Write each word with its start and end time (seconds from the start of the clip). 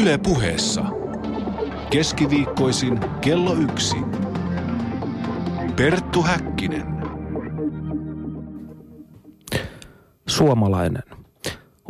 Yle 0.00 0.18
puheessa. 0.18 0.84
Keskiviikkoisin 1.90 3.00
kello 3.20 3.54
yksi. 3.54 3.96
Perttu 5.76 6.22
Häkkinen. 6.22 6.86
Suomalainen, 10.28 11.02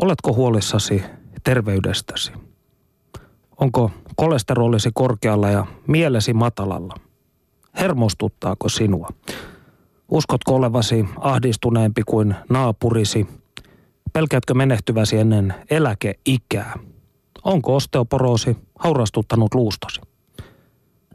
oletko 0.03 0.33
huolissasi 0.33 1.03
terveydestäsi? 1.45 2.33
Onko 3.61 3.91
kolesterolisi 4.17 4.91
korkealla 4.95 5.51
ja 5.51 5.67
mielesi 5.87 6.33
matalalla? 6.33 6.95
Hermostuttaako 7.81 8.69
sinua? 8.69 9.09
Uskotko 10.09 10.55
olevasi 10.55 11.05
ahdistuneempi 11.17 12.03
kuin 12.07 12.35
naapurisi? 12.49 13.27
Pelkäätkö 14.13 14.55
menehtyväsi 14.55 15.19
ennen 15.19 15.55
eläkeikää? 15.71 16.79
Onko 17.45 17.77
osteoporoosi 17.77 18.57
haurastuttanut 18.79 19.55
luustosi? 19.55 20.01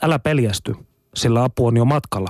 Älä 0.02 0.20
peljästy, 0.20 0.76
sillä 1.16 1.44
apu 1.44 1.68
on 1.68 1.78
jo 1.78 1.86
matkalla. 1.86 2.30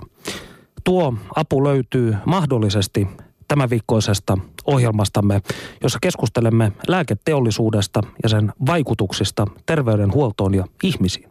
Tuo 0.83 1.13
apu 1.35 1.63
löytyy 1.63 2.15
mahdollisesti 2.25 3.07
tämän 3.47 3.69
viikkoisesta 3.69 4.37
ohjelmastamme, 4.65 5.41
jossa 5.83 5.99
keskustelemme 6.01 6.71
lääketeollisuudesta 6.87 8.01
ja 8.23 8.29
sen 8.29 8.53
vaikutuksista 8.65 9.47
terveydenhuoltoon 9.65 10.53
ja 10.53 10.65
ihmisiin. 10.83 11.29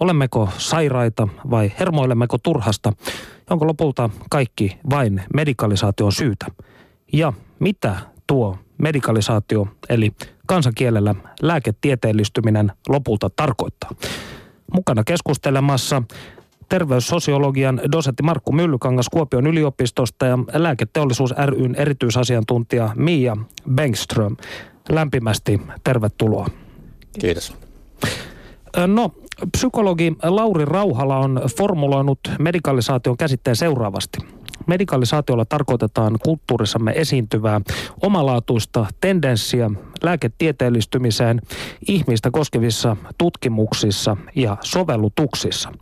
Olemmeko 0.00 0.48
sairaita 0.58 1.28
vai 1.50 1.72
hermoilemmeko 1.78 2.38
turhasta? 2.38 2.92
Onko 3.50 3.66
lopulta 3.66 4.10
kaikki 4.30 4.78
vain 4.90 5.22
medikalisaation 5.34 6.12
syytä? 6.12 6.46
Ja 7.12 7.32
mitä 7.58 7.96
tuo 8.26 8.58
medikalisaatio 8.78 9.66
eli 9.88 10.12
kansankielellä 10.46 11.14
lääketieteellistyminen 11.42 12.72
lopulta 12.88 13.30
tarkoittaa? 13.36 13.90
Mukana 14.72 15.04
keskustelemassa 15.04 16.02
terveyssosiologian 16.68 17.80
dosentti 17.92 18.22
Markku 18.22 18.52
Myllykangas 18.52 19.08
Kuopion 19.08 19.46
yliopistosta 19.46 20.26
ja 20.26 20.38
lääketeollisuus 20.52 21.34
ryn 21.46 21.74
erityisasiantuntija 21.74 22.90
Mia 22.96 23.36
Bengström. 23.74 24.36
Lämpimästi 24.88 25.60
tervetuloa. 25.84 26.46
Kiitos. 27.20 27.54
No, 28.86 29.10
psykologi 29.56 30.16
Lauri 30.22 30.64
Rauhala 30.64 31.18
on 31.18 31.40
formuloinut 31.56 32.18
medikalisaation 32.38 33.16
käsitteen 33.16 33.56
seuraavasti. 33.56 34.18
Medikalisaatiolla 34.66 35.44
tarkoitetaan 35.44 36.16
kulttuurissamme 36.24 36.92
esiintyvää 36.96 37.60
omalaatuista 38.02 38.86
tendenssiä 39.00 39.70
lääketieteellistymiseen 40.02 41.40
ihmistä 41.88 42.30
koskevissa 42.30 42.96
tutkimuksissa 43.18 44.16
ja 44.34 44.56
sovellutuksissa. 44.60 45.72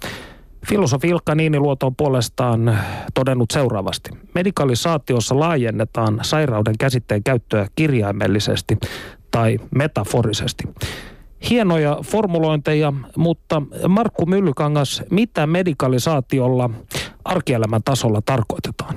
Filosofi 0.67 1.09
Ilkka 1.09 1.35
Niiniluoto 1.35 1.87
on 1.87 1.97
puolestaan 1.97 2.79
todennut 3.15 3.51
seuraavasti. 3.51 4.11
Medikalisaatiossa 4.35 5.39
laajennetaan 5.39 6.19
sairauden 6.23 6.79
käsitteen 6.79 7.23
käyttöä 7.23 7.67
kirjaimellisesti 7.77 8.79
tai 9.31 9.59
metaforisesti. 9.75 10.65
Hienoja 11.51 11.99
formulointeja, 12.05 12.93
mutta 13.17 13.63
Markku 13.89 14.27
Myllykangas, 14.27 15.03
mitä 15.11 15.47
medikalisaatiolla 15.47 16.71
arkielämän 17.25 17.83
tasolla 17.83 18.23
tarkoitetaan? 18.27 18.97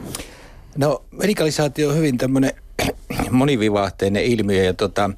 No 0.78 1.04
medikalisaatio 1.12 1.90
on 1.90 1.96
hyvin 1.96 2.18
tämmöinen 2.18 2.52
monivivahteinen 3.32 4.24
ilmiö 4.24 4.64
ja 4.64 4.74
tota, 4.74 5.10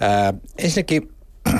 ää, 0.00 0.34
ensinnäkin 0.58 1.12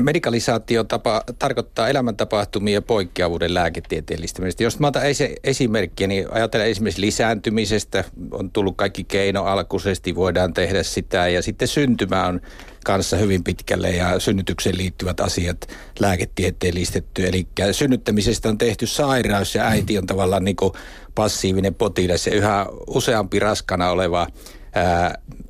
Medikalisaatio 0.00 0.84
tapa, 0.84 1.22
tarkoittaa 1.38 1.88
elämäntapahtumia 1.88 2.74
ja 2.74 2.82
poikkeavuuden 2.82 3.54
lääketieteellistämistä. 3.54 4.62
Jos 4.62 4.78
mä 4.78 4.86
otan 4.86 5.06
esi- 5.06 5.36
esimerkkiä, 5.44 6.06
niin 6.06 6.26
ajatellaan 6.30 6.70
esimerkiksi 6.70 7.00
lisääntymisestä. 7.00 8.04
On 8.30 8.50
tullut 8.50 8.76
kaikki 8.76 9.04
keinoalkuisesti, 9.04 10.14
voidaan 10.14 10.54
tehdä 10.54 10.82
sitä. 10.82 11.28
Ja 11.28 11.42
sitten 11.42 11.68
syntymä 11.68 12.26
on 12.26 12.40
kanssa 12.84 13.16
hyvin 13.16 13.44
pitkälle 13.44 13.90
ja 13.90 14.18
synnytykseen 14.18 14.76
liittyvät 14.76 15.20
asiat 15.20 15.68
lääketieteellistetty. 16.00 17.26
Eli 17.26 17.46
synnyttämisestä 17.72 18.48
on 18.48 18.58
tehty 18.58 18.86
sairaus 18.86 19.54
ja 19.54 19.64
äiti 19.64 19.98
on 19.98 20.06
tavallaan 20.06 20.44
niin 20.44 20.56
passiivinen 21.14 21.74
potilas 21.74 22.26
ja 22.26 22.34
yhä 22.34 22.66
useampi 22.86 23.38
raskana 23.38 23.90
oleva 23.90 24.26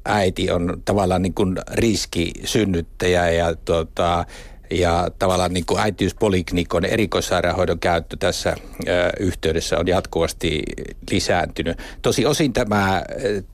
äiti 0.04 0.50
on 0.50 0.82
tavallaan 0.84 1.22
niin 1.22 1.34
kuin 1.34 1.56
riskisynnyttäjä 1.72 3.30
ja 3.30 3.54
tota, 3.54 4.24
ja 4.70 5.08
tavallaan 5.18 5.52
niin 5.52 5.66
kuin 5.66 5.80
äitiyspoliklinikon 5.80 6.84
erikoissairaanhoidon 6.84 7.78
käyttö 7.78 8.16
tässä 8.20 8.56
ö, 8.88 9.10
yhteydessä 9.20 9.78
on 9.78 9.86
jatkuvasti 9.86 10.62
lisääntynyt. 11.10 11.78
Tosi 12.02 12.26
osin 12.26 12.52
tämä, 12.52 13.02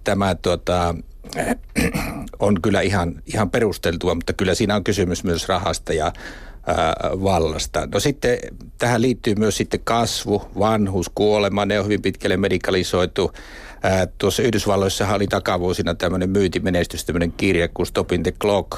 tämä 0.04 0.34
tota, 0.34 0.94
on 2.38 2.62
kyllä 2.62 2.81
ihan, 2.81 3.22
ihan 3.26 3.50
perusteltua, 3.50 4.14
mutta 4.14 4.32
kyllä 4.32 4.54
siinä 4.54 4.76
on 4.76 4.84
kysymys 4.84 5.25
myös 5.25 5.48
rahasta 5.48 5.92
ja 5.92 6.12
vallasta. 7.22 7.88
No 7.94 8.00
sitten 8.00 8.38
tähän 8.78 9.02
liittyy 9.02 9.34
myös 9.34 9.56
sitten 9.56 9.81
kasvu, 9.84 10.42
vanhuus, 10.58 11.10
kuolema, 11.14 11.66
ne 11.66 11.78
on 11.78 11.84
hyvin 11.84 12.02
pitkälle 12.02 12.37
medikalisoitu. 12.37 13.32
Ää, 13.83 14.07
tuossa 14.19 14.43
Yhdysvalloissa 14.43 15.15
oli 15.15 15.27
takavuosina 15.27 15.95
tämmöinen 15.95 16.31
myytimenestys, 16.31 17.05
tämmöinen 17.05 17.33
kirja 17.33 17.69
kuin 17.69 17.87
Stop 17.87 18.13
in 18.13 18.23
the 18.23 18.33
Clock, 18.33 18.73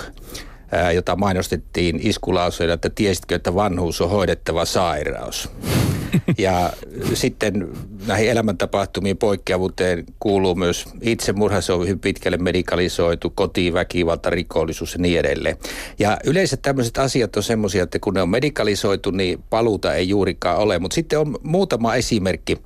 ää, 0.73 0.93
jota 0.93 1.17
mainostettiin 1.17 2.01
iskulauseilla, 2.03 2.75
että 2.75 2.91
tiesitkö, 2.91 3.35
että 3.35 3.55
vanhuus 3.55 4.01
on 4.01 4.11
hoidettava 4.11 4.65
sairaus. 4.65 5.51
Ja 6.39 6.73
sitten 7.15 7.69
näihin 8.07 8.31
elämäntapahtumien 8.31 9.17
poikkeavuuteen 9.17 10.05
kuuluu 10.21 10.55
myös 10.55 10.87
itsemurha, 11.01 11.61
se 11.61 11.73
on 11.73 11.84
hyvin 11.84 12.01
pitkälle 12.01 12.37
medikalisoitu, 12.37 13.31
kotiväkivalta, 13.31 14.31
rikollisuus 14.31 14.95
ja 14.95 14.99
niin 15.01 15.19
edelleen. 15.19 15.57
Ja 15.99 16.19
yleensä 16.25 16.57
tämmöiset 16.57 16.99
asiat 16.99 17.37
on 17.37 17.43
semmoisia, 17.43 17.83
että 17.83 17.99
kun 17.99 18.15
ne 18.15 18.23
on 18.23 18.29
medikalisoitu, 18.29 19.11
niin 19.11 19.43
paluuta 19.51 19.95
ei 19.95 20.09
juurikaan 20.09 20.59
ole. 20.59 20.79
Mutta 20.79 20.95
sitten 20.95 21.19
on 21.19 21.39
muutama 21.43 21.95
esimerkki, 21.95 22.59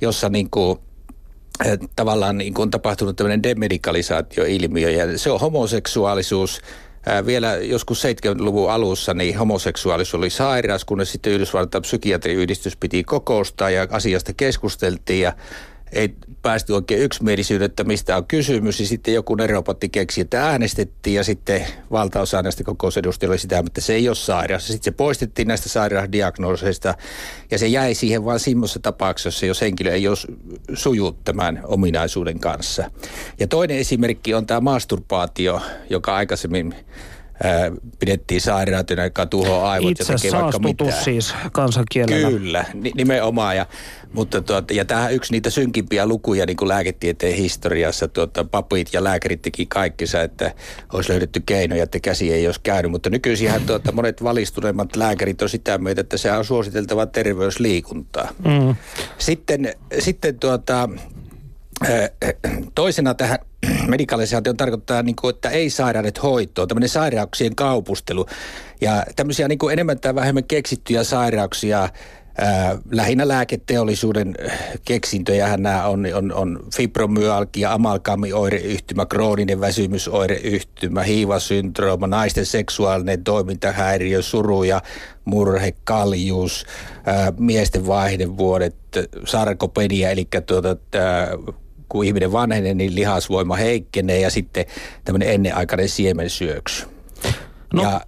jossa 0.00 0.28
niin 0.28 0.50
kuin 0.50 0.78
tavallaan 1.96 2.38
niin 2.38 2.54
on 2.58 2.70
tapahtunut 2.70 3.16
tämmöinen 3.16 3.42
demedikalisaatioilmiö 3.42 4.90
ja 4.90 5.18
se 5.18 5.30
on 5.30 5.40
homoseksuaalisuus, 5.40 6.60
vielä 7.26 7.54
joskus 7.56 8.04
70-luvun 8.04 8.70
alussa 8.70 9.14
niin 9.14 9.38
homoseksuaalisuus 9.38 10.14
oli 10.14 10.30
sairaus, 10.30 10.84
kunnes 10.84 11.12
sitten 11.12 11.32
Yhdysvaltain 11.32 11.82
psykiatriyhdistys 11.82 12.76
piti 12.76 13.04
kokoustaa 13.04 13.70
ja 13.70 13.86
asiasta 13.90 14.32
keskusteltiin 14.32 15.20
ja 15.20 15.32
ei 15.94 16.14
päästy 16.42 16.72
oikein 16.72 17.00
yksimielisyyden, 17.00 17.64
että 17.64 17.84
mistä 17.84 18.16
on 18.16 18.26
kysymys. 18.26 18.80
Ja 18.80 18.86
sitten 18.86 19.14
joku 19.14 19.34
neropatti 19.34 19.88
keksi, 19.88 20.20
että 20.20 20.46
äänestettiin 20.46 21.16
ja 21.16 21.24
sitten 21.24 21.66
valtaosa 21.90 22.42
näistä 22.42 22.64
kokousedustajia 22.64 23.30
oli 23.30 23.38
sitä, 23.38 23.58
että 23.58 23.80
se 23.80 23.94
ei 23.94 24.08
ole 24.08 24.14
sairaus. 24.16 24.66
Sitten 24.66 24.84
se 24.84 24.90
poistettiin 24.90 25.48
näistä 25.48 25.68
sairausdiagnooseista 25.68 26.94
ja 27.50 27.58
se 27.58 27.66
jäi 27.66 27.94
siihen 27.94 28.24
vain 28.24 28.40
semmoisessa 28.40 28.80
tapauksessa, 28.80 29.46
jos 29.46 29.60
henkilö 29.60 29.92
ei 29.92 30.08
ole 30.08 30.16
suju 30.74 31.18
tämän 31.24 31.60
ominaisuuden 31.64 32.40
kanssa. 32.40 32.90
Ja 33.40 33.46
toinen 33.46 33.78
esimerkki 33.78 34.34
on 34.34 34.46
tämä 34.46 34.60
masturbaatio, 34.60 35.60
joka 35.90 36.14
aikaisemmin 36.16 36.74
pidettiin 37.98 38.40
sairautena, 38.40 39.04
joka 39.04 39.26
tuhoaa 39.26 39.70
aivot 39.70 39.90
Itse 39.90 40.12
ja 40.12 40.18
tekee 40.18 40.40
vaikka 40.40 40.58
mitään. 40.58 41.04
siis 41.04 41.34
kansankielellä. 41.52 42.30
Kyllä, 42.30 42.64
nimenomaan. 42.94 43.56
Ja, 43.56 43.66
mutta 44.14 44.42
tuota, 44.42 44.74
ja 44.74 44.84
tähän 44.84 45.14
yksi 45.14 45.32
niitä 45.32 45.50
synkimpiä 45.50 46.06
lukuja 46.06 46.46
niin 46.46 46.56
kuin 46.56 46.68
lääketieteen 46.68 47.34
historiassa. 47.34 48.08
Tuota, 48.08 48.44
papit 48.44 48.88
ja 48.92 49.04
lääkärit 49.04 49.42
teki 49.42 49.66
kaikkensa, 49.66 50.22
että 50.22 50.54
olisi 50.92 51.10
löydetty 51.10 51.42
keinoja, 51.46 51.82
että 51.82 52.00
käsi 52.00 52.32
ei 52.32 52.46
olisi 52.46 52.60
käynyt. 52.62 52.90
Mutta 52.90 53.10
nykyisinhän 53.10 53.62
tuota, 53.66 53.92
monet 53.92 54.24
valistuneimmat 54.24 54.96
lääkärit 54.96 55.42
on 55.42 55.48
sitä 55.48 55.78
mieltä, 55.78 56.00
että 56.00 56.16
se 56.16 56.32
on 56.32 56.44
suositeltava 56.44 57.06
terveysliikuntaa. 57.06 58.28
Mm. 58.44 58.74
Sitten, 59.18 59.74
sitten 59.98 60.38
tuota, 60.38 60.88
toisena 62.74 63.14
tähän 63.14 63.38
medikalisaatio 63.88 64.54
tarkoittaa, 64.54 65.02
niin 65.02 65.16
kuin, 65.16 65.34
että 65.34 65.50
ei 65.50 65.70
sairaudet 65.70 66.22
hoitoon, 66.22 66.68
tämmöinen 66.68 66.88
sairauksien 66.88 67.54
kaupustelu. 67.54 68.26
Ja 68.80 69.04
tämmöisiä 69.16 69.48
niin 69.48 69.58
kuin 69.58 69.72
enemmän 69.72 70.00
tai 70.00 70.14
vähemmän 70.14 70.44
keksittyjä 70.44 71.04
sairauksia, 71.04 71.88
Ää, 72.38 72.78
lähinnä 72.90 73.28
lääketeollisuuden 73.28 74.34
keksintöjähän 74.84 75.62
nämä 75.62 75.86
on, 75.86 76.06
on, 76.14 76.32
on 76.32 76.60
fibromyalgia, 76.76 77.72
amalgamioireyhtymä, 77.72 79.06
krooninen 79.06 79.60
väsymysoireyhtymä, 79.60 81.02
hiivasyndrooma, 81.02 82.06
naisten 82.06 82.46
seksuaalinen 82.46 83.24
toimintahäiriö, 83.24 84.22
suru 84.22 84.62
ja 84.62 84.82
murhe, 85.24 85.74
kaljuus, 85.84 86.66
ää, 87.06 87.32
miesten 87.38 87.86
vaihdevuodet, 87.86 88.76
sarkopedia, 89.26 90.10
eli 90.10 90.28
tuota, 90.46 90.76
tää, 90.90 91.28
kun 91.88 92.04
ihminen 92.04 92.32
vanhenee, 92.32 92.74
niin 92.74 92.94
lihasvoima 92.94 93.56
heikkenee 93.56 94.20
ja 94.20 94.30
sitten 94.30 94.64
tämmöinen 95.04 95.28
ennenaikainen 95.28 95.88
siemensyöksy. 95.88 96.86
No. 97.74 97.82
Ja 97.82 98.00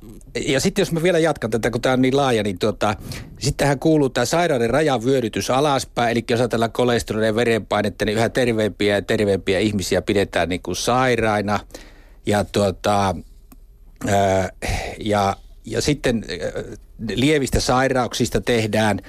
ja 0.44 0.60
sitten 0.60 0.82
jos 0.82 0.92
mä 0.92 1.02
vielä 1.02 1.18
jatkan 1.18 1.50
tätä, 1.50 1.70
kun 1.70 1.80
tämä 1.80 1.92
on 1.92 2.02
niin 2.02 2.16
laaja, 2.16 2.42
niin 2.42 2.58
tuota, 2.58 2.94
sittenhän 3.38 3.78
kuuluu 3.78 4.08
tämä 4.08 4.24
sairauden 4.24 4.70
rajan 4.70 5.04
vyörytys 5.04 5.50
alaspäin. 5.50 6.10
Eli 6.10 6.24
jos 6.30 6.40
ajatellaan 6.40 6.72
kolesterolia 6.72 7.26
ja 7.26 7.34
verenpainetta, 7.34 8.04
niin 8.04 8.18
yhä 8.18 8.28
terveempiä 8.28 8.94
ja 8.94 9.02
terveempiä 9.02 9.58
ihmisiä 9.58 10.02
pidetään 10.02 10.48
niin 10.48 10.62
kuin 10.62 10.76
sairaina. 10.76 11.60
Ja, 12.26 12.44
tuota, 12.44 13.14
ää, 14.08 14.50
ja, 15.00 15.36
ja 15.64 15.82
sitten 15.82 16.24
lievistä 17.08 17.60
sairauksista 17.60 18.40
tehdään, 18.40 19.00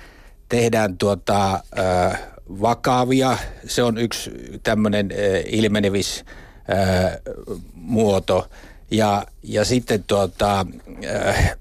tehdään 0.50 0.98
tuota, 0.98 1.60
ää, 1.76 2.18
vakavia. 2.62 3.38
Se 3.68 3.84
on 3.84 3.98
yksi 3.98 4.32
tämmöinen 4.64 5.10
ilmenevis 5.46 6.26
ää, 6.68 7.18
muoto. 7.74 8.50
Ja, 8.92 9.26
ja 9.44 9.66
sitten, 9.66 10.04
tuota, 10.04 10.66
äh, 11.06 11.58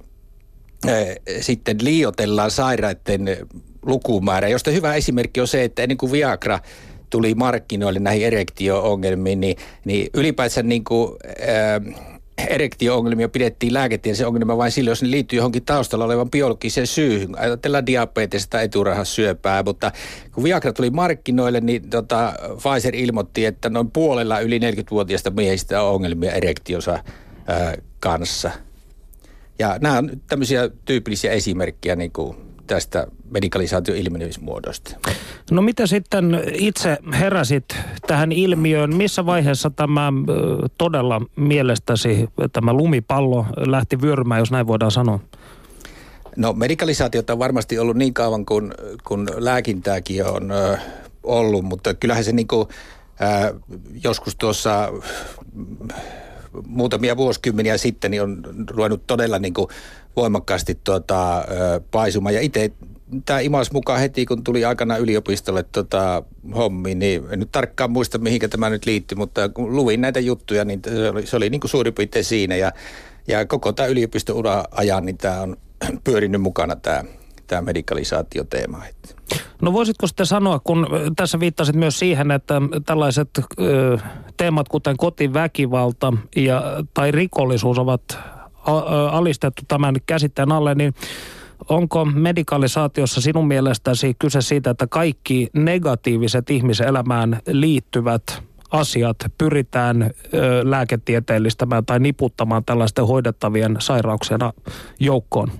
äh, 0.88 1.06
sitten 1.40 1.76
liiotellaan 1.80 2.50
sairaiden 2.50 3.36
lukumäärä, 3.82 4.48
josta 4.48 4.70
hyvä 4.70 4.94
esimerkki 4.94 5.40
on 5.40 5.48
se, 5.48 5.64
että 5.64 5.82
ennen 5.82 5.98
kuin 5.98 6.12
Viagra 6.12 6.58
tuli 7.10 7.34
markkinoille 7.34 8.00
näihin 8.00 8.26
erektio-ongelmiin, 8.26 9.40
niin, 9.40 9.56
niin 9.84 10.10
ylipäänsä 10.14 10.62
niin 10.62 10.84
kuin, 10.84 11.12
äh, 11.40 12.15
erektio-ongelmia 12.38 13.28
pidettiin 13.28 13.74
lääketieteellisen 13.74 14.26
ongelma 14.26 14.56
vain 14.56 14.72
silloin, 14.72 14.90
jos 14.90 15.02
ne 15.02 15.10
liittyy 15.10 15.36
johonkin 15.36 15.64
taustalla 15.64 16.04
olevan 16.04 16.30
biologiseen 16.30 16.86
syyhyn. 16.86 17.38
Ajatellaan 17.38 17.86
diabetesta, 17.86 18.60
eturahassyöpää, 18.60 19.62
mutta 19.62 19.92
kun 20.32 20.44
Viagra 20.44 20.72
tuli 20.72 20.90
markkinoille, 20.90 21.60
niin 21.60 21.90
tota, 21.90 22.32
Pfizer 22.62 22.94
ilmoitti, 22.94 23.44
että 23.44 23.70
noin 23.70 23.90
puolella 23.90 24.40
yli 24.40 24.58
40-vuotiaista 24.58 25.30
miehistä 25.30 25.82
on 25.82 25.94
ongelmia 25.94 26.32
erektiosa 26.32 26.98
ää, 27.46 27.74
kanssa. 28.00 28.50
Ja 29.58 29.78
nämä 29.80 29.98
on 29.98 30.10
tämmöisiä 30.28 30.70
tyypillisiä 30.84 31.32
esimerkkejä 31.32 31.96
niin 31.96 32.12
kuin 32.12 32.36
tästä 32.66 33.06
medikalisaation 33.30 33.96
ilmenemismuodosta. 33.96 34.96
No 35.50 35.62
mitä 35.62 35.86
sitten 35.86 36.42
itse 36.54 36.98
heräsit 37.12 37.64
tähän 38.06 38.32
ilmiöön? 38.32 38.96
Missä 38.96 39.26
vaiheessa 39.26 39.70
tämä 39.70 40.12
todella 40.78 41.22
mielestäsi 41.36 42.28
tämä 42.52 42.72
lumipallo 42.72 43.46
lähti 43.56 44.00
vyörymään, 44.02 44.38
jos 44.38 44.50
näin 44.50 44.66
voidaan 44.66 44.90
sanoa? 44.90 45.20
No 46.36 46.52
medikalisaatiota 46.52 47.32
on 47.32 47.38
varmasti 47.38 47.78
ollut 47.78 47.96
niin 47.96 48.14
kauan 48.14 48.46
kuin, 48.46 48.72
kun 49.04 49.28
lääkintääkin 49.36 50.24
on 50.24 50.50
ö, 50.50 50.78
ollut, 51.22 51.64
mutta 51.64 51.94
kyllähän 51.94 52.24
se 52.24 52.32
niin 52.32 52.48
kuin, 52.48 52.68
ö, 53.20 53.54
joskus 54.04 54.36
tuossa 54.36 54.92
muutamia 56.66 57.16
vuosikymmeniä 57.16 57.78
sitten 57.78 58.10
niin 58.10 58.22
on 58.22 58.42
ruvennut 58.70 59.06
todella 59.06 59.38
niin 59.38 59.54
kuin 59.54 59.68
voimakkaasti 60.16 60.78
tuota, 60.84 61.44
paisumaan. 61.90 62.34
Ja 62.34 62.40
itse 62.40 62.70
tämä 63.26 63.40
imas 63.40 63.72
mukaan 63.72 64.00
heti, 64.00 64.26
kun 64.26 64.44
tuli 64.44 64.64
aikana 64.64 64.96
yliopistolle 64.96 65.62
tota, 65.62 66.22
hommi, 66.56 66.94
niin 66.94 67.22
en 67.30 67.38
nyt 67.38 67.52
tarkkaan 67.52 67.90
muista, 67.90 68.18
mihinkä 68.18 68.48
tämä 68.48 68.70
nyt 68.70 68.86
liittyi, 68.86 69.16
mutta 69.16 69.48
kun 69.48 69.76
luin 69.76 70.00
näitä 70.00 70.20
juttuja, 70.20 70.64
niin 70.64 70.82
se 70.88 71.10
oli, 71.10 71.26
se 71.26 71.36
oli 71.36 71.50
niin 71.50 71.60
kuin 71.60 71.70
suurin 71.70 71.94
piirtein 71.94 72.24
siinä. 72.24 72.56
Ja, 72.56 72.72
ja 73.28 73.46
koko 73.46 73.72
tämä 73.72 73.86
yliopisto-ura 73.86 74.64
ajan, 74.70 75.06
niin 75.06 75.18
tämä 75.18 75.40
on 75.40 75.56
pyörinyt 76.04 76.40
mukana 76.40 76.76
tämä, 76.76 77.04
tämä 77.46 77.62
medikalisaatioteema. 77.62 78.82
No 79.62 79.72
voisitko 79.72 80.06
sitten 80.06 80.26
sanoa, 80.26 80.60
kun 80.64 80.86
tässä 81.16 81.40
viittasit 81.40 81.76
myös 81.76 81.98
siihen, 81.98 82.30
että 82.30 82.54
tällaiset 82.86 83.28
ö, 83.60 83.98
teemat 84.36 84.68
kuten 84.68 84.96
kotiväkivalta 84.96 86.12
ja, 86.36 86.62
tai 86.94 87.12
rikollisuus 87.12 87.78
ovat 87.78 88.18
alistettu 89.10 89.62
tämän 89.68 89.94
käsitteen 90.06 90.52
alle, 90.52 90.74
niin 90.74 90.94
onko 91.68 92.04
medikalisaatiossa 92.04 93.20
sinun 93.20 93.48
mielestäsi 93.48 94.14
kyse 94.18 94.40
siitä, 94.40 94.70
että 94.70 94.86
kaikki 94.86 95.48
negatiiviset 95.52 96.50
ihmiselämään 96.50 97.40
liittyvät 97.46 98.22
asiat 98.70 99.16
pyritään 99.38 100.02
ö, 100.02 100.10
lääketieteellistämään 100.70 101.86
tai 101.86 102.00
niputtamaan 102.00 102.64
tällaisten 102.64 103.06
hoidettavien 103.06 103.76
sairauksien 103.78 104.40
joukkoon? 105.00 105.52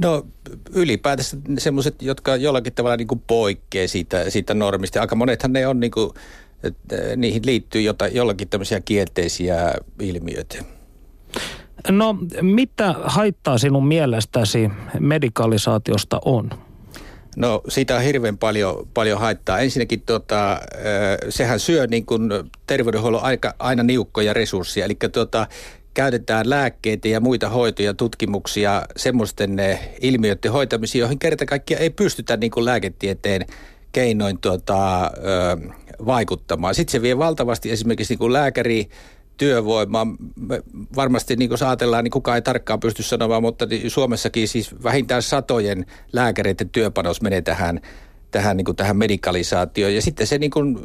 No 0.00 0.26
ylipäätänsä 0.74 1.36
semmoiset, 1.58 2.02
jotka 2.02 2.36
jollakin 2.36 2.72
tavalla 2.72 2.96
niin 2.96 3.08
kuin 3.08 3.22
poikkeaa 3.26 3.88
siitä, 3.88 4.30
siitä 4.30 4.54
normista. 4.54 5.00
Aika 5.00 5.16
monethan 5.16 5.52
ne 5.52 5.66
on, 5.66 5.80
niin 5.80 5.90
kuin, 5.90 6.10
että 6.62 6.96
niihin 7.16 7.46
liittyy 7.46 7.80
jota, 7.80 8.08
jollakin 8.08 8.48
tämmöisiä 8.48 8.80
kielteisiä 8.80 9.74
ilmiöitä. 10.00 10.64
No 11.88 12.16
mitä 12.42 12.94
haittaa 13.02 13.58
sinun 13.58 13.86
mielestäsi 13.86 14.70
medikalisaatiosta 15.00 16.20
on? 16.24 16.50
No 17.36 17.62
siitä 17.68 17.96
on 17.96 18.02
hirveän 18.02 18.38
paljon, 18.38 18.88
paljon 18.94 19.20
haittaa. 19.20 19.58
Ensinnäkin 19.58 20.00
tota, 20.00 20.60
sehän 21.28 21.60
syö 21.60 21.86
niin 21.86 22.06
kuin 22.06 22.30
terveydenhuollon 22.66 23.22
aika, 23.22 23.54
aina 23.58 23.82
niukkoja 23.82 24.32
resursseja. 24.32 24.86
Eli 24.86 24.96
tota, 25.12 25.46
käytetään 25.94 26.50
lääkkeitä 26.50 27.08
ja 27.08 27.20
muita 27.20 27.48
hoitoja, 27.48 27.94
tutkimuksia 27.94 28.82
semmoisten 28.96 29.56
ilmiöiden 30.00 30.52
hoitamisiin, 30.52 31.00
joihin 31.00 31.18
kerta 31.18 31.46
kaikkiaan 31.46 31.82
ei 31.82 31.90
pystytä 31.90 32.36
niin 32.36 32.50
kuin 32.50 32.64
lääketieteen 32.64 33.46
keinoin 33.92 34.38
tota, 34.38 35.10
vaikuttamaan. 36.06 36.74
Sitten 36.74 36.92
se 36.92 37.02
vie 37.02 37.18
valtavasti 37.18 37.70
esimerkiksi 37.70 38.12
niin 38.12 38.18
kuin 38.18 38.32
lääkäri 38.32 38.88
työvoimaa. 39.40 40.06
Me 40.36 40.62
varmasti 40.96 41.36
niin 41.36 41.48
kuin 41.48 41.64
ajatellaan, 41.64 42.04
niin 42.04 42.10
kukaan 42.10 42.36
ei 42.36 42.42
tarkkaan 42.42 42.80
pysty 42.80 43.02
sanomaan, 43.02 43.42
mutta 43.42 43.66
niin 43.66 43.90
Suomessakin 43.90 44.48
siis 44.48 44.82
vähintään 44.82 45.22
satojen 45.22 45.86
lääkäreiden 46.12 46.68
työpanos 46.68 47.22
menee 47.22 47.42
tähän, 47.42 47.80
tähän, 48.30 48.56
niin 48.56 48.64
kuin 48.64 48.76
tähän 48.76 48.96
medikalisaatioon. 48.96 49.94
Ja 49.94 50.02
sitten 50.02 50.26
se 50.26 50.38
niin 50.38 50.50
kuin, 50.50 50.78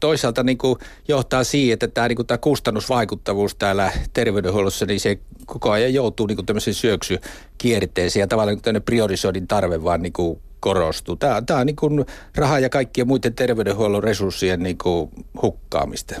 toisaalta 0.00 0.42
niin 0.42 0.58
kuin 0.58 0.78
johtaa 1.08 1.44
siihen, 1.44 1.72
että 1.72 1.88
tämä, 1.88 2.08
niin 2.08 2.16
kuin 2.16 2.26
tämä 2.26 2.38
kustannusvaikuttavuus 2.38 3.54
täällä 3.54 3.92
terveydenhuollossa, 4.12 4.86
niin 4.86 5.00
se 5.00 5.18
koko 5.46 5.70
ajan 5.70 5.94
joutuu 5.94 6.26
niin 6.26 6.36
kuin 6.36 6.46
tämmöiseen 6.46 6.74
syöksykierteeseen 6.74 8.20
ja 8.20 8.26
tavallaan 8.26 8.58
niin 8.72 8.82
priorisoinnin 8.82 9.48
tarve 9.48 9.84
vaan 9.84 10.02
niin 10.02 10.12
kuin 10.12 10.38
korostuu. 10.60 11.16
Tämä, 11.16 11.42
tämä 11.42 11.60
on 11.60 11.66
niin 11.66 11.76
kuin 11.76 12.06
rahaa 12.34 12.58
ja 12.58 12.68
kaikkien 12.68 13.08
muiden 13.08 13.34
terveydenhuollon 13.34 14.04
resurssien 14.04 14.62
niin 14.62 14.78
kuin 14.78 15.10
hukkaamista. 15.42 16.14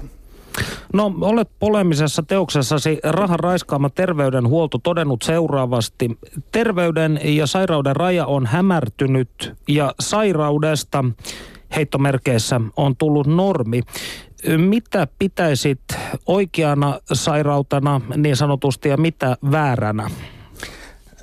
No, 0.92 1.14
olet 1.20 1.48
polemisessa 1.58 2.22
teoksessasi 2.22 2.98
rahan 3.02 3.40
raiskaama 3.40 3.90
terveydenhuolto 3.90 4.78
todennut 4.78 5.22
seuraavasti. 5.22 6.18
Terveyden 6.52 7.20
ja 7.22 7.46
sairauden 7.46 7.96
raja 7.96 8.26
on 8.26 8.46
hämärtynyt 8.46 9.54
ja 9.68 9.94
sairaudesta 10.00 11.04
heittomerkeissä 11.76 12.60
on 12.76 12.96
tullut 12.96 13.26
normi. 13.26 13.82
Mitä 14.56 15.06
pitäisit 15.18 15.80
oikeana 16.26 17.00
sairautena 17.12 18.00
niin 18.16 18.36
sanotusti 18.36 18.88
ja 18.88 18.96
mitä 18.96 19.36
vääränä? 19.50 20.10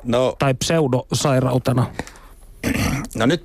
No, 0.03 0.35
tai 0.39 0.53
pseudosairautena? 0.53 1.85
No 3.15 3.25
nyt 3.25 3.43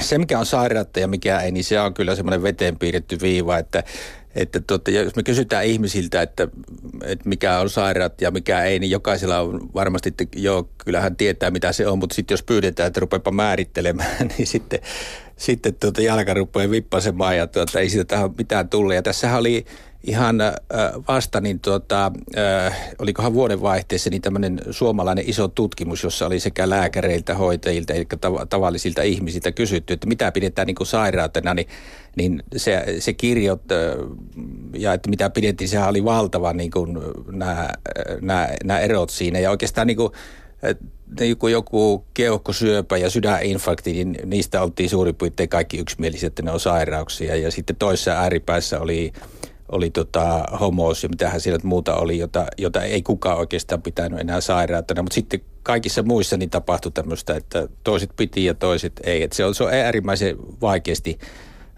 se, 0.00 0.18
mikä 0.18 0.38
on 0.38 0.46
sairautta 0.46 1.00
ja 1.00 1.08
mikä 1.08 1.40
ei, 1.40 1.52
niin 1.52 1.64
se 1.64 1.80
on 1.80 1.94
kyllä 1.94 2.14
semmoinen 2.14 2.42
veteen 2.42 2.78
piirretty 2.78 3.18
viiva, 3.22 3.58
että 3.58 3.82
että 4.36 4.60
tuota, 4.60 4.90
jos 4.90 5.16
me 5.16 5.22
kysytään 5.22 5.64
ihmisiltä, 5.64 6.22
että, 6.22 6.48
että 7.04 7.28
mikä 7.28 7.58
on 7.58 7.70
sairaat 7.70 8.20
ja 8.20 8.30
mikä 8.30 8.64
ei, 8.64 8.78
niin 8.78 8.90
jokaisella 8.90 9.40
on 9.40 9.60
varmasti, 9.74 10.08
että 10.08 10.24
joo, 10.36 10.68
kyllähän 10.84 11.16
tietää 11.16 11.50
mitä 11.50 11.72
se 11.72 11.88
on, 11.88 11.98
mutta 11.98 12.14
sitten 12.14 12.32
jos 12.32 12.42
pyydetään, 12.42 12.86
että 12.86 13.00
rupeapa 13.00 13.30
määrittelemään, 13.30 14.28
niin 14.38 14.46
sitten, 14.46 14.80
sitten 15.36 15.74
tuota 15.74 16.02
jalka 16.02 16.34
rupeaa 16.34 16.70
vippasemaan 16.70 17.36
ja 17.36 17.46
tuota, 17.46 17.80
ei 17.80 17.90
siitä 17.90 18.04
tähän 18.04 18.30
mitään 18.38 18.68
tulla. 18.68 18.94
Ja 18.94 19.02
tässähän 19.02 19.40
oli 19.40 19.64
ihan 20.06 20.40
äh, 20.40 20.54
vasta, 21.08 21.40
niin 21.40 21.60
tuota, 21.60 22.12
äh, 22.38 22.76
olikohan 22.98 23.34
vuodenvaihteessa, 23.34 24.10
niin 24.10 24.22
tämmöinen 24.22 24.60
suomalainen 24.70 25.24
iso 25.28 25.48
tutkimus, 25.48 26.02
jossa 26.02 26.26
oli 26.26 26.40
sekä 26.40 26.70
lääkäreiltä, 26.70 27.34
hoitajilta, 27.34 27.92
eli 27.92 28.06
tav- 28.26 28.46
tavallisilta 28.46 29.02
ihmisiltä 29.02 29.52
kysytty, 29.52 29.92
että 29.92 30.06
mitä 30.06 30.32
pidetään 30.32 30.66
niin 30.66 30.74
kuin 30.74 30.86
sairautena, 30.86 31.54
niin, 31.54 31.68
niin 32.16 32.42
se, 32.56 32.84
se 32.98 33.12
kirjo 33.12 33.52
äh, 33.52 33.78
ja 34.74 34.92
että 34.92 35.10
mitä 35.10 35.30
pidettiin, 35.30 35.68
sehän 35.68 35.88
oli 35.88 36.04
valtava 36.04 36.52
niin 36.52 36.70
kuin 36.70 36.98
nämä, 37.30 37.68
nämä, 38.20 38.48
nämä 38.64 38.80
erot 38.80 39.10
siinä. 39.10 39.38
Ja 39.38 39.50
oikeastaan 39.50 39.86
niin 39.86 39.96
kuin, 39.96 40.12
joku, 41.20 41.48
joku 41.48 42.04
keuhkosyöpä 42.14 42.96
ja 42.96 43.10
sydäninfarkti, 43.10 43.92
niin 43.92 44.18
niistä 44.24 44.62
oltiin 44.62 44.90
suurin 44.90 45.14
piirtein 45.14 45.48
kaikki 45.48 45.78
yksimielisiä, 45.78 46.26
että 46.26 46.42
ne 46.42 46.50
on 46.50 46.60
sairauksia. 46.60 47.36
Ja 47.36 47.50
sitten 47.50 47.76
toisessa 47.76 48.12
ääripäässä 48.12 48.80
oli 48.80 49.12
oli 49.72 49.90
tota 49.90 50.44
homous 50.60 51.02
ja 51.02 51.08
mitähän 51.08 51.40
siellä 51.40 51.60
muuta 51.62 51.96
oli, 51.96 52.18
jota, 52.18 52.46
jota 52.58 52.82
ei 52.82 53.02
kukaan 53.02 53.38
oikeastaan 53.38 53.82
pitänyt 53.82 54.20
enää 54.20 54.40
sairautena. 54.40 55.02
Mutta 55.02 55.14
sitten 55.14 55.40
kaikissa 55.62 56.02
muissa 56.02 56.36
niin 56.36 56.50
tapahtui 56.50 56.92
tämmöistä, 56.92 57.36
että 57.36 57.68
toiset 57.84 58.10
piti 58.16 58.44
ja 58.44 58.54
toiset 58.54 58.92
ei. 59.04 59.22
Et 59.22 59.32
se, 59.32 59.44
on, 59.44 59.54
se 59.54 59.64
on 59.64 59.74
äärimmäisen 59.74 60.36
vaikeasti 60.60 61.18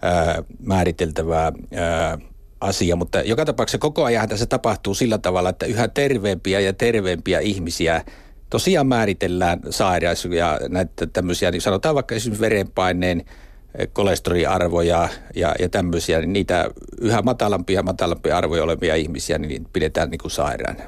ää, 0.01 0.43
määriteltävää 0.59 1.51
ää, 1.75 2.17
asia, 2.61 2.95
mutta 2.95 3.21
joka 3.21 3.45
tapauksessa 3.45 3.77
koko 3.77 4.03
ajan 4.03 4.29
tässä 4.29 4.45
tapahtuu 4.45 4.93
sillä 4.93 5.17
tavalla, 5.17 5.49
että 5.49 5.65
yhä 5.65 5.87
terveempiä 5.87 6.59
ja 6.59 6.73
terveempiä 6.73 7.39
ihmisiä 7.39 8.05
tosiaan 8.49 8.87
määritellään 8.87 9.59
sairaus 9.69 10.25
ja 10.25 10.59
näitä 10.69 11.07
tämmöisiä, 11.07 11.51
niin 11.51 11.61
sanotaan 11.61 11.95
vaikka 11.95 12.15
esimerkiksi 12.15 12.41
verenpaineen 12.41 13.25
kolesteroliarvoja 13.93 15.09
ja, 15.35 15.55
ja 15.59 15.69
tämmöisiä, 15.69 16.19
niin 16.19 16.33
niitä 16.33 16.69
yhä 17.01 17.21
matalampia 17.21 17.79
ja 17.79 17.83
matalampia 17.83 18.37
arvoja 18.37 18.63
olevia 18.63 18.95
ihmisiä, 18.95 19.37
niin 19.37 19.67
pidetään 19.73 20.09
niin 20.09 20.19
kuin 20.19 20.31
sairaana. 20.31 20.83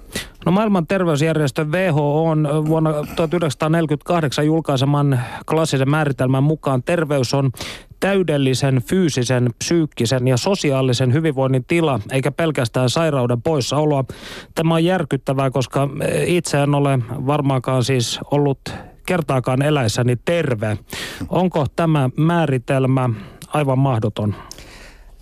No 0.46 0.52
maailman 0.52 0.88
terveysjärjestö 0.88 1.66
WHO 1.66 2.26
on 2.26 2.66
vuonna 2.68 2.94
1948 3.16 4.46
julkaiseman 4.46 5.22
klassisen 5.50 5.90
määritelmän 5.90 6.44
mukaan 6.44 6.84
terveys 6.84 7.34
on 7.34 7.52
täydellisen 8.00 8.82
fyysisen, 8.82 9.50
psyykkisen 9.58 10.28
ja 10.28 10.38
sosiaalisen 10.38 11.14
hyvinvoinnin 11.14 11.66
tila, 11.66 12.00
eikä 12.12 12.32
pelkästään 12.32 12.90
sairauden 12.90 13.42
poissaoloa. 13.42 14.06
Tämä 14.56 14.74
on 14.74 14.84
järkyttävää, 14.84 15.52
koska 15.52 15.90
itse 16.26 16.64
en 16.64 16.76
ole 16.76 17.00
varmaankaan 17.10 17.84
siis 17.84 18.20
ollut 18.32 18.60
kertaakaan 19.12 19.62
eläessäni 19.62 20.15
terve. 20.15 20.77
Onko 21.30 21.65
tämä 21.75 22.10
määritelmä 22.18 23.10
aivan 23.48 23.80
mahdoton? 23.80 24.36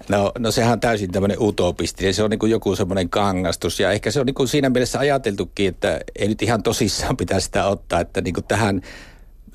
No, 0.10 0.32
no 0.40 0.52
sehän 0.52 0.74
on 0.74 0.80
täysin 0.80 1.12
tämmöinen 1.12 1.38
utopistinen. 1.40 2.14
Se 2.14 2.24
on 2.24 2.30
niin 2.30 2.40
kuin 2.40 2.52
joku 2.52 2.76
semmoinen 2.76 3.10
kangastus 3.10 3.80
ja 3.80 3.92
ehkä 3.92 4.12
se 4.12 4.20
on 4.20 4.26
niin 4.26 4.34
kuin 4.34 4.48
siinä 4.48 4.70
mielessä 4.70 5.00
ajateltukin, 5.00 5.68
että 5.68 6.00
ei 6.16 6.28
nyt 6.28 6.42
ihan 6.42 6.64
tosissaan 6.64 7.18
pitäisi 7.18 7.46
sitä 7.46 7.66
ottaa, 7.66 8.00
että 8.00 8.22
niin 8.22 8.34
kuin 8.34 8.44
tähän 8.44 8.82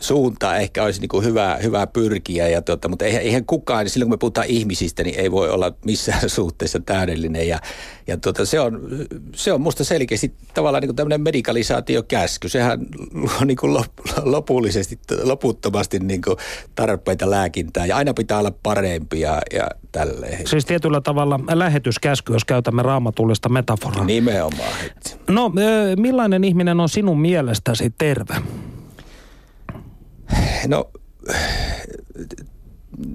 suuntaan 0.00 0.60
ehkä 0.60 0.84
olisi 0.84 1.00
niin 1.00 1.08
kuin 1.08 1.24
hyvä, 1.24 1.58
hyvä 1.62 1.86
pyrkiä, 1.86 2.48
ja 2.48 2.62
tuota, 2.62 2.88
mutta 2.88 3.04
eihän, 3.04 3.22
eihän 3.22 3.44
kukaan, 3.44 3.84
niin 3.84 3.90
silloin 3.90 4.08
kun 4.08 4.14
me 4.14 4.18
puhutaan 4.18 4.46
ihmisistä, 4.46 5.02
niin 5.02 5.20
ei 5.20 5.30
voi 5.30 5.50
olla 5.50 5.72
missään 5.84 6.30
suhteessa 6.40 6.80
täydellinen. 6.80 7.48
Ja, 7.48 7.58
ja 8.06 8.16
tuota, 8.16 8.46
se, 8.46 8.60
on, 8.60 8.80
se 9.34 9.52
on 9.52 9.60
musta 9.60 9.84
selkeästi 9.84 10.34
tavallaan 10.54 10.80
niin 10.80 10.88
kuin 10.88 10.96
tämmöinen 10.96 11.20
medikalisaatiokäsky. 11.20 12.48
Sehän 12.48 12.86
on 13.40 13.46
niin 13.46 13.56
kuin 13.56 13.74
lopullisesti, 14.22 14.98
loputtomasti 15.22 15.98
niin 15.98 16.22
kuin 16.22 16.36
tarpeita 16.74 17.30
lääkintää, 17.30 17.86
ja 17.86 17.96
aina 17.96 18.14
pitää 18.14 18.38
olla 18.38 18.52
parempi 18.62 19.20
ja, 19.20 19.42
ja 19.52 19.68
tälleen. 19.92 20.46
Siis 20.46 20.64
tietyllä 20.64 21.00
tavalla 21.00 21.40
lähetyskäsky, 21.52 22.32
jos 22.32 22.44
käytämme 22.44 22.82
raamatullista 22.82 23.48
metaforaa. 23.48 24.04
Nimenomaan. 24.04 24.70
No, 25.28 25.52
millainen 25.96 26.44
ihminen 26.44 26.80
on 26.80 26.88
sinun 26.88 27.20
mielestäsi 27.20 27.94
terve? 27.98 28.34
No 30.68 30.90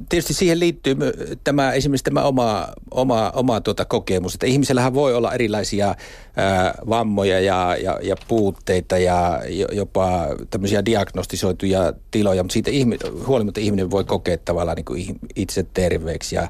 tietysti 0.09 0.33
siihen 0.33 0.59
liittyy 0.59 0.95
tämä, 1.43 1.71
esimerkiksi 1.71 2.03
tämä 2.03 2.23
oma, 2.23 2.67
oma, 2.91 3.31
oma 3.35 3.61
tuota 3.61 3.85
kokemus, 3.85 4.33
että 4.33 4.45
ihmisellähän 4.45 4.93
voi 4.93 5.15
olla 5.15 5.33
erilaisia 5.33 5.95
ää, 6.35 6.73
vammoja 6.89 7.39
ja, 7.39 7.77
ja, 7.81 7.99
ja 8.03 8.15
puutteita 8.27 8.97
ja 8.97 9.41
jopa 9.71 10.27
tämmöisiä 10.49 10.85
diagnostisoituja 10.85 11.93
tiloja, 12.11 12.43
mutta 12.43 12.53
siitä 12.53 12.71
ihmi, 12.71 12.97
huolimatta 13.27 13.59
ihminen 13.59 13.91
voi 13.91 14.03
kokea 14.03 14.37
tavallaan 14.37 14.75
niin 14.75 14.85
kuin 14.85 15.19
itse 15.35 15.65
terveeksi 15.73 16.35
ja 16.35 16.47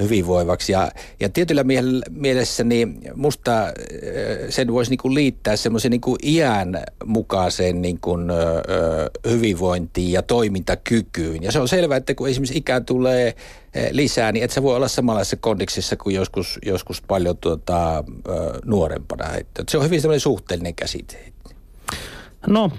hyvinvoivaksi. 0.00 0.72
Ja, 0.72 0.90
ja 1.20 1.28
tietyllä 1.28 1.64
mielessä 2.10 2.64
niin 2.64 3.00
musta 3.14 3.62
äh, 3.62 3.72
sen 4.48 4.72
voisi 4.72 4.90
niin 4.90 5.14
liittää 5.14 5.56
semmoisen 5.56 5.90
niin 5.90 6.00
iän 6.22 6.82
mukaiseen 7.04 7.82
niin 7.82 7.98
kuin, 8.00 8.30
ö, 8.30 8.34
hyvinvointiin 9.30 10.12
ja 10.12 10.22
toimintakykyyn. 10.22 11.42
Ja 11.42 11.52
se 11.52 11.60
on 11.60 11.68
selvää, 11.68 11.96
että 11.96 12.14
kun 12.14 12.28
esimerkiksi 12.28 12.58
ikään 12.58 12.84
tulee 12.84 13.34
lisää, 13.90 14.32
niin 14.32 14.44
et 14.44 14.50
sä 14.50 14.62
voi 14.62 14.76
olla 14.76 14.88
samanlaisessa 14.88 15.36
kondiksessa 15.36 15.96
kuin 15.96 16.16
joskus, 16.16 16.58
joskus 16.66 17.02
paljon 17.02 17.36
tuota, 17.36 18.04
nuorempana. 18.64 19.36
Että 19.36 19.64
se 19.68 19.78
on 19.78 19.84
hyvin 19.84 20.00
semmoinen 20.00 20.20
suhteellinen 20.20 20.74
käsite. 20.74 21.32
No, 22.46 22.70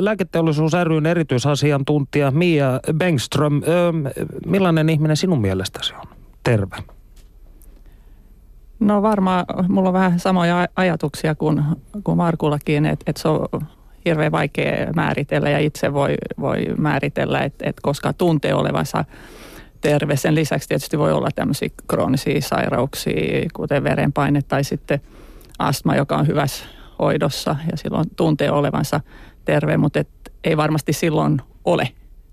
lääketeollisuus 0.00 0.72
ryn 0.84 1.06
erityisasiantuntija 1.06 2.30
Mia 2.30 2.80
Bengström, 2.96 3.62
millainen 4.46 4.88
ihminen 4.88 5.16
sinun 5.16 5.40
mielestäsi 5.40 5.94
on? 5.94 6.13
Terve? 6.44 6.76
No 8.80 9.02
varmaan 9.02 9.44
mulla 9.68 9.88
on 9.88 9.92
vähän 9.92 10.20
samoja 10.20 10.68
ajatuksia 10.76 11.34
kuin, 11.34 11.62
kuin 12.04 12.16
Markullakin, 12.16 12.86
että, 12.86 13.04
että 13.06 13.22
se 13.22 13.28
on 13.28 13.48
hirveän 14.04 14.32
vaikea 14.32 14.92
määritellä 14.96 15.50
ja 15.50 15.58
itse 15.58 15.92
voi, 15.92 16.14
voi 16.40 16.64
määritellä, 16.78 17.40
että, 17.40 17.68
että 17.68 17.80
koska 17.82 18.12
tuntee 18.12 18.54
olevansa 18.54 19.04
terve. 19.80 20.16
Sen 20.16 20.34
lisäksi 20.34 20.68
tietysti 20.68 20.98
voi 20.98 21.12
olla 21.12 21.28
tämmöisiä 21.34 21.68
kroonisia 21.88 22.40
sairauksia, 22.40 23.48
kuten 23.52 23.84
verenpaine 23.84 24.42
tai 24.42 24.64
sitten 24.64 25.00
astma, 25.58 25.96
joka 25.96 26.16
on 26.16 26.26
hyvässä 26.26 26.64
hoidossa 26.98 27.56
ja 27.70 27.76
silloin 27.76 28.04
tuntee 28.16 28.50
olevansa 28.50 29.00
terve, 29.44 29.76
mutta 29.76 30.00
et 30.00 30.08
ei 30.44 30.56
varmasti 30.56 30.92
silloin 30.92 31.40
ole 31.64 31.88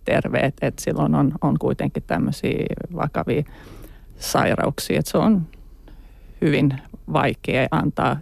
terve, 0.05 0.39
että 0.39 0.67
et 0.67 0.79
silloin 0.79 1.15
on, 1.15 1.31
on 1.41 1.59
kuitenkin 1.59 2.03
tämmöisiä 2.07 2.65
vakavia 2.95 3.43
sairauksia. 4.21 4.99
Että 4.99 5.11
se 5.11 5.17
on 5.17 5.47
hyvin 6.41 6.73
vaikea 7.13 7.67
antaa 7.71 8.17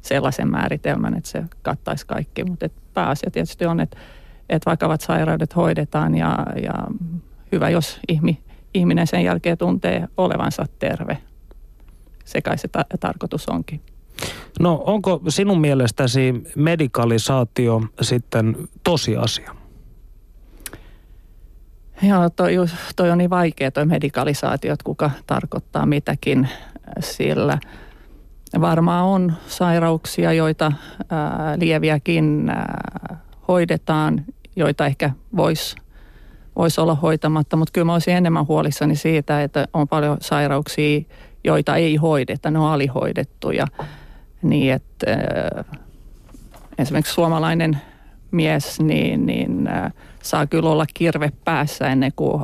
sellaisen 0.00 0.50
määritelmän, 0.50 1.16
että 1.16 1.30
se 1.30 1.44
kattaisi 1.62 2.06
kaikki. 2.06 2.44
Mutta 2.44 2.68
pääasia 2.94 3.30
tietysti 3.30 3.66
on, 3.66 3.80
että, 3.80 3.96
että 4.48 4.70
vakavat 4.70 5.00
sairaudet 5.00 5.56
hoidetaan 5.56 6.14
ja, 6.14 6.46
ja 6.62 6.74
hyvä, 7.52 7.70
jos 7.70 8.00
ihmi, 8.08 8.38
ihminen 8.74 9.06
sen 9.06 9.24
jälkeen 9.24 9.58
tuntee 9.58 10.08
olevansa 10.16 10.66
terve. 10.78 11.18
Se 12.24 12.42
kai 12.42 12.58
se 12.58 12.68
ta- 12.68 12.84
tarkoitus 13.00 13.48
onkin. 13.48 13.80
No 14.60 14.82
onko 14.86 15.20
sinun 15.28 15.60
mielestäsi 15.60 16.34
medikalisaatio 16.56 17.82
sitten 18.00 18.56
tosiasia? 18.84 19.65
Joo, 22.02 22.30
toi, 22.30 22.54
toi 22.96 23.10
on 23.10 23.18
niin 23.18 23.30
vaikea 23.30 23.70
toi 23.70 23.86
medikalisaatio, 23.86 24.72
että 24.72 24.84
kuka 24.84 25.10
tarkoittaa 25.26 25.86
mitäkin 25.86 26.48
sillä. 27.00 27.58
Varmaan 28.60 29.04
on 29.04 29.32
sairauksia, 29.46 30.32
joita 30.32 30.72
ää, 31.10 31.54
lieviäkin 31.58 32.48
ää, 32.48 33.20
hoidetaan, 33.48 34.24
joita 34.56 34.86
ehkä 34.86 35.10
voisi 35.36 35.76
vois 36.56 36.78
olla 36.78 36.94
hoitamatta, 36.94 37.56
mutta 37.56 37.72
kyllä 37.72 37.84
mä 37.84 37.92
olisin 37.92 38.16
enemmän 38.16 38.46
huolissani 38.46 38.96
siitä, 38.96 39.42
että 39.42 39.68
on 39.72 39.88
paljon 39.88 40.16
sairauksia, 40.20 41.00
joita 41.44 41.76
ei 41.76 41.96
hoideta, 41.96 42.50
ne 42.50 42.58
on 42.58 42.70
alihoidettuja. 42.70 43.66
Niin, 44.42 44.72
että 44.72 45.10
ää, 45.10 45.64
esimerkiksi 46.78 47.14
suomalainen 47.14 47.80
mies, 48.36 48.80
niin, 48.80 49.26
niin 49.26 49.66
ää, 49.66 49.90
saa 50.22 50.46
kyllä 50.46 50.70
olla 50.70 50.86
kirve 50.94 51.32
päässä 51.44 51.88
ennen 51.88 52.12
kuin 52.16 52.42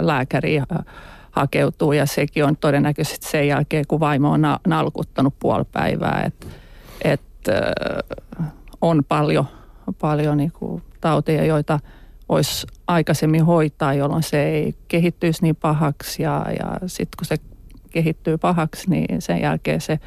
lääkäri 0.00 0.62
hakeutuu 1.30 1.92
ja 1.92 2.06
sekin 2.06 2.44
on 2.44 2.56
todennäköisesti 2.56 3.28
sen 3.28 3.48
jälkeen, 3.48 3.84
kun 3.88 4.00
vaimo 4.00 4.30
on 4.30 4.42
nalkuttanut 4.66 5.34
puoli 5.38 5.64
päivää. 5.72 6.22
Että 6.26 6.46
et, 7.04 7.20
on 8.80 9.04
paljon, 9.08 9.44
paljon 10.00 10.36
niin 10.36 10.52
kuin 10.52 10.82
tauteja, 11.00 11.44
joita 11.44 11.80
olisi 12.28 12.66
aikaisemmin 12.86 13.44
hoitaa, 13.44 13.94
jolloin 13.94 14.22
se 14.22 14.44
ei 14.44 14.74
kehittyisi 14.88 15.42
niin 15.42 15.56
pahaksi 15.56 16.22
ja, 16.22 16.46
ja 16.58 16.88
sitten 16.88 17.16
kun 17.18 17.26
se 17.26 17.36
kehittyy 17.90 18.38
pahaksi, 18.38 18.90
niin 18.90 19.22
sen 19.22 19.40
jälkeen 19.40 19.80
se 19.80 19.98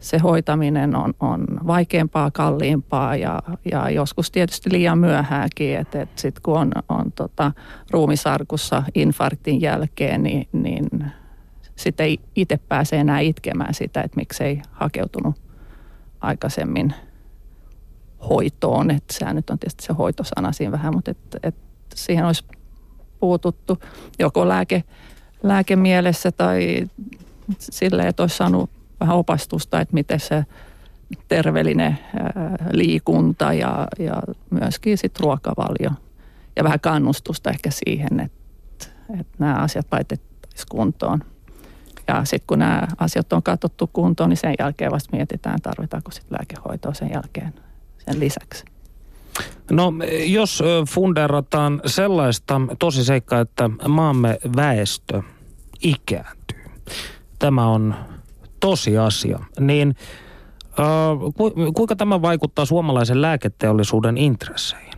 se 0.00 0.18
hoitaminen 0.18 0.96
on, 0.96 1.14
on 1.20 1.46
vaikeampaa, 1.66 2.30
kalliimpaa 2.30 3.16
ja, 3.16 3.42
ja 3.70 3.90
joskus 3.90 4.30
tietysti 4.30 4.72
liian 4.72 4.98
myöhääkin. 4.98 5.78
Että 5.78 6.02
et 6.02 6.18
sitten 6.18 6.42
kun 6.42 6.58
on, 6.58 6.72
on 6.88 7.12
tota, 7.12 7.52
ruumisarkussa 7.90 8.82
infarktin 8.94 9.60
jälkeen, 9.60 10.22
niin, 10.22 10.48
niin 10.52 10.88
sitten 11.76 12.06
ei 12.06 12.20
itse 12.36 12.58
pääse 12.68 12.96
enää 12.96 13.20
itkemään 13.20 13.74
sitä, 13.74 14.02
että 14.02 14.16
miksei 14.16 14.62
hakeutunut 14.70 15.34
aikaisemmin 16.20 16.94
hoitoon. 18.28 18.90
Että 18.90 19.14
sehän 19.14 19.36
nyt 19.36 19.50
on 19.50 19.58
tietysti 19.58 19.84
se 19.84 19.92
hoitosana 19.92 20.52
siinä 20.52 20.72
vähän, 20.72 20.94
mutta 20.94 21.10
et, 21.10 21.18
et 21.42 21.56
siihen 21.94 22.26
olisi 22.26 22.44
puututtu 23.20 23.78
joko 24.18 24.48
lääke, 24.48 24.84
lääkemielessä 25.42 26.32
tai 26.32 26.88
sille, 27.58 28.08
että 28.08 28.22
olisi 28.22 28.36
saanut 28.36 28.70
vähän 29.00 29.16
opastusta, 29.16 29.80
että 29.80 29.94
miten 29.94 30.20
se 30.20 30.44
terveellinen 31.28 31.98
liikunta 32.72 33.52
ja, 33.52 33.88
ja 33.98 34.22
myöskin 34.50 34.98
sit 34.98 35.20
ruokavalio. 35.20 35.90
Ja 36.56 36.64
vähän 36.64 36.80
kannustusta 36.80 37.50
ehkä 37.50 37.70
siihen, 37.70 38.20
että, 38.20 38.86
että 39.20 39.36
nämä 39.38 39.54
asiat 39.54 39.86
laitettaisiin 39.92 40.66
kuntoon. 40.70 41.20
Ja 42.08 42.24
sitten 42.24 42.46
kun 42.46 42.58
nämä 42.58 42.88
asiat 42.98 43.32
on 43.32 43.42
katsottu 43.42 43.90
kuntoon, 43.92 44.30
niin 44.30 44.36
sen 44.36 44.54
jälkeen 44.58 44.90
vasta 44.90 45.16
mietitään, 45.16 45.60
tarvitaanko 45.62 46.10
sitten 46.10 46.38
lääkehoitoa 46.38 46.94
sen 46.94 47.10
jälkeen 47.14 47.54
sen 47.98 48.20
lisäksi. 48.20 48.64
No 49.70 49.92
jos 50.26 50.62
funderataan 50.88 51.80
sellaista 51.86 52.60
tosiseikkaa, 52.78 53.40
että 53.40 53.70
maamme 53.88 54.38
väestö 54.56 55.22
ikääntyy. 55.82 56.64
Tämä 57.38 57.66
on 57.66 57.94
tosiasia. 58.60 59.38
Niin 59.60 59.96
äh, 60.64 61.74
kuinka 61.74 61.96
tämä 61.96 62.22
vaikuttaa 62.22 62.64
suomalaisen 62.64 63.22
lääketeollisuuden 63.22 64.18
intresseihin? 64.18 64.90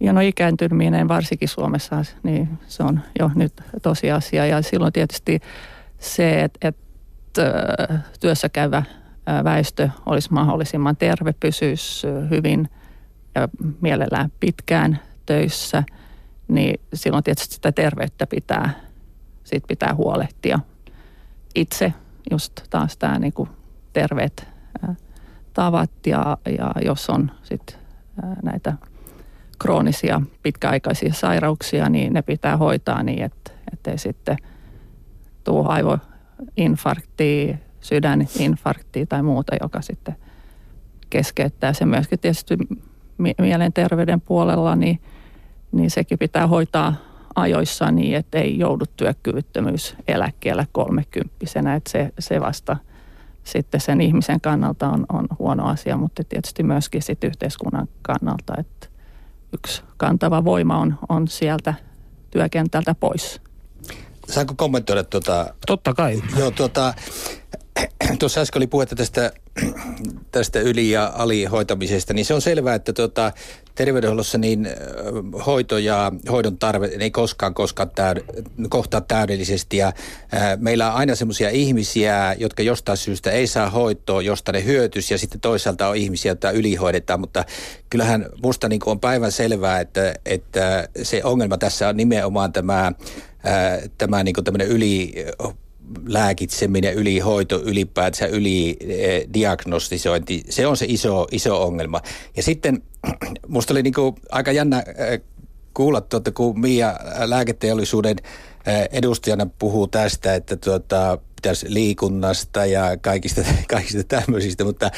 Ja 0.00 0.12
no 0.12 0.20
ikääntyminen 0.20 1.08
varsinkin 1.08 1.48
Suomessa, 1.48 2.04
niin 2.22 2.48
se 2.66 2.82
on 2.82 3.00
jo 3.18 3.30
nyt 3.34 3.52
tosiasia. 3.82 4.46
Ja 4.46 4.62
silloin 4.62 4.92
tietysti 4.92 5.40
se, 5.98 6.42
että, 6.42 6.68
että 6.68 7.42
työssä 8.20 8.48
käyvä 8.48 8.82
väestö 9.44 9.88
olisi 10.06 10.32
mahdollisimman 10.32 10.96
terve, 10.96 11.34
pysyisi 11.40 12.06
hyvin 12.30 12.68
ja 13.34 13.48
mielellään 13.80 14.32
pitkään 14.40 14.98
töissä, 15.26 15.82
niin 16.48 16.80
silloin 16.94 17.24
tietysti 17.24 17.54
sitä 17.54 17.72
terveyttä 17.72 18.26
pitää, 18.26 18.70
siitä 19.44 19.66
pitää 19.66 19.94
huolehtia. 19.94 20.58
Itse 21.54 21.92
just 22.30 22.52
taas 22.70 22.96
tämä 22.96 23.18
niin 23.18 23.32
kuin 23.32 23.48
terveet 23.92 24.48
tavat 25.52 25.90
ja, 26.06 26.36
ja 26.58 26.72
jos 26.84 27.10
on 27.10 27.30
sitten 27.42 27.76
näitä 28.42 28.72
kroonisia 29.58 30.20
pitkäaikaisia 30.42 31.12
sairauksia, 31.12 31.88
niin 31.88 32.12
ne 32.12 32.22
pitää 32.22 32.56
hoitaa 32.56 33.02
niin, 33.02 33.22
että 33.22 33.50
ettei 33.72 33.98
sitten 33.98 34.36
tuu 35.44 35.64
aivoinfarktia, 35.68 37.56
sydäninfarktia 37.80 39.06
tai 39.06 39.22
muuta, 39.22 39.56
joka 39.62 39.82
sitten 39.82 40.16
keskeyttää 41.10 41.72
se 41.72 41.84
myöskin 41.84 42.18
tietysti 42.18 42.56
mielenterveyden 43.38 44.20
puolella, 44.20 44.76
niin, 44.76 45.00
niin 45.72 45.90
sekin 45.90 46.18
pitää 46.18 46.46
hoitaa 46.46 46.94
ajoissa 47.34 47.90
niin, 47.90 48.16
että 48.16 48.38
ei 48.38 48.58
joudu 48.58 48.84
työkyvyttömyyseläkkeellä 48.96 50.66
kolmekymppisenä, 50.72 51.74
että 51.74 51.90
se, 51.90 52.12
se 52.18 52.40
vasta 52.40 52.76
sitten 53.44 53.80
sen 53.80 54.00
ihmisen 54.00 54.40
kannalta 54.40 54.88
on, 54.88 55.06
on 55.12 55.26
huono 55.38 55.66
asia, 55.66 55.96
mutta 55.96 56.24
tietysti 56.24 56.62
myöskin 56.62 57.02
sitten 57.02 57.28
yhteiskunnan 57.28 57.88
kannalta, 58.02 58.54
että 58.58 58.88
yksi 59.54 59.82
kantava 59.96 60.44
voima 60.44 60.78
on, 60.78 60.98
on 61.08 61.28
sieltä 61.28 61.74
työkentältä 62.30 62.94
pois. 62.94 63.40
Saanko 64.28 64.54
kommentoida 64.56 65.04
tuota? 65.04 65.54
Totta 65.66 65.94
kai. 65.94 66.22
Joo, 66.38 66.50
tuota, 66.50 66.94
tuossa 68.18 68.40
äsken 68.40 68.60
oli 68.60 68.66
puhetta 68.66 68.96
tästä, 68.96 69.32
tästä 70.32 70.60
yli- 70.60 70.90
ja 70.90 71.12
alihoitamisesta, 71.14 72.14
niin 72.14 72.24
se 72.24 72.34
on 72.34 72.42
selvää, 72.42 72.74
että 72.74 72.92
tuota, 72.92 73.32
terveydenhuollossa 73.74 74.38
niin 74.38 74.68
hoito 75.46 75.78
ja 75.78 76.12
hoidon 76.30 76.58
tarve 76.58 76.90
ei 76.98 77.10
koskaan, 77.10 77.54
koskaan 77.54 77.90
täyd, 77.94 78.18
kohtaa 78.68 79.00
täydellisesti. 79.00 79.76
Ja, 79.76 79.92
ää, 80.32 80.56
meillä 80.56 80.90
on 80.90 80.96
aina 80.96 81.14
semmoisia 81.14 81.50
ihmisiä, 81.50 82.36
jotka 82.38 82.62
jostain 82.62 82.98
syystä 82.98 83.30
ei 83.30 83.46
saa 83.46 83.70
hoitoa, 83.70 84.22
josta 84.22 84.52
ne 84.52 84.64
hyötys, 84.64 85.10
ja 85.10 85.18
sitten 85.18 85.40
toisaalta 85.40 85.88
on 85.88 85.96
ihmisiä, 85.96 86.30
joita 86.30 86.50
ylihoidetaan. 86.50 87.20
Mutta 87.20 87.44
kyllähän 87.90 88.26
musta 88.42 88.68
niin 88.68 88.80
on 88.86 89.00
päivän 89.00 89.32
selvää, 89.32 89.80
että, 89.80 90.14
että 90.26 90.88
se 91.02 91.20
ongelma 91.24 91.58
tässä 91.58 91.88
on 91.88 91.96
nimenomaan 91.96 92.52
tämä, 92.52 92.92
ää, 93.44 93.78
tämä 93.98 94.22
niin 94.22 94.60
yli 94.68 95.14
lääkitseminen, 96.06 96.94
ylihoito, 96.94 97.60
ylipäätänsä 97.64 98.26
ylidiagnostisointi, 98.26 100.44
se 100.48 100.66
on 100.66 100.76
se 100.76 100.86
iso, 100.88 101.26
iso 101.30 101.62
ongelma. 101.62 102.00
Ja 102.36 102.42
sitten 102.42 102.82
musta 103.48 103.74
oli 103.74 103.82
niinku 103.82 104.14
aika 104.30 104.52
jännä 104.52 104.76
äh, 104.76 104.84
kuulla, 105.74 106.00
tuota, 106.00 106.32
kun 106.32 106.60
Mia 106.60 106.94
lääketeollisuuden 107.24 108.16
äh, 108.68 108.88
edustajana 108.92 109.46
puhuu 109.58 109.86
tästä, 109.86 110.34
että 110.34 110.56
tuota, 110.56 111.18
pitäisi 111.42 111.74
liikunnasta 111.74 112.66
ja 112.66 112.96
kaikista, 113.00 113.42
kaikista 113.70 114.04
tämmöisistä, 114.04 114.64
mutta 114.64 114.90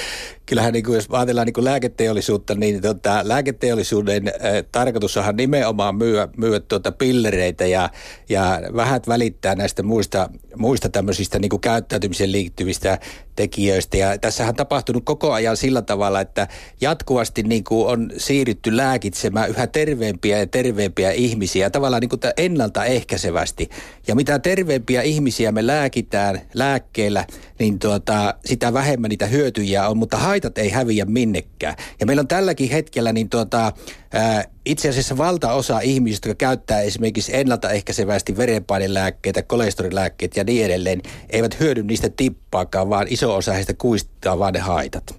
kyllähän 0.51 0.73
niin 0.73 0.85
kuin, 0.85 0.95
jos 0.95 1.07
ajatellaan 1.11 1.47
niin 1.47 1.55
kuin 1.55 1.65
lääketeollisuutta, 1.65 2.55
niin 2.55 2.81
tota, 2.81 3.21
lääketeollisuuden 3.25 4.29
äh, 4.29 4.35
tarkoitus 4.73 5.17
onhan 5.17 5.37
nimenomaan 5.37 5.95
myyä, 5.95 6.29
myyä 6.37 6.61
tuota 6.61 6.93
pillereitä 6.93 7.67
ja, 7.67 7.91
ja 8.29 8.61
vähän 8.77 9.01
välittää 9.09 9.55
näistä 9.55 9.83
muista, 9.83 10.31
muista 10.57 10.89
tämmöisistä 10.89 11.39
niin 11.39 11.49
kuin 11.49 11.61
käyttäytymiseen 11.61 12.33
liittyvistä 12.33 12.99
tekijöistä. 13.37 13.97
Ja 13.97 14.19
tässähän 14.19 14.49
on 14.49 14.57
tapahtunut 14.57 15.05
koko 15.05 15.33
ajan 15.33 15.57
sillä 15.57 15.83
tavalla, 15.83 16.21
että 16.21 16.49
jatkuvasti 16.81 17.43
niin 17.43 17.65
kuin 17.65 17.87
on 17.87 18.11
siirrytty 18.17 18.77
lääkitsemään 18.77 19.51
yhä 19.51 19.67
terveempiä 19.67 20.39
ja 20.39 20.47
terveempiä 20.47 21.11
ihmisiä 21.11 21.71
tavallaan 21.71 22.01
niin 22.01 22.09
kuin 22.09 22.21
ennaltaehkäisevästi. 22.37 23.69
Ja 24.07 24.15
mitä 24.15 24.39
terveempiä 24.39 25.03
ihmisiä 25.03 25.53
me 25.53 25.67
lääkitään 25.67 26.41
lääkkeellä, 26.55 27.27
niin 27.59 27.79
tuota, 27.79 28.35
sitä 28.45 28.73
vähemmän 28.73 29.09
niitä 29.09 29.27
hyötyjiä 29.27 29.89
on, 29.89 29.97
mutta 29.97 30.17
haitat 30.41 30.59
ei 30.59 30.71
häviä 30.71 31.05
minnekään. 31.05 31.75
Ja 32.01 32.07
meillä 32.07 32.21
on 32.21 32.29
tälläkin 32.29 32.71
hetkellä 32.71 33.13
niin 33.13 33.29
tuota, 33.29 33.73
ää, 34.13 34.45
itse 34.67 34.89
asiassa 34.89 35.19
valtaosa 35.19 35.81
ihmisistä, 35.81 36.29
jotka 36.29 36.47
käyttää 36.47 36.81
esimerkiksi 36.81 37.37
ennaltaehkäisevästi 37.37 38.37
verenpainelääkkeitä, 38.37 39.43
kolesterilääkkeitä 39.43 40.41
ja 40.41 40.45
niin 40.45 40.65
edelleen, 40.65 41.03
eivät 41.31 41.61
hyödy 41.61 41.83
niistä 41.83 42.11
tippaakaan, 42.17 42.91
vaan 42.91 43.07
iso 43.11 43.37
osa 43.37 43.53
heistä 43.53 43.75
kuistaa 43.75 44.39
vaan 44.39 44.53
ne 44.53 44.61
haitat. 44.61 45.15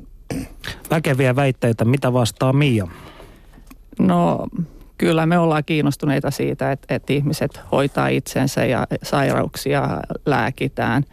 Väkeviä 0.89 1.35
väitteitä. 1.35 1.85
Mitä 1.85 2.13
vastaa 2.13 2.53
Mia? 2.53 2.87
No 3.99 4.47
kyllä 4.97 5.25
me 5.25 5.39
ollaan 5.39 5.63
kiinnostuneita 5.65 6.31
siitä, 6.31 6.71
että, 6.71 6.95
että 6.95 7.13
ihmiset 7.13 7.59
hoitaa 7.71 8.07
itsensä 8.07 8.65
ja 8.65 8.87
sairauksia 9.03 9.87
lääkitään. 10.25 11.03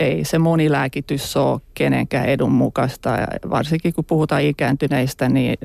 Ei 0.00 0.24
se 0.24 0.38
monilääkitys 0.38 1.36
ole 1.36 1.60
kenenkään 1.74 2.26
edun 2.26 2.52
mukaista. 2.52 3.10
Ja 3.10 3.50
varsinkin 3.50 3.94
kun 3.94 4.04
puhutaan 4.04 4.42
ikääntyneistä, 4.42 5.28
niin 5.28 5.58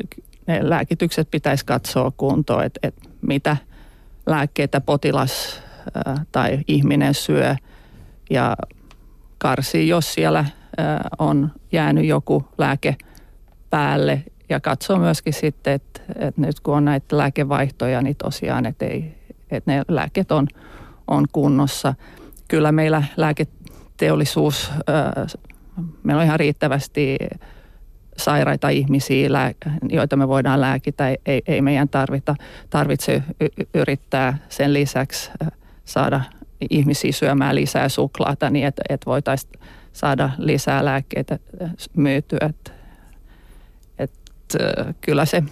ne 0.47 0.69
lääkitykset 0.69 1.31
pitäisi 1.31 1.65
katsoa 1.65 2.11
kuntoon, 2.17 2.63
että, 2.63 2.79
että 2.83 3.09
mitä 3.21 3.57
lääkkeitä 4.25 4.81
potilas 4.81 5.61
tai 6.31 6.59
ihminen 6.67 7.13
syö 7.13 7.55
ja 8.29 8.57
karsii, 9.37 9.87
jos 9.87 10.13
siellä 10.13 10.45
on 11.19 11.51
jäänyt 11.71 12.05
joku 12.05 12.47
lääke 12.57 12.95
päälle 13.69 14.23
ja 14.49 14.59
katsoo 14.59 14.97
myöskin 14.97 15.33
sitten, 15.33 15.73
että, 15.73 16.01
että 16.15 16.41
nyt 16.41 16.59
kun 16.59 16.77
on 16.77 16.85
näitä 16.85 17.17
lääkevaihtoja, 17.17 18.01
niin 18.01 18.15
tosiaan, 18.15 18.65
että, 18.65 18.85
ei, 18.85 19.15
että 19.51 19.71
ne 19.71 19.83
lääket 19.87 20.31
on, 20.31 20.47
on 21.07 21.25
kunnossa. 21.31 21.93
Kyllä 22.47 22.71
meillä 22.71 23.03
lääketeollisuus, 23.97 24.71
meillä 26.03 26.19
on 26.19 26.25
ihan 26.25 26.39
riittävästi 26.39 27.17
sairaita 28.17 28.69
ihmisiä, 28.69 29.29
joita 29.89 30.15
me 30.15 30.27
voidaan 30.27 30.61
lääkitä. 30.61 31.07
Ei, 31.25 31.41
ei 31.47 31.61
meidän 31.61 31.89
tarvita, 31.89 32.35
tarvitse 32.69 33.23
yrittää 33.73 34.37
sen 34.49 34.73
lisäksi 34.73 35.31
saada 35.85 36.21
ihmisiä 36.69 37.11
syömään 37.11 37.55
lisää 37.55 37.89
suklaata 37.89 38.49
niin, 38.49 38.67
että, 38.67 38.81
että 38.89 39.05
voitaisiin 39.05 39.53
saada 39.93 40.29
lisää 40.37 40.85
lääkkeitä 40.85 41.39
myytyä. 41.95 42.39
Että, 42.49 42.71
että 43.99 44.93
kyllä 45.01 45.25
se 45.25 45.43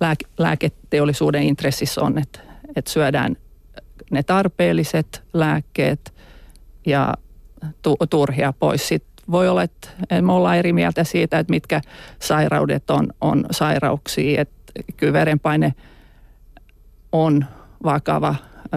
lääke, 0.00 0.24
lääketeollisuuden 0.38 1.42
intressissä 1.42 2.00
on, 2.00 2.18
että, 2.18 2.40
että 2.76 2.90
syödään 2.90 3.36
ne 4.10 4.22
tarpeelliset 4.22 5.22
lääkkeet 5.32 6.14
ja 6.86 7.14
tu, 7.82 7.96
turhia 8.10 8.52
pois. 8.58 8.88
Sitten 8.88 9.16
voi 9.30 9.48
olla, 9.48 9.62
että 9.62 9.88
me 10.20 10.32
ollaan 10.32 10.56
eri 10.56 10.72
mieltä 10.72 11.04
siitä, 11.04 11.38
että 11.38 11.50
mitkä 11.50 11.80
sairaudet 12.18 12.90
on, 12.90 13.08
on 13.20 13.44
sairauksia. 13.50 14.40
Että 14.40 14.72
kyllä 14.96 15.12
verenpaine 15.12 15.74
on 17.12 17.44
vakava 17.84 18.34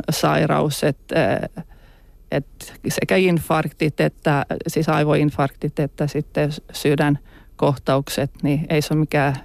sairaus, 0.10 0.84
että, 0.84 1.40
että 2.32 2.66
sekä 2.88 3.16
infarktit, 3.16 4.02
että, 4.02 4.46
siis 4.68 4.90
aivoinfarktit, 4.90 5.80
että 5.80 6.08
sitten 6.08 6.50
sydänkohtaukset, 6.72 8.32
niin 8.44 8.66
ei 8.70 8.82
se 8.82 8.94
ole 8.94 9.00
mikään 9.00 9.36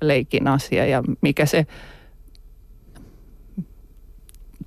leikin 0.00 0.48
asia. 0.48 0.86
Ja 0.86 1.02
mikä 1.20 1.46
se 1.46 1.66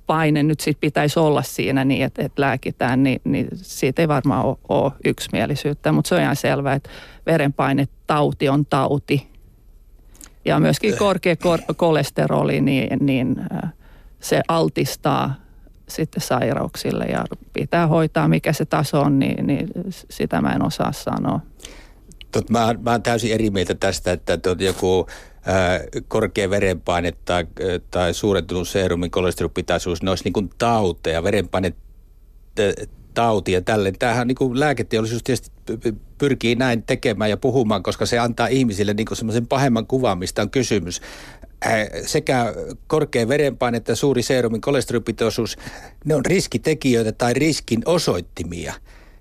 paine 0.06 0.42
nyt 0.42 0.60
sit 0.60 0.80
pitäisi 0.80 1.18
olla 1.18 1.42
siinä 1.42 1.84
niin, 1.84 2.04
että, 2.04 2.22
että 2.24 2.42
lääkitään, 2.42 3.02
niin, 3.02 3.20
niin 3.24 3.48
siitä 3.54 4.02
ei 4.02 4.08
varmaan 4.08 4.44
ole, 4.44 4.56
ole 4.68 4.92
yksimielisyyttä. 5.04 5.92
Mutta 5.92 6.08
se 6.08 6.14
on 6.14 6.20
ihan 6.20 6.36
selvää, 6.36 6.74
että 6.74 6.90
verenpainetauti 7.26 8.48
on 8.48 8.66
tauti. 8.66 9.28
Ja 10.44 10.60
myöskin 10.60 10.96
korkea 10.96 11.36
kolesteroli, 11.76 12.60
niin, 12.60 12.98
niin 13.00 13.36
se 14.20 14.42
altistaa 14.48 15.34
sitten 15.88 16.22
sairauksille 16.22 17.04
ja 17.04 17.24
pitää 17.52 17.86
hoitaa, 17.86 18.28
mikä 18.28 18.52
se 18.52 18.64
taso 18.64 19.00
on, 19.00 19.18
niin, 19.18 19.46
niin 19.46 19.68
sitä 20.10 20.40
mä 20.40 20.52
en 20.52 20.64
osaa 20.64 20.92
sanoa. 20.92 21.40
Tot, 22.32 22.50
mä, 22.50 22.74
mä 22.82 22.90
oon 22.90 23.02
täysin 23.02 23.32
eri 23.32 23.50
mieltä 23.50 23.74
tästä, 23.74 24.12
että 24.12 24.36
tot 24.36 24.60
joku 24.60 25.06
korkea 26.08 26.50
verenpaine 26.50 27.12
tai, 27.24 27.46
tai 27.90 28.14
suurentunut 28.14 28.68
seerumin 28.68 29.10
kolesterolipitaisuus, 29.10 30.02
ne 30.02 30.10
olisi 30.10 30.24
niin 30.24 30.32
kuin 30.32 30.50
tauteja. 30.58 31.22
Verenpaine 31.22 31.72
tauti 33.14 33.52
ja 33.52 33.62
tälleen. 33.62 33.98
Tämähän 33.98 34.28
niin 34.28 34.36
kuin 34.36 34.60
lääketeollisuus 34.60 35.22
tietysti 35.22 35.50
pyrkii 36.18 36.54
näin 36.54 36.82
tekemään 36.82 37.30
ja 37.30 37.36
puhumaan, 37.36 37.82
koska 37.82 38.06
se 38.06 38.18
antaa 38.18 38.46
ihmisille 38.46 38.94
niin 38.94 39.06
semmoisen 39.12 39.46
pahemman 39.46 39.86
kuvan, 39.86 40.18
mistä 40.18 40.42
on 40.42 40.50
kysymys. 40.50 41.00
Sekä 42.06 42.54
korkea 42.86 43.28
verenpaine 43.28 43.76
että 43.76 43.94
suuri 43.94 44.22
seerumin 44.22 44.60
kolesterolipitoisuus, 44.60 45.56
ne 46.04 46.14
on 46.14 46.26
riskitekijöitä 46.26 47.12
tai 47.12 47.34
riskin 47.34 47.82
osoittimia. 47.84 48.74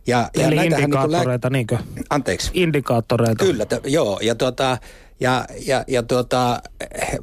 Ja, 0.08 0.30
Eli 0.34 0.56
ja 0.56 0.64
indikaattoreita, 0.64 1.50
niin 1.50 1.68
lää... 1.70 1.78
niinkö? 1.84 2.04
Anteeksi. 2.10 2.52
Indikaattoreita. 2.54 3.46
Kyllä, 3.46 3.66
t- 3.66 3.86
joo. 3.86 4.20
Ja 4.22 4.36
tuota, 4.36 4.78
ja, 5.24 5.46
ja, 5.66 5.84
ja 5.88 6.04
tuota, 6.04 6.62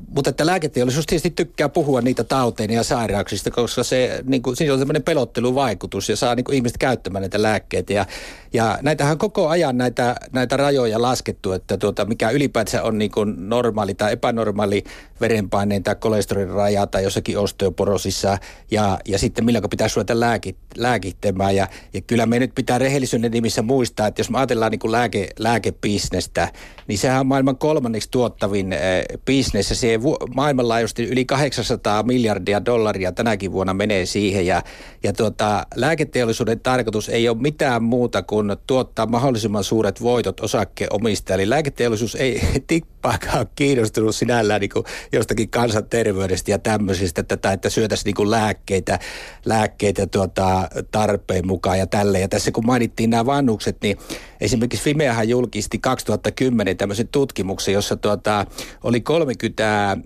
mutta 0.09 0.31
että 0.31 0.47
lääketeollisuus 0.47 1.07
tietysti 1.07 1.31
tykkää 1.31 1.69
puhua 1.69 2.01
niitä 2.01 2.25
tauteina 2.25 2.75
ja 2.75 2.83
sairauksista, 2.83 3.51
koska 3.51 3.83
se, 3.83 4.25
niin 4.27 4.43
kuin, 4.43 4.57
siinä 4.57 4.73
on 4.73 4.79
tämmöinen 4.79 5.03
pelotteluvaikutus 5.03 6.09
ja 6.09 6.17
saa 6.17 6.35
niin 6.35 6.45
kuin, 6.45 6.57
ihmiset 6.57 6.79
käyttämään 6.79 7.23
näitä 7.23 7.43
lääkkeitä. 7.43 7.93
Ja, 7.93 8.07
ja 8.53 8.79
näitähän 8.83 9.19
koko 9.19 9.49
ajan 9.49 9.79
näitä, 9.79 10.17
näitä 10.33 10.57
rajoja 10.57 11.03
laskettu, 11.03 11.53
että 11.53 11.77
tuota, 11.77 12.05
mikä 12.05 12.31
ylipäätään 12.31 12.85
on 12.85 12.99
niin 12.99 13.11
kuin 13.11 13.49
normaali 13.49 13.95
tai 13.95 14.13
epänormaali 14.13 14.85
verenpaineen 15.21 15.83
tai 15.83 15.97
kolesterolin 15.97 16.49
raja 16.49 16.87
tai 16.87 17.03
jossakin 17.03 17.39
osteoporosissa. 17.39 18.39
Ja, 18.71 18.99
ja 19.09 19.19
sitten 19.19 19.45
milloin 19.45 19.71
pitäisi 19.71 19.97
ruveta 19.97 20.21
lääkit, 20.21 20.57
lääkittämään. 20.77 21.57
Ja, 21.57 21.69
ja 21.95 22.01
kyllä 22.01 22.27
me 22.27 22.39
nyt 22.39 22.55
pitää 22.55 22.79
rehellisyyden 22.79 23.33
nimissä 23.33 23.63
muistaa, 23.63 24.07
että 24.07 24.21
jos 24.21 24.31
me 24.31 24.39
ajatellaan 24.39 24.71
niin 24.71 24.79
kuin 24.79 24.93
lääke, 24.93 25.29
lääkebisnestä, 25.39 26.49
niin 26.87 26.99
sehän 26.99 27.21
on 27.21 27.27
maailman 27.27 27.57
kolmanneksi 27.57 28.09
tuottavin 28.11 28.73
äh, 28.73 28.79
bisnes. 29.25 29.71
Ja 29.71 29.77
se 29.77 30.03
vu- 30.03 30.19
maailmanlaajuisesti 30.35 31.05
yli 31.05 31.25
800 31.25 32.03
miljardia 32.03 32.65
dollaria 32.65 33.13
tänäkin 33.13 33.53
vuonna 33.53 33.75
menee 33.75 34.07
siihen. 34.07 34.47
Ja, 34.47 34.63
ja 35.03 35.13
tuota, 35.13 35.67
lääketeollisuuden 35.75 36.61
tarkoitus 36.61 37.09
ei 37.09 37.29
ole 37.29 37.37
mitään 37.39 37.83
muuta 37.83 38.23
kuin 38.23 38.40
tuottaa 38.67 39.07
mahdollisimman 39.07 39.65
suuret 39.65 40.03
voitot 40.03 40.41
osakkeenomistajille. 40.41 41.43
Eli 41.43 41.51
lääketeollisuus 41.51 42.15
ei 42.15 42.41
tippaakaan 42.67 43.47
kiinnostunut 43.57 44.15
sinällään 44.15 44.61
niin 44.61 44.71
kuin 44.71 44.85
jostakin 45.13 45.51
kansanterveydestä 45.51 46.51
ja 46.51 46.59
tämmöisistä, 46.59 47.21
että, 47.21 47.53
että 47.53 47.71
syötäisiin 47.71 48.05
niin 48.05 48.15
kuin 48.15 48.31
lääkkeitä, 48.31 48.99
lääkkeitä 49.45 50.07
tuota, 50.07 50.69
tarpeen 50.91 51.47
mukaan 51.47 51.79
ja 51.79 51.87
tälle. 51.87 52.21
Ja 52.21 52.29
tässä 52.29 52.51
kun 52.51 52.67
mainittiin 52.67 53.11
nämä 53.11 53.27
vannukset, 53.27 53.77
niin 53.83 53.99
esimerkiksi 54.41 54.85
Fimeahan 54.85 55.29
julkisti 55.29 55.79
2010 55.79 56.77
tämmöisen 56.77 57.09
tutkimuksen, 57.09 57.75
jossa 57.75 57.97
tuota, 57.97 58.47
oli 58.85 59.01
30, 59.01 59.97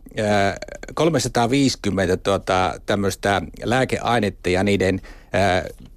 350 0.94 2.16
tuota, 2.16 2.80
tämmöistä 2.86 3.42
lääkeainetta 3.64 4.50
ja 4.50 4.64
niiden 4.64 5.00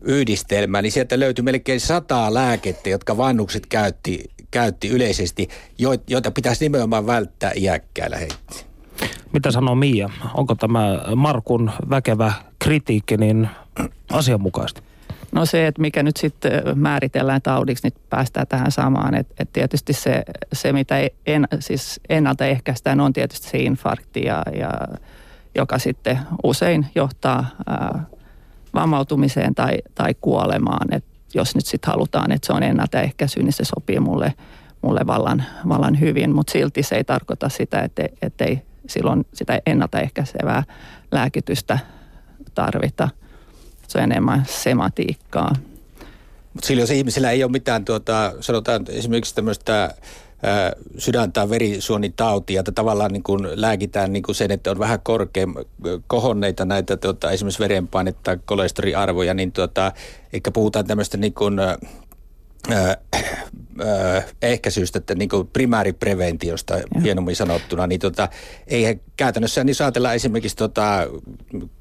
yhdistelmää, 0.02 0.82
niin 0.82 0.92
sieltä 0.92 1.20
löytyi 1.20 1.44
melkein 1.44 1.80
sata 1.80 2.34
lääkettä, 2.34 2.90
jotka 2.90 3.18
vannukset 3.18 3.66
käytti, 3.66 4.24
käytti 4.52 4.90
yleisesti, 4.90 5.48
joita 6.08 6.32
pitäisi 6.32 6.66
nimenomaan 6.66 7.08
välttää 7.08 7.52
iäkkäillä 7.56 8.18
heitti. 8.18 8.66
Mitä 9.34 9.52
sanoo 9.52 9.76
Mia? 9.76 10.10
Onko 10.34 10.56
tämä 10.56 11.02
Markun 11.16 11.72
väkevä 11.90 12.34
kritiikki 12.60 13.18
niin 13.18 13.50
asianmukaista? 14.12 14.82
No 15.32 15.46
se, 15.46 15.68
että 15.68 15.82
mikä 15.82 16.04
nyt 16.04 16.18
sitten 16.18 16.52
määritellään 16.76 17.42
taudiksi, 17.42 17.88
niin 17.88 18.02
päästään 18.10 18.48
tähän 18.48 18.72
samaan. 18.72 19.16
Että 19.16 19.34
et 19.40 19.54
tietysti 19.54 19.94
se, 19.94 20.24
se 20.54 20.74
mitä 20.74 20.96
en, 21.26 21.48
siis 21.60 22.00
ennaltaehkäistään, 22.10 23.00
on 23.00 23.14
tietysti 23.14 23.50
se 23.50 23.58
infarkti, 23.58 24.22
ja, 24.26 24.44
ja, 24.60 24.72
joka 25.56 25.80
sitten 25.80 26.20
usein 26.44 26.86
johtaa 26.96 27.46
ää, 27.68 28.04
vammautumiseen 28.82 29.56
tai, 29.56 29.78
tai 29.96 30.16
kuolemaan. 30.22 30.94
Et 30.94 31.04
jos 31.34 31.56
nyt 31.56 31.66
sitten 31.66 31.92
halutaan, 31.92 32.32
että 32.32 32.46
se 32.48 32.54
on 32.54 32.64
ennaltaehkäisy, 32.64 33.44
niin 33.44 33.54
se 33.54 33.64
sopii 33.64 34.00
mulle, 34.00 34.34
mulle 34.82 35.02
vallan, 35.08 35.44
vallan 35.70 36.00
hyvin. 36.00 36.36
Mutta 36.36 36.52
silti 36.52 36.84
se 36.84 36.96
ei 36.96 37.04
tarkoita 37.04 37.50
sitä, 37.50 37.90
että 38.22 38.46
ei 38.46 38.62
silloin 38.88 39.26
sitä 39.34 39.62
ennaltaehkäisevää 39.66 40.64
lääkitystä 41.12 41.80
tarvita. 42.56 43.10
Se 43.88 43.98
on 43.98 44.04
enemmän 44.04 44.44
sematiikkaa. 44.48 45.56
Mutta 46.54 46.68
silloin 46.68 46.84
jos 46.84 46.92
ihmisillä 46.92 47.32
ei 47.32 47.44
ole 47.44 47.52
mitään, 47.52 47.86
tuota, 47.86 48.34
sanotaan 48.40 48.86
esimerkiksi 48.90 49.36
tämmöistä 49.36 49.96
sydän- 50.98 51.32
tai 51.32 51.50
verisuonitautia, 51.50 52.60
että 52.60 52.72
tavallaan 52.72 53.14
niin 53.14 53.24
kuin 53.24 53.48
lääkitään 53.54 54.14
niin 54.14 54.24
kuin 54.24 54.36
sen, 54.36 54.52
että 54.52 54.72
on 54.72 54.80
vähän 54.80 55.00
korkein 55.04 55.54
kohonneita 56.08 56.66
näitä 56.66 56.98
tuota, 56.98 57.32
esimerkiksi 57.32 57.60
verenpainetta 57.60 58.38
kolesteroliarvoja, 58.46 59.34
niin 59.34 59.52
tuota, 59.52 59.92
eikä 60.34 60.52
puhutaan 60.52 60.88
tämmöistä 60.88 61.18
niin 61.18 61.34
kuin, 61.34 61.58
ehkäisystä, 64.42 64.98
että 64.98 65.16
niin 65.16 65.30
primääripreventiosta 65.54 66.76
hienommin 67.04 67.36
sanottuna, 67.36 67.88
niin 67.88 68.00
tota, 68.00 68.30
eihän 68.68 69.00
käytännössä, 69.18 69.64
niin 69.64 69.76
ajatellaan 69.80 70.16
esimerkiksi 70.16 70.58
tota, 70.58 71.08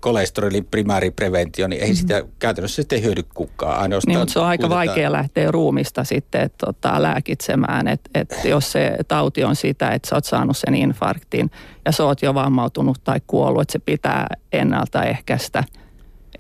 kolesterolin 0.01 0.65
primääripreventio, 0.65 1.69
niin 1.69 1.83
ei 1.83 1.89
mm-hmm. 1.89 1.97
sitä 1.97 2.23
käytännössä 2.39 2.83
sitten 2.83 3.03
hyödy 3.03 3.23
kukaan. 3.35 3.81
Ainoastaan 3.81 4.13
niin, 4.13 4.19
mutta 4.19 4.33
se 4.33 4.39
on 4.39 4.47
aika 4.47 4.63
kuutetaan. 4.63 4.87
vaikea 4.87 5.13
lähteä 5.13 5.51
ruumista 5.51 6.05
sitten 6.05 6.41
et, 6.41 6.55
tota, 6.59 7.03
lääkitsemään, 7.03 7.89
että 7.89 8.11
et 8.15 8.35
jos 8.45 8.73
se 8.73 8.97
tauti 9.09 9.45
on 9.45 9.57
sitä, 9.57 9.91
että 9.91 10.09
sä 10.09 10.15
oot 10.15 10.25
saanut 10.25 10.57
sen 10.57 10.75
infarktin 10.75 11.51
ja 11.85 11.93
sä 11.93 12.05
oot 12.05 12.23
jo 12.23 12.35
vammautunut 12.35 13.01
tai 13.05 13.21
kuollut, 13.27 13.63
että 13.63 13.73
se 13.73 13.79
pitää 13.79 14.27
ennaltaehkäistä– 14.53 15.65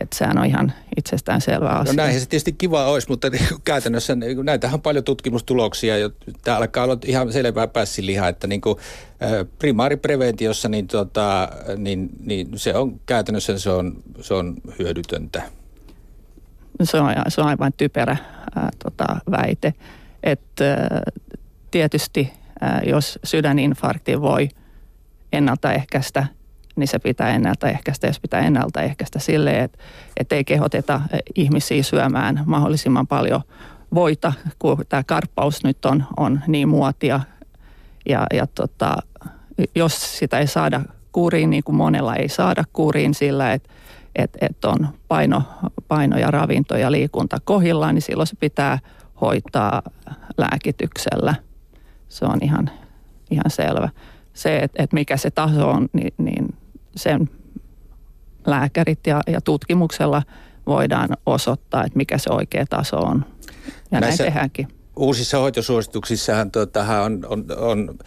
että 0.00 0.16
sehän 0.18 0.38
on 0.38 0.46
ihan 0.46 0.72
itsestään 0.96 1.40
selvä 1.40 1.72
no 1.72 1.80
asia. 1.80 1.92
No 1.92 1.96
näinhän 1.96 2.20
se 2.20 2.28
tietysti 2.28 2.52
kiva 2.52 2.86
olisi, 2.86 3.08
mutta 3.08 3.28
käytännössä 3.64 4.14
niin 4.14 4.46
näitähän 4.46 4.74
on 4.74 4.82
paljon 4.82 5.04
tutkimustuloksia. 5.04 5.98
Ja 5.98 6.10
tämä 6.44 6.56
alkaa 6.56 6.84
olla 6.84 6.98
ihan 7.04 7.32
selvää 7.32 7.66
pässilihaa, 7.66 8.28
että 8.28 8.46
niin 8.46 8.60
kuin, 8.60 8.78
primaaripreventiossa 9.58 10.68
niin, 10.68 10.86
tota, 10.86 11.48
niin, 11.76 12.08
niin 12.24 12.48
se 12.56 12.74
on 12.74 13.00
käytännössä 13.06 13.58
se 13.58 13.70
on, 13.70 14.02
se 14.20 14.34
on 14.34 14.56
hyödytöntä. 14.78 15.42
Se 16.82 17.00
on, 17.00 17.14
se 17.28 17.40
on 17.40 17.46
aivan 17.46 17.72
typerä 17.72 18.16
ää, 18.56 18.68
tota, 18.84 19.16
väite. 19.30 19.74
Että 20.22 20.76
tietysti 21.70 22.32
ää, 22.60 22.82
jos 22.86 23.18
sydäninfarkti 23.24 24.20
voi 24.20 24.48
ennaltaehkäistä 25.32 26.26
niin 26.76 26.88
se 26.88 26.98
pitää 26.98 27.30
ennaltaehkäistä. 27.30 28.06
Jos 28.06 28.20
pitää 28.20 28.40
ennaltaehkäistä 28.40 29.18
silleen, 29.18 29.64
että, 29.64 29.78
että 30.16 30.34
ei 30.34 30.44
kehoteta 30.44 31.00
ihmisiä 31.34 31.82
syömään 31.82 32.42
mahdollisimman 32.46 33.06
paljon 33.06 33.42
voita, 33.94 34.32
kun 34.58 34.84
tämä 34.88 35.04
karppaus 35.04 35.64
nyt 35.64 35.84
on, 35.84 36.04
on 36.16 36.40
niin 36.46 36.68
muotia. 36.68 37.20
Ja, 38.08 38.26
ja 38.32 38.46
tota, 38.46 38.96
jos 39.74 40.18
sitä 40.18 40.38
ei 40.38 40.46
saada 40.46 40.80
kuriin, 41.12 41.50
niin 41.50 41.64
kuin 41.64 41.76
monella 41.76 42.14
ei 42.14 42.28
saada 42.28 42.64
kuriin 42.72 43.14
sillä, 43.14 43.52
että 43.52 43.68
että 44.16 44.38
et 44.46 44.64
on 44.64 44.88
paino, 45.08 45.42
paino 45.88 46.18
ja 46.18 46.30
ravinto 46.30 46.76
ja 46.76 46.92
liikunta 46.92 47.38
kohillaan, 47.44 47.94
niin 47.94 48.02
silloin 48.02 48.26
se 48.26 48.36
pitää 48.40 48.78
hoitaa 49.20 49.82
lääkityksellä. 50.38 51.34
Se 52.08 52.24
on 52.24 52.38
ihan, 52.42 52.70
ihan 53.30 53.50
selvä. 53.50 53.88
Se, 54.32 54.58
että 54.58 54.82
et 54.82 54.92
mikä 54.92 55.16
se 55.16 55.30
taso 55.30 55.70
on, 55.70 55.88
niin, 55.92 56.14
niin 56.18 56.46
sen 56.96 57.30
lääkärit 58.46 59.06
ja, 59.06 59.20
ja 59.26 59.40
tutkimuksella 59.40 60.22
voidaan 60.66 61.08
osoittaa, 61.26 61.84
että 61.84 61.96
mikä 61.96 62.18
se 62.18 62.30
oikea 62.30 62.66
taso 62.70 62.96
on. 62.96 63.24
Ja 63.90 64.00
Näissä 64.00 64.22
näin 64.22 64.32
tehdäänkin. 64.32 64.68
Uusissa 64.96 65.38
hoitosuosituksissahan 65.38 66.50
tuota, 66.50 67.02
on, 67.02 67.26
on, 67.28 67.44
on 67.58 67.98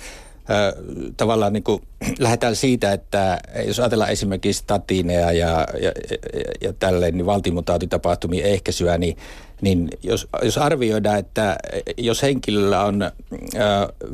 äh, 0.50 0.74
tavallaan 1.18 1.54
niin 1.54 1.64
kuin, 1.64 1.84
lähdetään 2.20 2.56
siitä, 2.56 2.94
että 2.94 3.40
jos 3.66 3.80
ajatellaan 3.80 4.12
esimerkiksi 4.12 4.60
statiineja 4.60 5.32
ja, 5.32 5.68
ja, 5.82 5.92
ja, 6.12 6.22
ja 6.62 6.74
tälleen, 6.74 7.18
niin 7.18 7.26
valtimotautitapahtumien 7.26 8.46
ehkäisyä, 8.46 8.98
niin, 8.98 9.18
niin 9.62 9.88
jos, 10.04 10.28
jos 10.42 10.58
arvioidaan, 10.58 11.20
että 11.20 11.58
jos 11.98 12.22
henkilöllä 12.22 12.84
on 12.84 13.12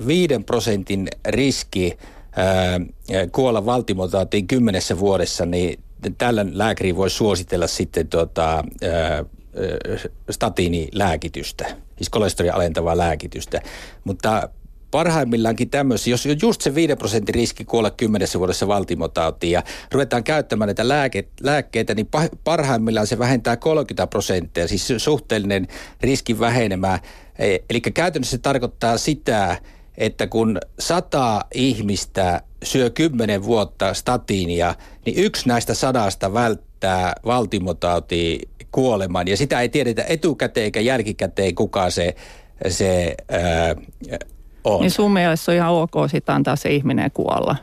5 0.07 0.33
prosentin 0.45 1.07
riski– 1.25 1.93
kuolla 3.31 3.65
valtimotaatiin 3.65 4.47
kymmenessä 4.47 4.99
vuodessa, 4.99 5.45
niin 5.45 5.79
tällä 6.17 6.45
lääkäri 6.51 6.95
voi 6.95 7.09
suositella 7.09 7.67
sitten 7.67 8.07
tuota, 8.07 8.63
statiinilääkitystä, 10.31 11.65
siis 11.97 12.09
kolesteria 12.09 12.55
alentavaa 12.55 12.97
lääkitystä. 12.97 13.61
Mutta 14.03 14.49
parhaimmillaankin 14.91 15.69
tämmöisiä, 15.69 16.11
jos 16.11 16.27
just 16.41 16.61
se 16.61 16.75
5 16.75 16.95
prosentin 16.95 17.35
riski 17.35 17.65
kuolla 17.65 17.91
kymmenessä 17.91 18.39
vuodessa 18.39 18.67
valtimotautiin 18.67 19.51
ja 19.51 19.63
ruvetaan 19.91 20.23
käyttämään 20.23 20.67
näitä 20.67 20.87
lääke, 20.87 21.27
lääkkeitä, 21.41 21.95
niin 21.95 22.07
parhaimmillaan 22.43 23.07
se 23.07 23.19
vähentää 23.19 23.57
30 23.57 24.07
prosenttia, 24.07 24.67
siis 24.67 24.93
suhteellinen 24.97 25.67
riskin 26.01 26.39
vähenemä. 26.39 26.99
E, 27.39 27.57
eli 27.69 27.81
käytännössä 27.81 28.37
se 28.37 28.41
tarkoittaa 28.41 28.97
sitä, 28.97 29.57
että 29.97 30.27
kun 30.27 30.57
sata 30.79 31.45
ihmistä 31.53 32.41
syö 32.63 32.89
kymmenen 32.89 33.43
vuotta 33.43 33.93
statiinia, 33.93 34.75
niin 35.05 35.23
yksi 35.23 35.47
näistä 35.47 35.73
sadasta 35.73 36.33
välttää 36.33 37.13
valtimotautia 37.25 38.39
kuoleman. 38.71 39.27
Ja 39.27 39.37
sitä 39.37 39.61
ei 39.61 39.69
tiedetä 39.69 40.03
etukäteen 40.09 40.63
eikä 40.63 40.79
jälkikäteen, 40.79 41.55
kuka 41.55 41.89
se, 41.89 42.15
se 42.67 43.15
ää, 43.29 43.75
on. 44.63 44.81
Niin 44.81 44.91
sun 44.91 45.13
mielestä 45.13 45.45
se 45.45 45.51
on 45.51 45.57
ihan 45.57 45.71
ok 45.71 45.93
sitten 46.11 46.35
antaa 46.35 46.55
se 46.55 46.69
ihminen 46.69 47.11
kuolla. 47.11 47.55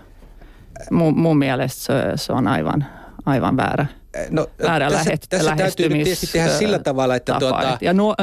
Mun, 0.91 1.19
mun 1.19 1.39
mielestä 1.39 1.83
se, 1.83 1.93
se 2.17 2.33
on 2.33 2.49
aivan, 2.49 2.87
aivan 3.27 3.57
väärä. 3.57 3.87
No, 4.31 4.47
väärä 4.63 4.91
tässä, 4.91 5.05
lähet, 5.05 5.27
tässä 5.29 5.57
täytyy 5.57 5.89
nyt 5.89 6.05
tietysti 6.05 6.27
tehdä 6.27 6.49
sillä 6.49 6.79
tavalla, 6.79 7.17
että 7.17 7.33
tapa. 7.33 7.41
tuota, 7.41 7.79
Ja 7.81 7.93
nuo, 7.93 8.15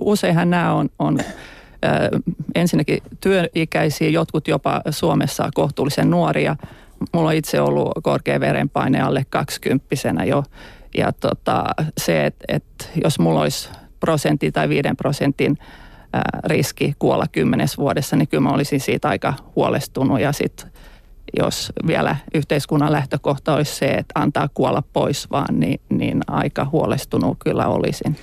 useinhan 0.00 0.50
nämä 0.50 0.74
on, 0.74 0.88
on 0.98 1.18
ensinnäkin 2.54 3.02
työikäisiä, 3.20 4.08
jotkut 4.08 4.48
jopa 4.48 4.82
Suomessa 4.90 5.48
kohtuullisen 5.54 6.10
nuoria. 6.10 6.56
Mulla 7.12 7.28
on 7.28 7.34
itse 7.34 7.60
ollut 7.60 7.92
korkea 8.02 8.40
verenpaine 8.40 9.00
alle 9.00 9.26
20 9.30 9.86
jo. 10.26 10.42
Ja 10.96 11.12
tota, 11.12 11.64
se, 11.98 12.26
että 12.26 12.44
et, 12.48 12.90
jos 13.04 13.18
mulla 13.18 13.40
olisi 13.40 13.68
prosentti 14.00 14.52
tai 14.52 14.68
viiden 14.68 14.96
prosentin 14.96 15.58
riski 16.44 16.94
kuolla 16.98 17.26
kymmenes 17.32 17.78
vuodessa, 17.78 18.16
niin 18.16 18.28
kyllä 18.28 18.40
mä 18.40 18.54
olisin 18.54 18.80
siitä 18.80 19.08
aika 19.08 19.34
huolestunut. 19.56 20.20
Ja 20.20 20.32
sitten 20.32 20.70
jos 21.38 21.72
vielä 21.86 22.16
yhteiskunnan 22.34 22.92
lähtökohta 22.92 23.54
olisi 23.54 23.74
se, 23.74 23.86
että 23.86 24.12
antaa 24.14 24.48
kuolla 24.54 24.82
pois 24.92 25.30
vaan, 25.30 25.60
niin, 25.60 25.80
niin 25.88 26.20
aika 26.26 26.64
huolestunut 26.72 27.36
kyllä 27.44 27.66
olisin. 27.66 28.16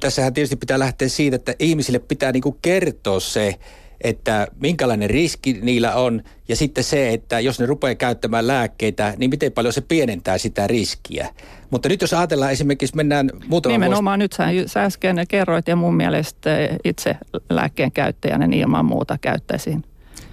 Tässähän 0.00 0.34
tietysti 0.34 0.56
pitää 0.56 0.78
lähteä 0.78 1.08
siitä, 1.08 1.36
että 1.36 1.54
ihmisille 1.58 1.98
pitää 1.98 2.32
niinku 2.32 2.58
kertoa 2.62 3.20
se, 3.20 3.54
että 4.00 4.46
minkälainen 4.60 5.10
riski 5.10 5.58
niillä 5.62 5.94
on 5.94 6.22
ja 6.48 6.56
sitten 6.56 6.84
se, 6.84 7.12
että 7.12 7.40
jos 7.40 7.60
ne 7.60 7.66
rupeaa 7.66 7.94
käyttämään 7.94 8.46
lääkkeitä, 8.46 9.14
niin 9.16 9.30
miten 9.30 9.52
paljon 9.52 9.72
se 9.72 9.80
pienentää 9.80 10.38
sitä 10.38 10.66
riskiä. 10.66 11.28
Mutta 11.70 11.88
nyt 11.88 12.00
jos 12.00 12.14
ajatellaan 12.14 12.52
esimerkiksi, 12.52 12.96
mennään 12.96 13.30
muutama 13.48 13.72
Nimenomaan 13.72 14.20
vuosi... 14.20 14.52
nyt 14.52 14.66
sä, 14.66 14.72
sä 14.72 14.82
äsken 14.82 15.24
kerroit 15.28 15.68
ja 15.68 15.76
mun 15.76 15.94
mielestä 15.94 16.50
itse 16.84 17.16
lääkkeen 17.50 17.92
käyttäjänä 17.92 18.46
niin 18.46 18.62
ilman 18.62 18.84
muuta 18.84 19.18
käyttäisin. 19.20 19.84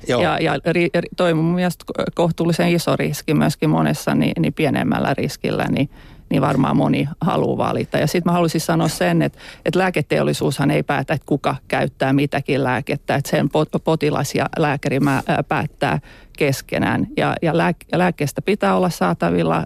Joo. 0.08 0.22
Ja, 0.22 0.38
ja 0.40 0.60
ri, 0.66 0.90
toi 1.18 1.34
mun 1.34 1.56
mielestä 1.56 1.86
kohtuullisen 2.16 2.70
iso 2.70 2.96
riski 2.96 3.34
myöskin 3.34 3.70
monessa 3.70 4.16
niin, 4.16 4.34
niin 4.40 4.54
pienemmällä 4.54 5.14
riskillä, 5.14 5.66
niin 5.70 5.90
niin 6.32 6.42
varmaan 6.42 6.78
moni 6.78 7.08
haluaa 7.22 7.58
valita. 7.58 7.98
Ja 7.98 8.08
sitten 8.08 8.32
mä 8.32 8.34
haluaisin 8.34 8.62
sanoa 8.62 8.88
sen, 8.88 9.22
että, 9.22 9.40
että 9.66 9.80
lääketeollisuushan 9.80 10.72
ei 10.72 10.84
päätä, 10.84 11.14
että 11.14 11.26
kuka 11.26 11.56
käyttää 11.68 12.14
mitäkin 12.14 12.64
lääkettä, 12.64 13.16
että 13.16 13.30
sen 13.30 13.50
potilas 13.84 14.36
ja 14.36 14.50
lääkäri 14.58 15.00
päättää 15.48 16.00
keskenään. 16.38 17.08
Ja, 17.18 17.36
ja 17.42 17.54
lääkkeestä 17.96 18.42
pitää 18.42 18.76
olla 18.76 18.90
saatavilla 18.90 19.66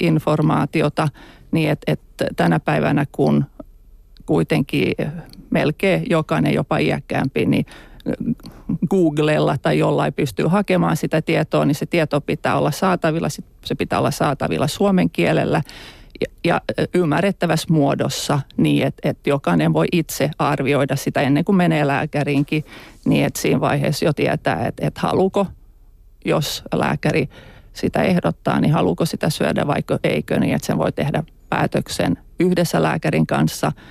informaatiota 0.00 1.08
niin, 1.52 1.70
että, 1.70 1.92
että 1.92 2.26
tänä 2.36 2.60
päivänä 2.60 3.06
kun 3.12 3.44
kuitenkin 4.26 4.92
melkein 5.50 6.06
jokainen, 6.10 6.54
jopa 6.54 6.78
iäkkäämpi, 6.78 7.46
niin 7.46 7.66
Googlella 8.90 9.56
tai 9.62 9.78
jollain 9.78 10.12
pystyy 10.12 10.46
hakemaan 10.46 10.96
sitä 10.96 11.22
tietoa, 11.22 11.64
niin 11.64 11.74
se 11.74 11.86
tieto 11.86 12.20
pitää 12.20 12.58
olla 12.58 12.70
saatavilla, 12.70 13.28
se 13.64 13.74
pitää 13.74 13.98
olla 13.98 14.10
saatavilla 14.10 14.66
suomen 14.66 15.10
kielellä 15.10 15.62
ja, 16.44 16.60
ymmärrettävässä 16.94 17.72
muodossa 17.72 18.40
niin, 18.56 18.86
että, 18.86 19.08
että 19.08 19.30
jokainen 19.30 19.72
voi 19.72 19.86
itse 19.92 20.30
arvioida 20.38 20.96
sitä 20.96 21.20
ennen 21.20 21.44
kuin 21.44 21.56
menee 21.56 21.86
lääkäriinkin, 21.86 22.64
niin 23.04 23.24
että 23.24 23.40
siinä 23.40 23.60
vaiheessa 23.60 24.04
jo 24.04 24.12
tietää, 24.12 24.66
että, 24.66 24.86
että 24.86 25.00
haluuko, 25.00 25.46
jos 26.24 26.62
lääkäri 26.74 27.28
sitä 27.72 28.02
ehdottaa, 28.02 28.60
niin 28.60 28.72
haluuko 28.72 29.04
sitä 29.04 29.30
syödä 29.30 29.66
vaikka 29.66 29.98
eikö, 30.04 30.40
niin 30.40 30.54
että 30.54 30.66
sen 30.66 30.78
voi 30.78 30.92
tehdä 30.92 31.22
päätöksen 31.48 32.18
yhdessä 32.40 32.82
lääkärin 32.82 33.26
kanssa– 33.26 33.72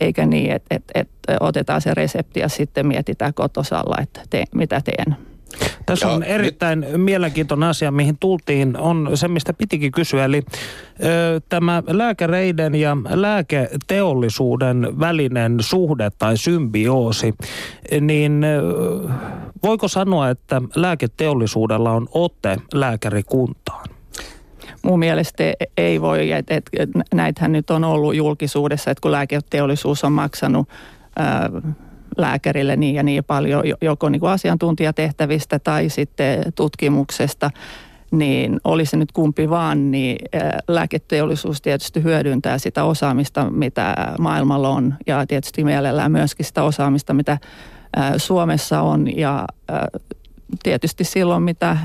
eikä 0.00 0.26
niin, 0.26 0.52
että, 0.52 0.74
että, 0.74 0.92
että 1.00 1.36
otetaan 1.40 1.80
se 1.80 1.94
resepti 1.94 2.40
ja 2.40 2.48
sitten 2.48 2.86
mietitään 2.86 3.34
kotosalla, 3.34 3.96
että 4.02 4.20
te, 4.30 4.44
mitä 4.54 4.80
teen. 4.80 5.16
Tässä 5.86 6.08
on 6.08 6.22
erittäin 6.22 6.86
mielenkiintoinen 6.96 7.68
asia, 7.68 7.90
mihin 7.90 8.18
tultiin, 8.20 8.76
on 8.76 9.10
se, 9.14 9.28
mistä 9.28 9.52
pitikin 9.52 9.92
kysyä. 9.92 10.24
Eli 10.24 10.42
ö, 11.04 11.40
tämä 11.48 11.82
lääkäreiden 11.86 12.74
ja 12.74 12.96
lääketeollisuuden 13.10 15.00
välinen 15.00 15.56
suhde 15.60 16.10
tai 16.18 16.36
symbioosi, 16.36 17.34
niin 18.00 18.44
ö, 18.44 18.62
voiko 19.62 19.88
sanoa, 19.88 20.30
että 20.30 20.62
lääketeollisuudella 20.74 21.92
on 21.92 22.08
ote 22.12 22.56
lääkärikuntaan? 22.74 23.93
Mun 24.84 24.98
mielestä 24.98 25.44
ei 25.76 26.00
voi, 26.00 26.32
että 26.32 26.54
et, 26.54 26.70
näitähän 27.14 27.52
nyt 27.52 27.70
on 27.70 27.84
ollut 27.84 28.14
julkisuudessa, 28.14 28.90
että 28.90 29.02
kun 29.02 29.12
lääketeollisuus 29.12 30.04
on 30.04 30.12
maksanut 30.12 30.68
ää, 31.18 31.50
lääkärille 32.16 32.76
niin 32.76 32.94
ja 32.94 33.02
niin 33.02 33.24
paljon 33.24 33.62
joko 33.80 34.08
niin 34.08 34.20
kuin 34.20 34.30
asiantuntijatehtävistä 34.30 35.58
tai 35.58 35.88
sitten 35.88 36.52
tutkimuksesta, 36.54 37.50
niin 38.10 38.60
oli 38.64 38.86
se 38.86 38.96
nyt 38.96 39.12
kumpi 39.12 39.50
vaan, 39.50 39.90
niin 39.90 40.16
lääketeollisuus 40.68 41.62
tietysti 41.62 42.02
hyödyntää 42.02 42.58
sitä 42.58 42.84
osaamista, 42.84 43.50
mitä 43.50 43.94
maailmalla 44.18 44.68
on 44.68 44.94
ja 45.06 45.26
tietysti 45.26 45.64
mielellään 45.64 46.12
myöskin 46.12 46.46
sitä 46.46 46.62
osaamista, 46.62 47.14
mitä 47.14 47.38
Suomessa 48.16 48.80
on 48.80 49.16
ja 49.16 49.46
tietysti 50.62 51.04
silloin, 51.04 51.42
mitä 51.42 51.76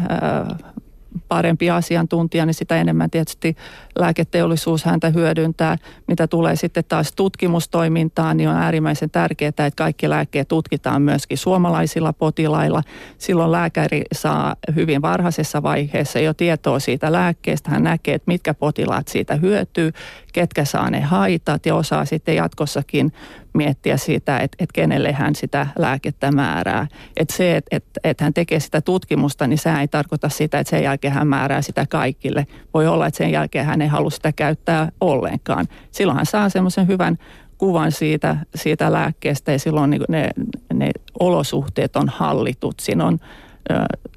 parempi 1.27 1.69
asiantuntija, 1.69 2.45
niin 2.45 2.53
sitä 2.53 2.77
enemmän 2.81 3.09
tietysti 3.09 3.55
lääketeollisuus 3.99 4.85
häntä 4.85 5.09
hyödyntää. 5.09 5.77
Mitä 6.07 6.27
tulee 6.27 6.55
sitten 6.55 6.83
taas 6.87 7.11
tutkimustoimintaan, 7.11 8.37
niin 8.37 8.49
on 8.49 8.55
äärimmäisen 8.55 9.09
tärkeää, 9.09 9.49
että 9.49 9.71
kaikki 9.75 10.09
lääkkeet 10.09 10.47
tutkitaan 10.47 11.01
myöskin 11.01 11.37
suomalaisilla 11.37 12.13
potilailla. 12.13 12.83
Silloin 13.17 13.51
lääkäri 13.51 14.01
saa 14.13 14.55
hyvin 14.75 15.01
varhaisessa 15.01 15.63
vaiheessa 15.63 16.19
jo 16.19 16.33
tietoa 16.33 16.79
siitä 16.79 17.11
lääkkeestä. 17.11 17.71
Hän 17.71 17.83
näkee, 17.83 18.15
että 18.15 18.31
mitkä 18.31 18.53
potilaat 18.53 19.07
siitä 19.07 19.35
hyötyy, 19.35 19.91
ketkä 20.33 20.65
saa 20.65 20.89
ne 20.89 21.01
haitat 21.01 21.65
ja 21.65 21.75
osaa 21.75 22.05
sitten 22.05 22.35
jatkossakin 22.35 23.11
miettiä 23.53 23.97
sitä, 23.97 24.39
että, 24.39 24.55
että 24.59 24.73
kenelle 24.73 25.11
hän 25.11 25.35
sitä 25.35 25.67
lääkettä 25.77 26.31
määrää. 26.31 26.87
Että 27.17 27.35
se, 27.35 27.55
että, 27.55 27.75
että, 27.75 27.99
että 28.03 28.23
hän 28.23 28.33
tekee 28.33 28.59
sitä 28.59 28.81
tutkimusta, 28.81 29.47
niin 29.47 29.57
se 29.57 29.69
ei 29.79 29.87
tarkoita 29.87 30.29
sitä, 30.29 30.59
että 30.59 30.69
sen 30.69 30.83
jälkeen 30.83 31.13
hän 31.13 31.27
määrää 31.27 31.61
sitä 31.61 31.85
kaikille. 31.89 32.47
Voi 32.73 32.87
olla, 32.87 33.07
että 33.07 33.17
sen 33.17 33.31
jälkeen 33.31 33.65
hän 33.65 33.81
ei 33.81 33.87
halua 33.89 34.09
sitä 34.09 34.31
käyttää 34.31 34.91
ollenkaan. 35.01 35.65
Silloin 35.91 36.17
hän 36.17 36.25
saa 36.25 36.49
semmoisen 36.49 36.87
hyvän 36.87 37.17
kuvan 37.57 37.91
siitä, 37.91 38.37
siitä 38.55 38.91
lääkkeestä 38.91 39.51
ja 39.51 39.59
silloin 39.59 39.89
niin 39.89 40.01
ne, 40.09 40.29
ne 40.73 40.91
olosuhteet 41.19 41.95
on 41.95 42.09
hallitut. 42.09 42.79
Siinä 42.79 43.05
on 43.05 43.19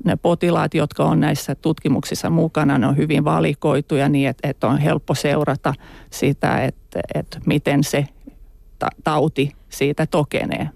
ne 0.04 0.16
potilaat, 0.16 0.74
jotka 0.74 1.04
on 1.04 1.20
näissä 1.20 1.54
tutkimuksissa 1.54 2.30
mukana, 2.30 2.78
ne 2.78 2.86
on 2.86 2.96
hyvin 2.96 3.24
valikoituja 3.24 4.08
niin, 4.08 4.28
että, 4.28 4.48
että 4.48 4.66
on 4.66 4.78
helppo 4.78 5.14
seurata 5.14 5.74
sitä, 6.10 6.64
että, 6.64 7.00
että 7.14 7.40
miten 7.46 7.84
se 7.84 8.06
tauti 9.04 9.52
siitä 9.68 10.06
tokenee. 10.06 10.68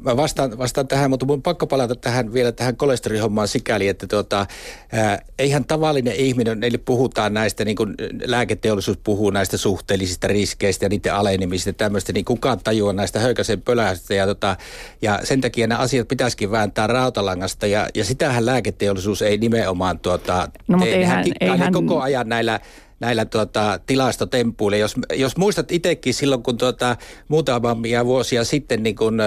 Mä 0.00 0.16
vastaan, 0.16 0.58
vastaan 0.58 0.88
tähän, 0.88 1.10
mutta 1.10 1.26
mun 1.26 1.42
pakko 1.42 1.66
palata 1.66 1.94
tähän 1.94 2.32
vielä 2.32 2.52
tähän 2.52 2.76
kolesterolihommaan 2.76 3.48
sikäli, 3.48 3.88
että 3.88 4.06
tuota, 4.06 4.46
ää, 4.92 5.22
eihän 5.38 5.64
tavallinen 5.64 6.14
ihminen, 6.14 6.60
neille 6.60 6.78
puhutaan 6.78 7.34
näistä, 7.34 7.64
niin 7.64 7.76
kuin 7.76 7.94
lääketeollisuus 8.24 8.98
puhuu 9.04 9.30
näistä 9.30 9.56
suhteellisista 9.56 10.26
riskeistä 10.26 10.84
ja 10.84 10.88
niiden 10.88 11.14
alenemisista 11.14 11.72
tämmöistä, 11.72 12.12
niin 12.12 12.24
kukaan 12.24 12.60
tajua 12.64 12.92
näistä 12.92 13.20
höykäsen 13.20 13.62
pölästä 13.62 14.14
ja, 14.14 14.26
tota, 14.26 14.56
ja 15.02 15.20
sen 15.24 15.40
takia 15.40 15.66
nämä 15.66 15.80
asiat 15.80 16.08
pitäisikin 16.08 16.50
vääntää 16.50 16.86
rautalangasta 16.86 17.66
ja, 17.66 17.88
ja 17.94 18.04
sitähän 18.04 18.46
lääketeollisuus 18.46 19.22
ei 19.22 19.38
nimenomaan 19.38 19.98
tuota, 19.98 20.48
no, 20.68 20.78
tee. 20.78 20.94
Eihän, 20.94 21.24
eihän... 21.40 21.72
koko 21.72 22.00
ajan 22.00 22.28
näillä 22.28 22.60
näillä 23.00 23.24
tuota, 23.24 23.80
tilastotempuilla. 23.86 24.76
Jos, 24.76 24.94
jos 25.14 25.36
muistat 25.36 25.72
itsekin 25.72 26.14
silloin, 26.14 26.42
kun 26.42 26.58
tuota, 26.58 26.96
muutamia 27.28 28.04
vuosia 28.04 28.44
sitten 28.44 28.82
niin 28.82 28.96
kun, 28.96 29.18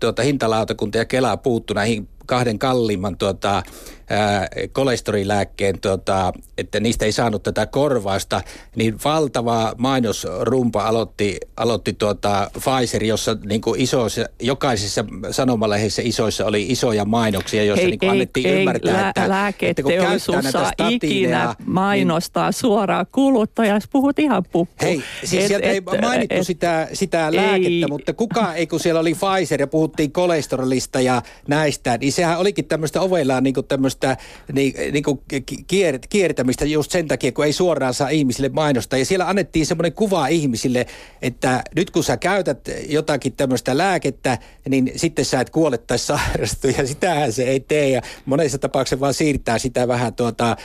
tuota, 0.00 0.22
hintalautakunta 0.22 0.98
ja 0.98 1.04
Kela 1.04 1.36
puuttu 1.36 1.74
näihin 1.74 2.08
kahden 2.26 2.58
kalliimman 2.58 3.18
tuota, 3.18 3.62
ää, 4.10 4.48
kolesterolilääkkeen, 4.72 5.80
tuota, 5.80 6.32
että 6.58 6.80
niistä 6.80 7.04
ei 7.04 7.12
saanut 7.12 7.42
tätä 7.42 7.66
korvausta, 7.66 8.40
niin 8.76 8.94
valtava 9.04 9.72
mainosrumpa 9.78 10.82
aloitti, 10.82 11.38
aloitti 11.56 11.92
tuota 11.92 12.50
Pfizer, 12.52 13.04
jossa 13.04 13.36
niin 13.44 13.60
kuin 13.60 13.80
isoissa, 13.80 14.26
jokaisessa 14.42 15.04
sanomalehdessä 15.30 16.02
isoissa 16.04 16.46
oli 16.46 16.66
isoja 16.68 17.04
mainoksia, 17.04 17.64
joissa 17.64 17.86
niin 17.86 17.98
kuin 17.98 18.10
annettiin 18.10 18.46
ei, 18.46 18.58
ymmärtää, 18.58 19.08
että, 19.08 19.52
että 19.62 19.82
kun 19.82 19.92
käyttää 19.92 20.42
näitä 20.42 20.88
ikinä 20.88 21.54
niin- 21.58 21.70
mainostaa 21.70 22.46
niin, 22.48 22.52
suoraan 22.52 23.06
kuluttajassa, 23.12 23.88
puhut 23.92 24.18
ihan 24.18 24.44
puppu. 24.52 24.84
Hei, 24.86 25.02
siis 25.24 25.42
et, 25.42 25.48
sieltä 25.48 25.66
et, 25.66 25.74
ei 25.74 26.00
mainittu 26.00 26.36
et, 26.36 26.46
sitä, 26.46 26.88
sitä 26.92 27.36
lääkettä, 27.36 27.68
ei. 27.68 27.86
mutta 27.88 28.12
kuka 28.12 28.54
ei, 28.54 28.66
kun 28.66 28.80
siellä 28.80 29.00
oli 29.00 29.14
Pfizer 29.14 29.60
ja 29.60 29.66
puhuttiin 29.66 30.12
kolesterolista 30.12 31.00
ja 31.00 31.22
näistä, 31.48 31.98
niin 31.98 32.12
sehän 32.14 32.38
olikin 32.38 32.64
tämmöistä 32.64 33.00
ovellaan 33.00 33.42
niin 33.42 33.54
kuin 33.54 33.66
tämmöistä 33.66 34.16
niin, 34.52 34.74
niin 34.92 35.04
kuin 35.04 35.20
kier, 35.66 35.98
kiertämistä 36.08 36.64
just 36.64 36.90
sen 36.90 37.08
takia, 37.08 37.32
kun 37.32 37.44
ei 37.44 37.52
suoraan 37.52 37.94
saa 37.94 38.08
ihmisille 38.08 38.48
mainostaa. 38.48 38.98
Ja 38.98 39.04
siellä 39.04 39.28
annettiin 39.28 39.66
semmoinen 39.66 39.92
kuva 39.92 40.26
ihmisille, 40.26 40.86
että 41.22 41.62
nyt 41.76 41.90
kun 41.90 42.04
sä 42.04 42.16
käytät 42.16 42.68
jotakin 42.88 43.32
tämmöistä 43.32 43.78
lääkettä, 43.78 44.38
niin 44.68 44.92
sitten 44.96 45.24
sä 45.24 45.40
et 45.40 45.50
kuole 45.50 45.78
tai 45.78 45.98
sairastu. 45.98 46.68
Ja 46.68 46.86
sitähän 46.86 47.32
se 47.32 47.42
ei 47.42 47.60
tee. 47.60 47.88
Ja 47.88 48.02
monessa 48.24 48.58
tapauksessa 48.58 49.00
vaan 49.00 49.14
siirtää 49.14 49.58
sitä 49.58 49.88
vähän 49.88 50.14
tuota, 50.14 50.56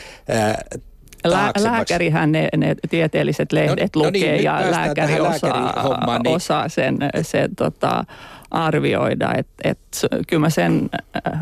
Lää, 1.24 1.52
lääkärihän 1.62 2.32
ne, 2.32 2.50
ne 2.58 2.76
tieteelliset 2.90 3.52
lehdet 3.52 3.96
no, 3.96 4.02
lukee 4.02 4.32
no 4.32 4.36
niin, 4.36 4.44
ja 4.44 4.72
lääkäri 4.72 5.20
osaa, 5.20 6.20
niin. 6.24 6.36
osaa 6.36 6.70
sen, 6.70 6.98
sen 7.22 7.56
tota, 7.56 8.06
arvioida. 8.52 9.34
Et, 9.38 9.48
et, 9.64 9.80
kyllä 10.28 10.42
mä 10.42 10.50
sen 10.50 10.90
äh, 11.28 11.42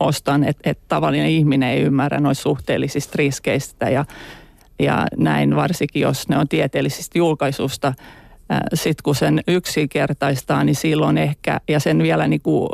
ostan, 0.00 0.44
että 0.44 0.70
et 0.70 0.78
tavallinen 0.88 1.30
ihminen 1.30 1.68
ei 1.68 1.82
ymmärrä 1.82 2.20
noista 2.20 2.42
suhteellisista 2.42 3.14
riskeistä 3.16 3.90
ja, 3.90 4.04
ja 4.78 5.06
näin 5.16 5.56
varsinkin, 5.56 6.02
jos 6.02 6.28
ne 6.28 6.38
on 6.38 6.48
tieteellisistä 6.48 7.18
julkaisusta– 7.18 7.92
sitten 8.74 9.02
kun 9.02 9.14
sen 9.14 9.40
yksinkertaistaa, 9.48 10.64
niin 10.64 10.74
silloin 10.74 11.18
ehkä, 11.18 11.60
ja 11.68 11.80
sen 11.80 12.02
vielä 12.02 12.28
niin 12.28 12.40
kuin 12.40 12.68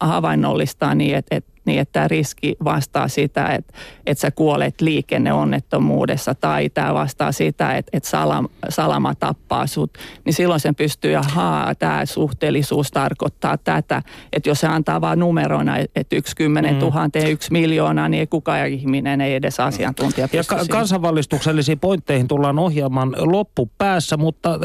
havainnollistaa 0.00 0.94
niin, 0.94 1.16
että, 1.16 1.36
että 1.36 1.50
niin 1.64 1.80
että 1.80 1.92
tämä 1.92 2.08
riski 2.08 2.56
vastaa 2.64 3.08
sitä, 3.08 3.46
että, 3.46 3.74
että 4.06 4.20
sä 4.20 4.30
kuolet 4.30 4.80
liikenneonnettomuudessa 4.80 6.34
tai 6.34 6.70
tämä 6.70 6.94
vastaa 6.94 7.32
sitä, 7.32 7.76
että, 7.76 7.90
että 7.92 8.08
salama, 8.08 8.48
salama 8.68 9.14
tappaa 9.14 9.66
sut, 9.66 9.90
niin 10.24 10.34
silloin 10.34 10.60
sen 10.60 10.74
pystyy, 10.74 11.14
haa, 11.22 11.74
tämä 11.74 12.06
suhteellisuus 12.06 12.90
tarkoittaa 12.90 13.58
tätä, 13.58 14.02
että 14.32 14.48
jos 14.48 14.60
se 14.60 14.66
antaa 14.66 15.00
vain 15.00 15.18
numerona, 15.18 15.76
että 15.78 16.16
yksi 16.16 16.36
kymmenen 16.36 16.74
mm. 16.74 16.80
tuhanteen, 16.80 17.30
yksi 17.30 17.52
miljoonaa, 17.52 18.08
niin 18.08 18.20
ei 18.20 18.26
kukaan 18.26 18.68
ihminen, 18.68 19.20
ei 19.20 19.34
edes 19.34 19.60
asiantuntija 19.60 20.28
Ja 20.32 20.42
ka- 20.44 20.64
kansanvallistuksellisiin 20.70 21.78
pointteihin 21.80 22.28
tullaan 22.28 22.58
ohjelman 22.58 23.16
loppupäässä, 23.18 24.16
mutta 24.16 24.50
äh, 24.50 24.58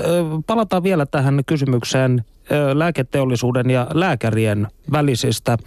palataan 0.47 0.83
vielä 0.83 1.05
tähän 1.05 1.41
kysymykseen 1.45 2.23
lääketeollisuuden 2.73 3.69
ja 3.69 3.87
lääkärien 3.93 4.67
välisistä 4.91 5.57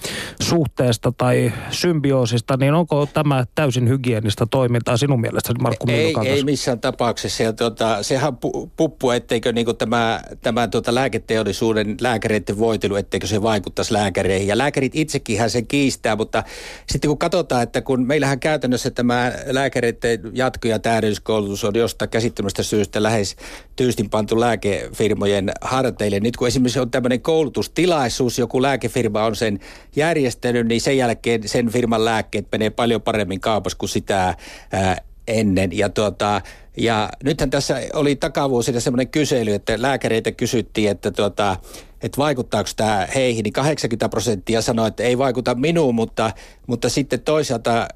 suhteesta 0.43 1.13
tai 1.19 1.53
symbioosista, 1.71 2.57
niin 2.57 2.75
onko 2.75 3.07
tämä 3.07 3.45
täysin 3.55 3.89
hygienistä 3.89 4.47
toimintaa 4.51 4.97
sinun 4.97 5.21
mielestäsi, 5.21 5.59
Markku 5.59 5.87
ei, 5.91 6.15
ei 6.25 6.45
missään 6.45 6.81
tapauksessa. 6.81 7.43
Ja 7.43 7.53
tuota, 7.53 8.03
sehän 8.03 8.37
puppu, 8.77 9.11
etteikö 9.11 9.53
niin 9.53 9.67
tämä, 9.79 10.21
tämä 10.43 10.69
tuota 10.69 10.95
lääketeollisuuden 10.95 11.97
lääkäreiden 12.01 12.59
voitelu, 12.59 12.97
etteikö 12.97 13.27
se 13.27 13.43
vaikuttaisi 13.43 13.93
lääkäreihin. 13.93 14.49
Ja 14.49 14.59
lääkärit 14.59 14.97
itsekin 14.97 15.51
sen 15.51 15.67
kiistää, 15.67 16.17
mutta 16.17 16.45
sitten 16.89 17.09
kun 17.09 17.19
katsotaan, 17.19 17.63
että 17.63 17.81
kun 17.81 18.07
meillähän 18.07 18.41
käytännössä 18.41 18.91
tämä 18.91 19.33
lääkäreiden 19.47 20.21
jatko- 20.33 20.69
ja 20.69 20.79
täydelliskoulutus 20.79 21.65
on 21.65 21.75
jostain 21.75 22.11
käsittämästä 22.11 22.63
syystä 22.63 23.03
lähes 23.03 23.37
tyystin 23.77 24.11
pantu 24.11 24.41
lääkefirmojen 24.41 25.53
harteille. 25.61 26.21
Nyt 26.21 26.37
kun 26.37 26.49
esimerkiksi 26.49 26.68
on 26.77 26.91
tämmöinen 26.91 27.21
koulutustilaisuus, 27.21 28.39
joku 28.39 28.63
lääkefirma 28.63 29.25
on 29.25 29.37
sen 29.37 29.61
järjestänyt, 29.97 30.67
niin 30.67 30.81
sen 30.81 30.97
jälkeen 30.97 31.49
sen 31.49 31.69
firman 31.69 32.05
lääkkeet 32.05 32.47
menee 32.53 32.71
paljon 32.71 33.03
paremmin 33.03 33.41
kaupassa 33.41 33.79
kuin 33.79 33.89
sitä 33.89 34.35
ää, 34.73 34.97
ennen. 35.29 35.79
Ja, 35.79 35.89
tuota, 35.89 36.41
ja 36.77 37.11
nythän 37.25 37.51
tässä 37.51 37.81
oli 37.93 38.17
takavuosina 38.17 38.81
semmoinen 38.81 39.09
kysely, 39.09 39.55
että 39.55 39.83
lääkäreitä 39.83 40.33
kysyttiin, 40.33 40.91
että 40.91 41.11
tuota, 41.11 41.57
että 42.03 42.19
vaikuttaako 42.19 42.71
tämä 42.77 43.09
heihin, 43.15 43.43
niin 43.43 43.53
80 43.53 44.09
prosenttia 44.09 44.63
sanoi, 44.63 44.89
että 44.89 45.03
ei 45.03 45.19
vaikuta 45.19 45.55
minuun, 45.55 45.95
mutta, 45.95 46.31
mutta 46.67 46.89
sitten 46.89 47.21
toisaalta 47.21 47.89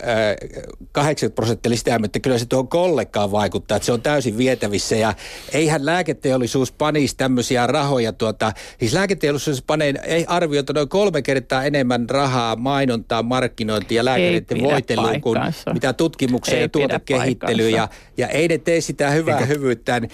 80 0.92 1.34
prosenttia 1.34 1.70
oli 1.70 1.76
sitä, 1.76 2.00
että 2.04 2.20
kyllä 2.20 2.38
se 2.38 2.46
tuohon 2.46 2.68
kollekaan 2.68 3.32
vaikuttaa, 3.32 3.76
että 3.76 3.86
se 3.86 3.92
on 3.92 4.02
täysin 4.02 4.38
vietävissä. 4.38 4.96
Ja 4.96 5.14
eihän 5.52 5.86
lääketeollisuus 5.86 6.72
panisi 6.72 7.16
tämmöisiä 7.16 7.66
rahoja, 7.66 8.12
tuota, 8.12 8.52
siis 8.78 8.92
lääketeollisuus 8.92 9.62
panee, 9.62 9.94
ei 10.04 10.24
arvioita 10.28 10.72
noin 10.72 10.88
kolme 10.88 11.22
kertaa 11.22 11.64
enemmän 11.64 12.10
rahaa 12.10 12.56
mainontaa, 12.56 13.22
markkinointia 13.22 13.96
ja 13.96 14.04
lääkäreiden 14.04 14.62
voiteluun 14.62 15.20
kuin 15.20 15.38
mitä 15.72 15.92
tutkimukseen 15.92 16.56
ei 16.56 16.62
ja 16.62 16.68
tuotekehittelyyn. 16.68 17.72
Ja, 17.72 17.88
ja 18.16 18.28
ei 18.28 18.48
ne 18.48 18.58
tee 18.58 18.80
sitä 18.80 19.10
hyvää 19.10 19.38
Eikä, 19.38 19.46
hyvyyttään. 19.46 20.08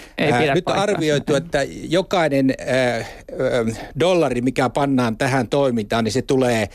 Nyt 0.55 0.69
on 0.69 0.75
arvioitu, 0.75 1.35
että 1.35 1.65
jokainen 1.89 2.53
äh, 2.61 2.97
äh, 2.97 3.78
dollari, 3.99 4.41
mikä 4.41 4.69
pannaan 4.69 5.17
tähän 5.17 5.47
toimintaan, 5.47 6.03
niin 6.03 6.11
se 6.11 6.21
tulee 6.21 6.69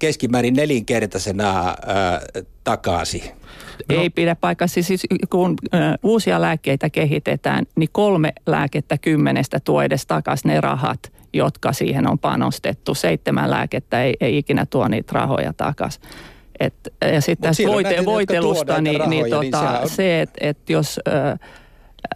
keskimäärin 0.00 0.54
nelinkertaisena 0.54 1.76
ää, 1.86 2.20
takaisin. 2.64 3.22
No. 3.92 4.00
Ei 4.00 4.10
pidä 4.10 4.34
paikkaa. 4.34 4.68
Siis, 4.68 4.86
siis 4.86 5.02
kun 5.30 5.54
ä, 5.74 5.76
uusia 6.02 6.40
lääkkeitä 6.40 6.90
kehitetään, 6.90 7.64
niin 7.76 7.88
kolme 7.92 8.32
lääkettä 8.46 8.98
kymmenestä 8.98 9.60
tuo 9.60 9.82
edes 9.82 10.06
takaisin 10.06 10.48
ne 10.48 10.60
rahat, 10.60 11.12
jotka 11.32 11.72
siihen 11.72 12.10
on 12.10 12.18
panostettu. 12.18 12.94
Seitsemän 12.94 13.50
lääkettä 13.50 14.02
ei, 14.02 14.14
ei 14.20 14.38
ikinä 14.38 14.66
tuo 14.66 14.88
niitä 14.88 15.12
rahoja 15.14 15.52
takaisin. 15.52 16.02
Et, 16.60 16.74
ja 17.12 17.20
sitten 17.20 17.48
tästä 17.48 17.68
voite, 17.68 18.04
voitelusta, 18.04 18.80
niin, 18.80 19.00
rahoja, 19.00 19.10
niin, 19.10 19.40
niin 19.40 19.52
tota, 19.52 19.80
on... 19.80 19.88
se, 19.88 20.20
että 20.20 20.38
et 20.40 20.70
jos 20.70 21.00
ä, 21.08 21.30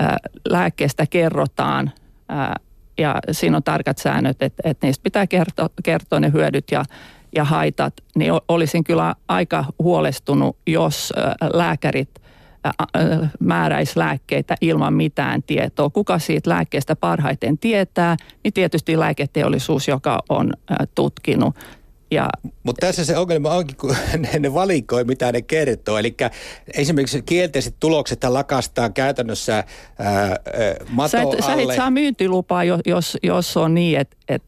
ä, 0.03 0.17
lääkkeestä 0.49 1.07
kerrotaan 1.11 1.91
ä, 2.31 2.55
ja 3.01 3.15
siinä 3.31 3.57
on 3.57 3.63
tarkat 3.63 3.99
säännöt, 3.99 4.43
että, 4.43 4.63
että 4.65 4.87
niistä 4.87 5.03
pitää 5.03 5.27
kertoa, 5.27 5.71
kertoa 5.83 6.21
ne 6.21 6.33
hyödyt 6.33 6.65
ja, 6.71 6.85
ja 7.37 7.45
haitat, 7.45 7.95
niin 8.17 8.33
olisin 8.49 8.85
kyllä 8.85 9.15
aika 9.29 9.65
huolestunut, 9.79 10.57
jos 10.67 11.13
lääkärit 11.53 12.11
määräisi 13.41 13.99
lääkkeitä 13.99 14.55
ilman 14.61 14.95
mitään 14.95 15.43
tietoa. 15.43 15.91
Kuka 15.91 16.19
siitä 16.19 16.51
lääkkeestä 16.51 16.97
parhaiten 16.97 17.59
tietää, 17.59 18.17
niin 18.45 18.53
tietysti 18.53 18.99
lääketeollisuus, 18.99 19.89
joka 19.89 20.19
on 20.29 20.53
tutkinut 20.95 21.57
ja, 22.11 22.29
Mutta 22.63 22.87
tässä 22.87 23.05
se 23.05 23.19
ongelma 23.19 23.51
onkin, 23.51 23.77
kun 23.77 23.97
ne, 24.19 24.39
ne 24.39 24.55
valikoi, 24.55 25.05
mitä 25.05 25.33
ne 25.33 25.43
kertoo. 25.43 25.99
Eli 25.99 26.17
esimerkiksi 26.75 27.23
kielteiset 27.23 27.75
tulokset 27.81 28.25
lakastaa 28.25 28.91
käytännössä 28.91 29.55
ää, 29.55 29.67
ää, 29.99 30.37
mato 30.89 31.09
sä 31.09 31.19
et, 31.19 31.25
alle. 31.25 31.43
Sä 31.43 31.73
et 31.73 31.77
saa 31.77 31.91
myyntilupaa, 31.91 32.65
jos, 32.65 33.19
jos 33.23 33.57
on 33.57 33.75
niin, 33.75 34.01
että 34.01 34.17
et, 34.29 34.43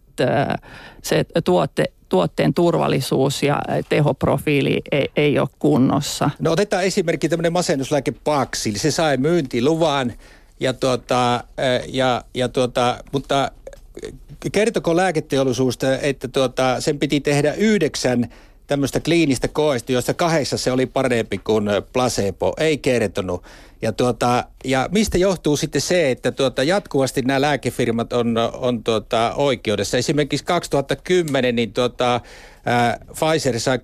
se 1.03 1.25
tuotte, 1.45 1.85
tuotteen 2.09 2.55
turvallisuus 2.55 3.43
ja 3.43 3.63
tehoprofiili 3.89 4.83
ei, 4.93 5.09
ei 5.17 5.39
ole 5.39 5.49
kunnossa. 5.59 6.31
No 6.39 6.53
otetaan 6.53 6.85
esimerkki 6.85 7.29
tämmöinen 7.29 7.53
masennuslääke 7.53 8.13
Paxil. 8.25 8.75
Se 8.77 8.91
sai 8.91 9.17
myyntiluvan, 9.17 10.13
ja 10.61 10.73
tuota, 10.73 11.45
ja, 11.87 12.25
ja 12.35 12.49
tuota, 12.49 12.99
mutta 13.13 13.51
kertoko 14.51 14.97
lääketeollisuus, 14.97 15.79
että 16.03 16.29
tuota, 16.29 16.81
sen 16.81 16.99
piti 16.99 17.21
tehdä 17.21 17.55
yhdeksän 17.55 18.29
tämmöistä 18.67 19.01
kliinistä 19.01 19.49
koesta, 19.49 19.93
joista 19.93 20.15
kahdessa 20.15 20.59
se 20.59 20.73
oli 20.73 20.87
parempi 20.87 21.39
kuin 21.39 21.65
placebo. 21.93 22.55
Ei 22.59 22.79
kertonut. 22.79 23.43
Ja, 23.83 23.93
tuota, 23.93 24.45
ja 24.65 24.89
mistä 24.93 25.19
johtuu 25.19 25.57
sitten 25.57 25.81
se, 25.81 26.11
että 26.11 26.33
tuota, 26.33 26.63
jatkuvasti 26.63 27.23
nämä 27.23 27.41
lääkefirmat 27.41 28.13
on, 28.13 28.35
on 28.53 28.85
tuota, 28.85 29.35
oikeudessa. 29.37 29.99
Esimerkiksi 29.99 30.45
2010 30.45 31.57
niin 31.57 31.73
tuota, 31.73 32.21
ää, 32.67 32.99
Pfizer 33.07 33.61
sai 33.61 33.79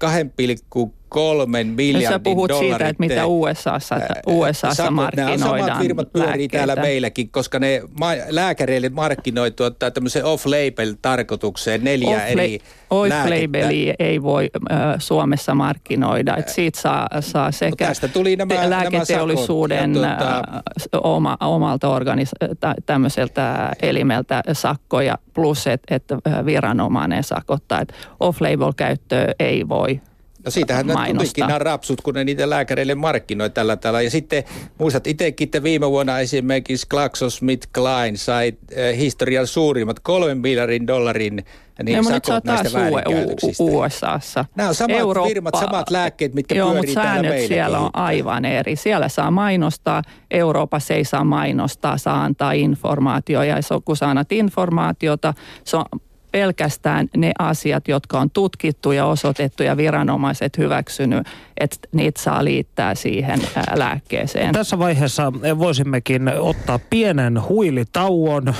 2,6 0.75 0.91
kolmen 1.09 1.67
miljardin 1.67 2.09
Sä 2.09 2.19
puhut 2.19 2.49
dollarit, 2.49 2.71
siitä, 2.71 2.89
että 2.89 3.03
mitä 3.03 3.27
USAssa, 3.27 3.97
USAssa 4.27 4.75
sakot, 4.75 4.95
markkinoidaan 4.95 5.41
Nämä 5.41 5.67
samat 5.67 5.83
firmat 5.83 6.13
pyörii 6.13 6.29
lääkkeitä. 6.29 6.57
täällä 6.59 6.77
meilläkin, 6.77 7.31
koska 7.31 7.59
ne 7.59 7.83
ma- 8.01 8.25
lääkäreille 8.29 8.89
markkinoivat 8.89 9.57
tuottaa 9.57 9.91
tämmöisen 9.91 10.25
off-label 10.25 10.95
tarkoitukseen 11.03 11.85
neljä 11.85 12.17
off 12.17 12.27
eri 12.27 12.59
Off-labeli 12.91 13.95
ei 13.99 14.23
voi 14.23 14.51
äh, 14.73 14.79
Suomessa 14.99 15.55
markkinoida. 15.55 16.37
Et 16.37 16.49
siitä 16.49 16.81
saa, 16.81 17.09
saa 17.21 17.53
sekä 17.53 17.85
no 17.85 17.89
tästä 17.89 18.09
tuli 18.09 18.37
nämä, 18.37 18.71
lääketeollisuuden 18.71 19.93
nämä 19.93 20.19
tuota... 20.19 21.09
oma, 21.09 21.37
omalta 21.41 21.89
organis- 21.89 22.59
tämmöiseltä 22.87 23.73
elimeltä 23.83 24.43
sakkoja 24.53 25.19
plus, 25.35 25.67
että 25.67 25.95
et 25.95 26.05
viranomainen 26.45 27.25
sakottaa. 27.25 27.81
Et 27.81 27.93
off-label 28.21 28.73
käyttöä 28.77 29.35
ei 29.39 29.69
voi 29.69 30.01
No 30.45 30.51
siitähän 30.51 30.87
tulikin 30.87 31.47
nämä 31.47 31.59
rapsut, 31.59 32.01
kun 32.01 32.15
ne 32.15 32.25
niitä 32.25 32.51
lääkäreille 32.51 32.95
markkinoi 32.95 33.51
tällä 33.51 33.77
tavalla. 33.77 34.03
Ja 34.03 34.11
sitten 34.11 34.45
muistat 34.79 35.07
itsekin, 35.07 35.47
että 35.47 35.63
viime 35.63 35.91
vuonna 35.91 36.19
esimerkiksi 36.19 36.87
GlaxoSmithKline 36.91 38.17
sai 38.17 38.53
äh, 38.73 38.99
historian 38.99 39.47
suurimmat 39.47 40.01
kolmen 40.01 40.39
miljardin 40.39 40.87
dollarin 40.87 41.45
niin 41.83 41.97
no, 41.97 42.03
sakot 42.03 42.45
näistä 42.45 42.79
väärinkäytöksistä. 42.79 43.65
USAssa. 43.65 44.45
Nämä 44.55 44.69
on 44.69 44.75
samat 44.75 44.99
Eurooppa, 44.99 45.29
firmat, 45.29 45.55
samat 45.61 45.91
lääkkeet, 45.91 46.35
mitkä 46.35 46.55
joo, 46.55 46.71
pyörii 46.71 46.89
mutta 46.89 47.03
täällä 47.03 47.23
meilläkin. 47.23 47.49
siellä 47.49 47.79
on 47.79 47.91
aivan 47.93 48.45
eri. 48.45 48.77
Siellä 48.77 49.09
saa 49.09 49.31
mainostaa, 49.31 50.03
Euroopassa 50.31 50.95
ei 50.95 51.05
saa 51.05 51.25
mainostaa, 51.25 51.99
saa 51.99 52.25
antaa 52.25 52.53
informaatiota. 52.53 53.47
Ja 53.47 53.57
kun 53.85 53.97
sä 53.97 54.11
annat 54.11 54.33
informaatiota, 54.33 55.35
se 55.65 55.77
on 55.77 55.85
pelkästään 56.33 57.09
ne 57.17 57.33
asiat, 57.39 57.89
jotka 57.89 58.21
on 58.21 58.31
tutkittu 58.31 58.93
ja 58.93 59.07
osoitettu 59.07 59.63
ja 59.63 59.77
viranomaiset 59.77 60.59
hyväksynyt, 60.59 61.27
että 61.61 61.77
niitä 61.93 62.23
saa 62.23 62.45
liittää 62.45 62.95
siihen 62.95 63.41
lääkkeeseen. 63.75 64.53
Tässä 64.53 64.79
vaiheessa 64.79 65.33
voisimmekin 65.59 66.31
ottaa 66.39 66.79
pienen 66.91 67.49
huilitauon. 67.49 68.45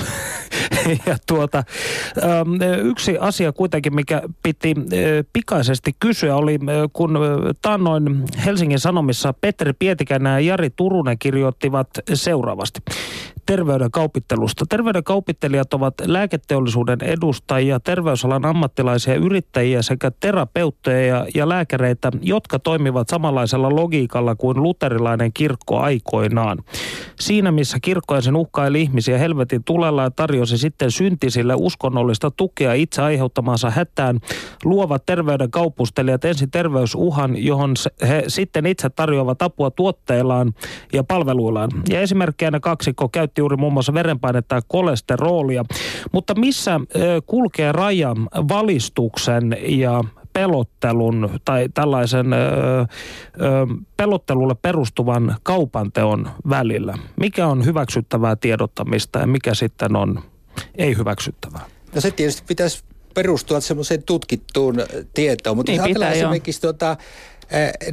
ja 1.07 1.17
tuota, 1.27 1.63
yksi 2.83 3.17
asia 3.19 3.51
kuitenkin, 3.51 3.95
mikä 3.95 4.21
piti 4.43 4.75
pikaisesti 5.33 5.95
kysyä, 5.99 6.35
oli 6.35 6.59
kun 6.93 7.19
taannoin 7.61 8.23
Helsingin 8.45 8.79
Sanomissa 8.79 9.33
Petteri 9.41 9.73
Pietikäinen 9.73 10.31
ja 10.31 10.39
Jari 10.39 10.69
Turunen 10.69 11.19
kirjoittivat 11.19 11.87
seuraavasti 12.13 12.79
terveyden 13.45 13.91
kaupittelusta. 13.91 14.65
Terveyden 14.69 15.03
kaupittelijat 15.03 15.73
ovat 15.73 15.93
lääketeollisuuden 16.05 16.97
edustajia, 17.01 17.58
terveysalan 17.83 18.45
ammattilaisia, 18.45 19.15
yrittäjiä 19.15 19.81
sekä 19.81 20.11
terapeutteja 20.19 21.25
ja 21.35 21.49
lääkäreitä, 21.49 22.11
jotka 22.21 22.59
toimivat 22.59 23.09
samanlaisella 23.09 23.75
logiikalla 23.75 24.35
kuin 24.35 24.63
luterilainen 24.63 25.33
kirkko 25.33 25.79
aikoinaan. 25.79 26.57
Siinä 27.19 27.51
missä 27.51 27.77
kirkko 27.81 28.15
ja 28.15 28.21
sen 28.21 28.35
uhkaili 28.35 28.81
ihmisiä 28.81 29.17
helvetin 29.17 29.63
tulella 29.63 30.03
ja 30.03 30.11
tarjosi 30.11 30.57
sitten 30.57 30.91
syntisille 30.91 31.53
uskonnollista 31.57 32.31
tukea 32.31 32.73
itse 32.73 33.01
aiheuttamaansa 33.01 33.69
hätään, 33.69 34.19
luovat 34.63 35.05
terveyden 35.05 35.51
kaupustelijat 35.51 36.25
ensin 36.25 36.51
terveysuhan, 36.51 37.43
johon 37.43 37.73
he 38.07 38.23
sitten 38.27 38.65
itse 38.65 38.89
tarjoavat 38.89 39.41
apua 39.41 39.71
tuotteillaan 39.71 40.53
ja 40.93 41.03
palveluillaan. 41.03 41.69
Ja 41.89 42.01
esimerkkinä 42.01 42.59
kaksikko 42.59 43.09
käytti 43.09 43.41
juuri 43.41 43.57
muun 43.57 43.73
muassa 43.73 43.93
verenpainetta 43.93 44.55
ja 44.55 44.61
kolesterolia. 44.67 45.65
Mutta 46.11 46.35
missä 46.35 46.79
kulkee 47.25 47.48
raja 47.71 48.15
valistuksen 48.49 49.57
ja 49.61 50.03
pelottelun 50.33 51.39
tai 51.45 51.69
tällaisen 51.73 52.33
ö, 52.33 52.37
ö, 52.37 52.85
pelottelulle 53.97 54.55
perustuvan 54.55 55.35
kaupanteon 55.43 56.29
välillä? 56.49 56.97
Mikä 57.19 57.47
on 57.47 57.65
hyväksyttävää 57.65 58.35
tiedottamista 58.35 59.19
ja 59.19 59.27
mikä 59.27 59.53
sitten 59.53 59.95
on 59.95 60.23
ei 60.75 60.97
hyväksyttävää? 60.97 61.65
No 61.95 62.01
se 62.01 62.11
tietysti 62.11 62.43
pitäisi 62.47 62.83
perustua 63.13 63.59
semmoiseen 63.59 64.03
tutkittuun 64.03 64.75
tietoon, 65.13 65.57
mutta 65.57 65.71
niin 65.71 65.77
jos 65.77 65.85
ajatellaan 65.85 66.13
esimerkiksi 66.13 66.61
tuota, 66.61 66.97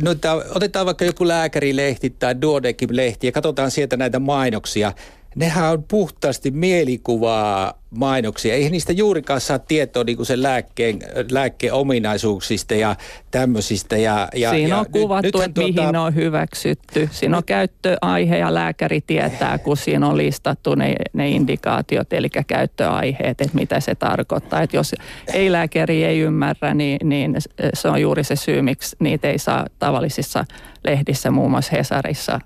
No, 0.02 0.10
otetaan 0.54 0.86
vaikka 0.86 1.04
joku 1.04 1.28
lääkärilehti 1.28 2.10
tai 2.10 2.34
Duodekim-lehti 2.42 3.26
ja 3.26 3.32
katsotaan 3.32 3.70
sieltä 3.70 3.96
näitä 3.96 4.18
mainoksia 4.18 4.92
nehän 5.36 5.72
on 5.72 5.82
puhtaasti 5.82 6.50
mielikuvaa 6.50 7.82
mainoksia. 7.90 8.54
Ei 8.54 8.70
niistä 8.70 8.92
juurikaan 8.92 9.40
saa 9.40 9.58
tietoa 9.58 10.04
niin 10.04 10.16
kuin 10.16 10.26
sen 10.26 10.42
lääkkeen, 10.42 10.98
lääkkeen 11.30 11.72
ominaisuuksista 11.72 12.74
ja 12.74 12.96
tämmöisistä. 13.30 13.96
Ja, 13.96 14.28
ja, 14.34 14.50
Siinä 14.50 14.68
ja 14.68 14.78
on 14.78 14.86
kuvattu, 14.90 15.38
nyt, 15.38 15.46
että 15.46 15.60
mihin 15.60 15.74
tuota... 15.74 16.02
on 16.02 16.14
hyväksytty. 16.14 17.08
Siinä 17.12 17.36
on 17.36 17.44
käyttöaihe 17.44 18.38
ja 18.38 18.54
lääkäri 18.54 19.00
tietää, 19.00 19.58
kun 19.58 19.76
siinä 19.76 20.06
on 20.06 20.16
listattu 20.16 20.74
ne, 20.74 20.94
ne 21.12 21.28
indikaatiot, 21.28 22.12
eli 22.12 22.28
käyttöaiheet, 22.46 23.40
että 23.40 23.54
mitä 23.54 23.80
se 23.80 23.94
tarkoittaa. 23.94 24.62
Että 24.62 24.76
jos 24.76 24.94
ei-lääkäri 25.32 26.04
ei 26.04 26.20
ymmärrä, 26.20 26.74
niin, 26.74 27.08
niin 27.08 27.36
se 27.74 27.88
on 27.88 28.00
juuri 28.00 28.24
se 28.24 28.36
syy, 28.36 28.62
miksi 28.62 28.96
niitä 29.00 29.28
ei 29.28 29.38
saa 29.38 29.66
tavallisissa 29.78 30.44
lehdissä, 30.84 31.30
muun 31.30 31.50
muassa 31.50 31.76
Hesarissa 31.76 32.40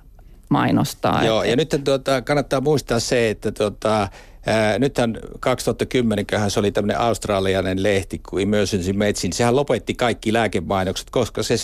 mainostaa. 0.50 1.24
Joo, 1.24 1.42
ja 1.42 1.56
nyt 1.56 1.80
tuota, 1.84 2.22
kannattaa 2.22 2.60
muistaa 2.60 3.00
se, 3.00 3.30
että 3.30 3.52
tuota, 3.52 4.08
Ää, 4.46 4.78
nythän 4.78 5.18
2010 5.40 6.26
se 6.48 6.60
oli 6.60 6.72
tämmöinen 6.72 7.00
australialainen 7.00 7.82
lehti 7.82 8.20
kuin 8.28 8.42
Emergency 8.42 8.92
Medicine. 8.92 9.32
Sehän 9.32 9.56
lopetti 9.56 9.94
kaikki 9.94 10.32
lääkemainokset, 10.32 11.10
koska 11.10 11.42
se 11.42 11.56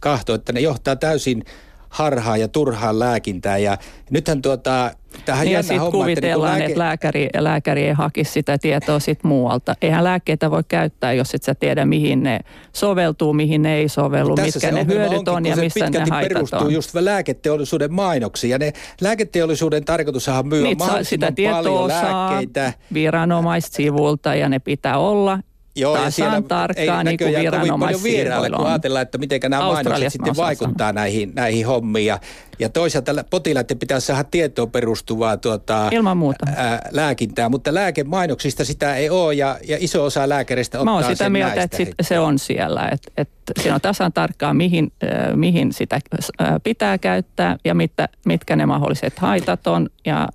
kahtoi, 0.00 0.34
että 0.34 0.52
ne 0.52 0.60
johtaa 0.60 0.96
täysin 0.96 1.44
harhaa 1.92 2.36
ja 2.36 2.48
turhaan 2.48 2.98
lääkintää. 2.98 3.58
Ja 3.58 3.78
nythän 4.10 4.42
tuota, 4.42 4.90
tähän 5.24 5.44
niin 5.44 5.52
ja 5.52 5.62
sitten 5.62 5.90
kuvitellaan, 5.90 6.52
että, 6.52 6.68
niin 6.68 6.78
lääke... 6.78 7.08
että 7.08 7.18
lääkäri, 7.18 7.44
lääkäri 7.44 7.86
ei 7.86 7.92
hakisi 7.92 8.32
sitä 8.32 8.58
tietoa 8.58 8.98
sit 8.98 9.24
muualta. 9.24 9.74
Eihän 9.82 10.04
lääkkeitä 10.04 10.50
voi 10.50 10.62
käyttää, 10.68 11.12
jos 11.12 11.34
et 11.34 11.42
sä 11.42 11.54
tiedä, 11.54 11.84
mihin 11.84 12.22
ne 12.22 12.40
soveltuu, 12.72 13.32
mihin 13.32 13.62
ne 13.62 13.74
ei 13.74 13.88
sovellu, 13.88 14.34
no 14.34 14.42
mitkä 14.42 14.72
ne 14.72 14.86
hyödyt 14.86 15.12
onkin, 15.12 15.34
on 15.34 15.46
ja 15.46 15.56
missä 15.56 15.90
ne 15.90 16.04
haitat 16.10 16.28
perustuu 16.28 16.60
on. 16.60 16.72
just 16.72 16.94
lääketeollisuuden 16.94 17.92
mainoksiin. 17.92 18.50
Ja 18.50 18.58
ne 18.58 18.72
lääketeollisuuden 19.00 19.84
tarkoitushan 19.84 20.46
myy 20.46 20.62
niin, 20.62 20.78
mahdollisimman 20.78 21.32
sitä 21.36 21.52
paljon 21.52 21.88
lääkkeitä. 21.88 22.72
viranomaissivuilta 22.94 24.34
ja 24.34 24.48
ne 24.48 24.58
pitää 24.58 24.98
olla 24.98 25.38
Joo, 25.76 25.92
tasan 25.92 26.06
ja 26.06 26.10
siellä 26.10 26.42
tarkkaan 26.42 27.08
ei 27.08 27.16
niin 27.18 27.18
kuin 27.18 27.80
paljon 27.80 28.02
vieraille, 28.02 28.50
kun 28.50 28.66
ajatellaan, 28.66 29.02
että 29.02 29.18
miten 29.18 29.40
nämä 29.48 29.62
mainokset 29.62 30.12
sitten 30.12 30.36
vaikuttaa 30.36 30.92
näihin, 30.92 31.32
näihin 31.34 31.66
hommiin. 31.66 32.06
Ja, 32.06 32.18
ja 32.58 32.68
toisaalta 32.68 33.24
potilaiden 33.30 33.78
pitäisi 33.78 34.06
saada 34.06 34.24
tietoon 34.24 34.70
perustuvaa 34.70 35.36
tuota, 35.36 35.88
Ilman 35.92 36.16
muuta. 36.16 36.46
Ää, 36.56 36.88
lääkintää, 36.90 37.48
mutta 37.48 37.74
lääkemainoksista 37.74 38.64
sitä 38.64 38.96
ei 38.96 39.10
ole 39.10 39.34
ja, 39.34 39.58
ja 39.68 39.76
iso 39.80 40.04
osa 40.04 40.28
lääkäreistä 40.28 40.78
ottaa 40.78 40.94
Mä 40.94 41.06
oon 41.06 41.16
sitä 41.16 41.30
mieltä, 41.30 41.56
näistä. 41.56 41.64
että 41.64 41.76
sit 41.76 41.94
se 42.02 42.18
on 42.18 42.38
siellä, 42.38 42.88
että, 42.88 43.10
että 43.16 43.52
siinä 43.60 43.74
on 43.74 43.80
tasan 43.80 44.12
tarkkaan, 44.12 44.56
mihin, 44.56 44.92
äh, 45.04 45.36
mihin 45.36 45.72
sitä 45.72 46.00
äh, 46.42 46.54
pitää 46.64 46.98
käyttää 46.98 47.56
ja 47.64 47.74
mitkä, 47.74 48.08
mitkä 48.26 48.56
ne 48.56 48.66
mahdolliset 48.66 49.18
haitat 49.18 49.66
on 49.66 49.88
ja 50.06 50.28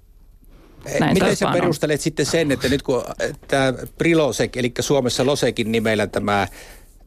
näin 1.00 1.14
Miten 1.14 1.36
sä 1.36 1.50
perustelet 1.54 2.00
on. 2.00 2.04
sitten 2.04 2.26
sen, 2.26 2.52
että 2.52 2.70
nyt 2.70 2.84
kun 2.84 3.04
tämä 3.48 3.74
Prilosek, 3.98 4.58
eli 4.58 4.72
Suomessa 4.80 5.26
Losekin 5.26 5.72
nimellä 5.72 6.08
tämä 6.08 6.48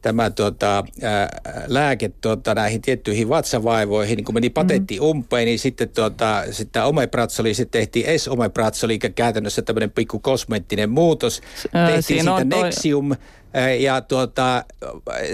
tämä 0.01 0.29
tuota, 0.29 0.83
ää, 1.01 1.29
lääke 1.67 2.11
tuota, 2.21 2.55
näihin 2.55 2.81
tiettyihin 2.81 3.29
vatsavaivoihin, 3.29 4.17
niin 4.17 4.25
kun 4.25 4.35
meni 4.35 4.49
patentti 4.49 4.95
mm-hmm. 4.95 5.09
umpeen, 5.09 5.45
niin 5.45 5.59
sitten 5.59 5.89
tuota, 5.89 6.43
sitten 6.51 6.83
omepratsoli, 6.83 7.53
sitten 7.53 7.79
tehtiin 7.79 8.19
S-omepratsoli, 8.19 8.99
eli 9.03 9.11
käytännössä 9.11 9.61
tämmöinen 9.61 9.91
pikku 9.91 10.19
kosmeettinen 10.19 10.89
muutos. 10.89 11.41
Tehtiin 11.87 12.23
siitä 12.23 12.43
Nexium, 12.43 13.09
toi 13.09 13.17
ja 13.79 14.01
tuota, 14.01 14.65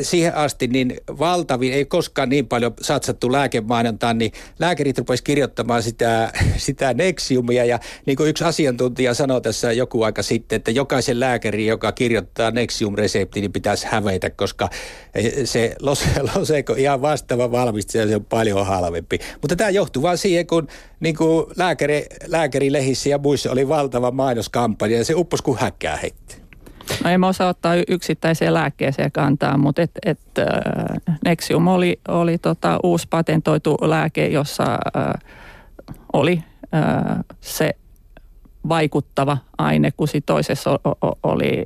siihen 0.01 0.36
asti 0.36 0.68
niin 0.68 0.97
valtavin, 1.20 1.74
ei 1.74 1.86
koskaan 1.86 2.30
niin 2.30 2.47
paljon 2.47 2.74
satsattu 2.82 3.32
lääkemainontaan, 3.32 4.18
niin 4.18 4.32
lääkärit 4.59 4.97
rupesivat 4.97 5.26
kirjoittamaan 5.26 5.84
sitä, 5.84 6.32
sitä 6.57 6.93
Nexiumia. 6.93 7.65
Ja 7.65 7.80
niin 8.05 8.18
kuin 8.18 8.30
yksi 8.30 8.43
asiantuntija 8.43 9.13
sanoi 9.13 9.41
tässä 9.41 9.72
joku 9.72 10.03
aika 10.03 10.24
sitten, 10.24 10.55
että 10.55 10.72
jokaisen 10.72 11.20
lääkäri, 11.20 11.68
joka 11.68 11.91
kirjoittaa 11.91 12.51
Nexium-resepti, 12.51 13.41
niin 13.41 13.53
pitäisi 13.53 13.88
hävetä, 13.89 14.30
koska 14.30 14.70
se 15.43 15.76
Loseko 16.36 16.74
ihan 16.74 17.01
vastaava 17.01 17.51
valmistaja, 17.51 18.07
se 18.07 18.15
on 18.15 18.26
paljon 18.26 18.65
halvempi. 18.65 19.20
Mutta 19.41 19.55
tämä 19.55 19.70
johtuu 19.70 20.03
vaan 20.03 20.18
siihen, 20.18 20.47
kun 20.47 20.68
niin 20.99 21.15
kuin 21.15 21.45
lääkäri, 21.55 22.05
lääkärilehissä 22.28 23.09
ja 23.09 23.18
muissa 23.18 23.51
oli 23.51 23.68
valtava 23.68 24.11
mainoskampanja 24.11 24.97
ja 24.97 25.05
se 25.05 25.13
uppos 25.15 25.41
kuin 25.41 25.57
häkkää 25.57 25.97
heitti. 25.97 26.47
No 27.03 27.09
en 27.09 27.23
osaa 27.23 27.49
ottaa 27.49 27.73
yksittäiseen 27.88 28.53
lääkkeeseen 28.53 29.11
kantaa, 29.11 29.57
mutta 29.57 29.81
et, 29.81 29.91
et, 30.05 30.19
äh, 30.39 31.17
Nexium 31.25 31.67
oli, 31.67 31.99
oli 32.07 32.38
tota 32.38 32.79
uusi 32.83 33.07
patentoitu 33.09 33.77
lääke, 33.81 34.27
jossa 34.27 34.63
äh, 34.97 35.13
oli 36.13 36.43
äh, 36.75 37.23
se 37.41 37.75
vaikuttava 38.69 39.38
aine, 39.57 39.91
kun 39.97 40.07
toisessa 40.25 40.71
o, 40.71 40.89
o, 41.01 41.17
oli 41.23 41.63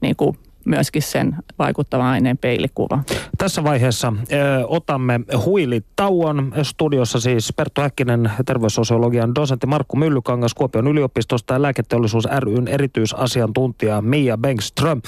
niin 0.00 0.16
kuin 0.16 0.38
myöskin 0.66 1.02
sen 1.02 1.36
vaikuttavan 1.58 2.06
aineen 2.06 2.38
peilikuva. 2.38 2.98
Tässä 3.38 3.64
vaiheessa 3.64 4.12
ö, 4.32 4.66
otamme 4.66 5.20
huilitauon. 5.44 6.52
Studiossa 6.62 7.20
siis 7.20 7.52
Perttu 7.56 7.80
Häkkinen, 7.80 8.30
terveyssosiologian 8.46 9.34
dosentti 9.34 9.66
Markku 9.66 9.96
Myllykangas 9.96 10.54
Kuopion 10.54 10.88
yliopistosta 10.88 11.54
ja 11.54 11.62
lääketeollisuus 11.62 12.28
ryn 12.38 12.68
erityisasiantuntija 12.68 14.02
Mia 14.02 14.38
Bengström. 14.38 15.02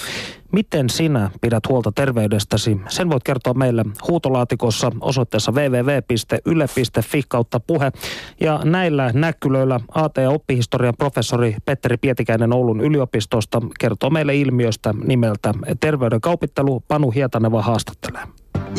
Miten 0.53 0.91
sinä 0.91 1.31
pidät 1.41 1.69
huolta 1.69 1.93
terveydestäsi? 1.93 2.81
Sen 2.89 3.11
voit 3.11 3.23
kertoa 3.23 3.55
meille 3.55 3.85
huutolaatikossa 4.09 4.93
osoitteessa 5.01 5.53
www.yle.fi 5.53 7.23
kautta 7.29 7.61
puhe. 7.61 7.93
Ja 8.41 8.61
näillä 8.65 9.11
näkylöillä 9.15 9.81
AT- 9.95 10.17
ja 10.17 10.31
oppihistorian 10.31 10.95
professori 10.99 11.57
Petteri 11.65 11.97
Pietikäinen 11.97 12.53
Oulun 12.53 12.81
yliopistosta 12.81 13.63
kertoo 13.81 14.11
meille 14.11 14.37
ilmiöstä 14.37 14.95
nimeltä 15.05 15.55
Terveyden 15.81 16.21
kaupittelu. 16.21 16.81
Panu 16.89 17.11
Hietaneva 17.11 17.63
haastattelee. 17.63 18.23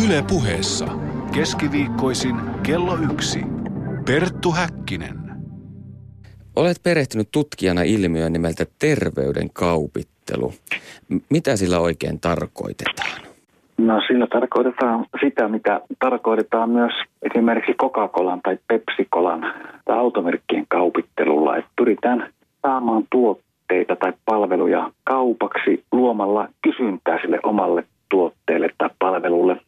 Yle 0.06 0.24
puheessa. 0.30 0.88
Keskiviikkoisin 1.34 2.36
kello 2.64 2.98
yksi. 2.98 3.40
Perttu 4.06 4.52
Häkkinen. 4.52 5.29
Olet 6.56 6.78
perehtynyt 6.84 7.28
tutkijana 7.32 7.82
ilmiöön 7.82 8.34
nimeltä 8.34 8.66
terveyden 8.80 9.50
kaupittelu 9.54 10.20
luettelu. 10.38 10.54
Mitä 11.30 11.56
sillä 11.56 11.80
oikein 11.80 12.20
tarkoitetaan? 12.20 13.22
No 13.78 14.02
sillä 14.08 14.28
tarkoitetaan 14.28 15.06
sitä, 15.24 15.48
mitä 15.48 15.82
tarkoitetaan 16.00 16.70
myös 16.70 16.94
esimerkiksi 17.22 17.74
Coca-Colan 17.74 18.42
tai 18.44 18.58
Pepsi-Colan 18.68 19.54
tai 19.86 19.98
automerkkien 19.98 20.66
kaupittelulla. 20.68 21.58
Että 21.58 21.72
pyritään 21.78 22.30
saamaan 22.62 23.04
tuotteita 23.12 23.96
tai 23.96 24.14
palveluja 24.26 24.92
kaupaksi 25.04 25.84
luomalla 25.92 26.48
kysyntää 26.62 27.20
sille 27.22 27.40
omalle 27.44 27.84
tuotteelle 28.10 28.70
tai 28.78 28.90
palvelulle. 29.00 29.62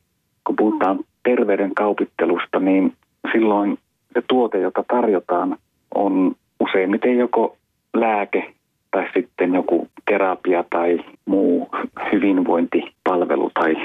Kun 0.44 0.56
puhutaan 0.56 1.00
terveyden 1.24 1.76
kaupittelusta, 1.76 2.60
niin 2.60 2.94
silloin 3.32 3.78
se 4.14 4.22
tuote, 4.28 4.60
jota 4.60 4.84
tarjotaan, 4.88 5.58
on 5.96 6.36
useimmiten 6.62 7.18
joko 7.18 7.58
lääke 7.94 8.54
tai 8.92 9.08
sitten 9.14 9.54
joku 9.54 9.88
terapia 10.06 10.64
tai 10.70 11.00
muu 11.26 11.70
hyvinvointipalvelu 12.12 13.52
tai, 13.54 13.76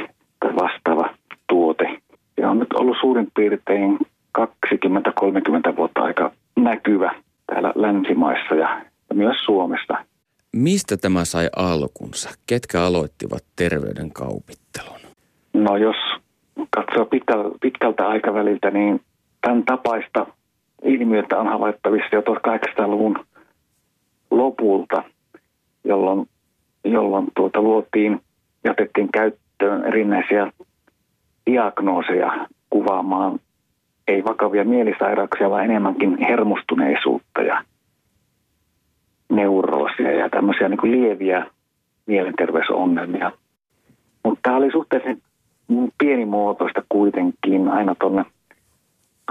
tai 0.41 0.55
vastaava 0.57 1.15
tuote. 1.49 1.85
Ja 2.37 2.51
on 2.51 2.59
nyt 2.59 2.73
ollut 2.73 2.97
suurin 3.01 3.29
piirtein 3.35 3.99
20-30 4.39 5.77
vuotta 5.77 6.03
aika 6.03 6.33
näkyvä 6.57 7.15
täällä 7.47 7.73
länsimaissa 7.75 8.55
ja 8.55 8.85
myös 9.15 9.37
Suomessa. 9.45 9.95
Mistä 10.53 10.97
tämä 10.97 11.25
sai 11.25 11.49
alkunsa? 11.57 12.31
Ketkä 12.47 12.83
aloittivat 12.83 13.45
terveyden 13.57 14.13
kaupittelun? 14.13 15.01
No 15.55 15.77
jos 15.77 15.97
katsoo 16.71 17.05
pitkältä, 17.05 17.49
pitkältä 17.61 18.09
aikaväliltä, 18.09 18.71
niin 18.71 19.01
tämän 19.41 19.65
tapaista 19.65 20.27
ilmiötä 20.83 21.39
on 21.39 21.47
havaittavissa 21.47 22.17
jo 22.17 22.21
1800-luvun 22.21 23.25
lopulta, 24.31 25.03
jolloin, 25.85 26.29
jolloin 26.85 27.27
tuota 27.37 27.63
luotiin 27.63 28.21
ja 28.65 28.71
otettiin 28.71 29.13
käyttöön 29.13 29.85
erinäisiä 29.85 30.53
diagnooseja 31.47 32.47
kuvaamaan 32.71 33.39
ei 34.09 34.25
vakavia 34.25 34.65
mielisairauksia, 34.65 35.51
vaan 35.51 35.65
enemmänkin 35.65 36.19
hermostuneisuutta 36.19 37.43
ja 37.43 37.65
neuroosia 39.29 40.13
ja 40.13 40.31
tämmöisiä 40.31 40.69
niin 40.69 40.81
kuin 40.81 40.93
lieviä 40.93 41.47
mielenterveysongelmia. 42.07 43.33
Mutta 44.25 44.41
tämä 44.43 44.57
oli 44.57 44.73
suhteellisen 44.73 45.23
pienimuotoista 45.99 46.83
kuitenkin 46.89 47.69
aina 47.69 47.95
tuonne 47.95 48.25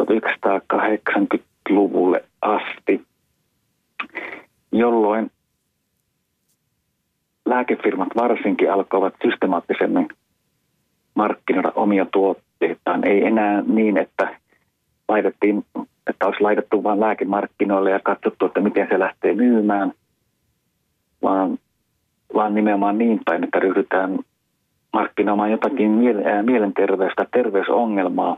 1980-luvulle 0.02 2.24
asti, 2.41 3.06
jolloin 4.72 5.32
lääkefirmat 7.46 8.08
varsinkin 8.16 8.72
alkoivat 8.72 9.14
systemaattisemmin 9.24 10.08
markkinoida 11.16 11.72
omia 11.76 12.06
tuotteitaan. 12.06 13.08
Ei 13.08 13.26
enää 13.26 13.62
niin, 13.62 13.98
että 13.98 14.39
laitettiin, 15.08 15.66
että 16.08 16.26
olisi 16.26 16.41
laitettu 16.41 16.84
vain 16.84 17.00
lääkemarkkinoille 17.00 17.91
ja 17.91 18.00
katsottu, 18.04 18.46
että 18.46 18.62
miten 18.62 18.88
se 18.89 19.00
lähtee 19.00 19.34
myymään, 19.34 19.91
vaan, 21.22 21.58
vaan 22.34 22.56
nimenomaan 22.56 22.98
niin 22.98 23.20
päin, 23.26 23.43
että 23.43 23.60
ryhdytään 23.60 24.20
markkinoimaan 24.93 25.52
jotakin 25.52 25.91
mielenterveystä, 26.41 27.26
terveysongelmaa, 27.32 28.38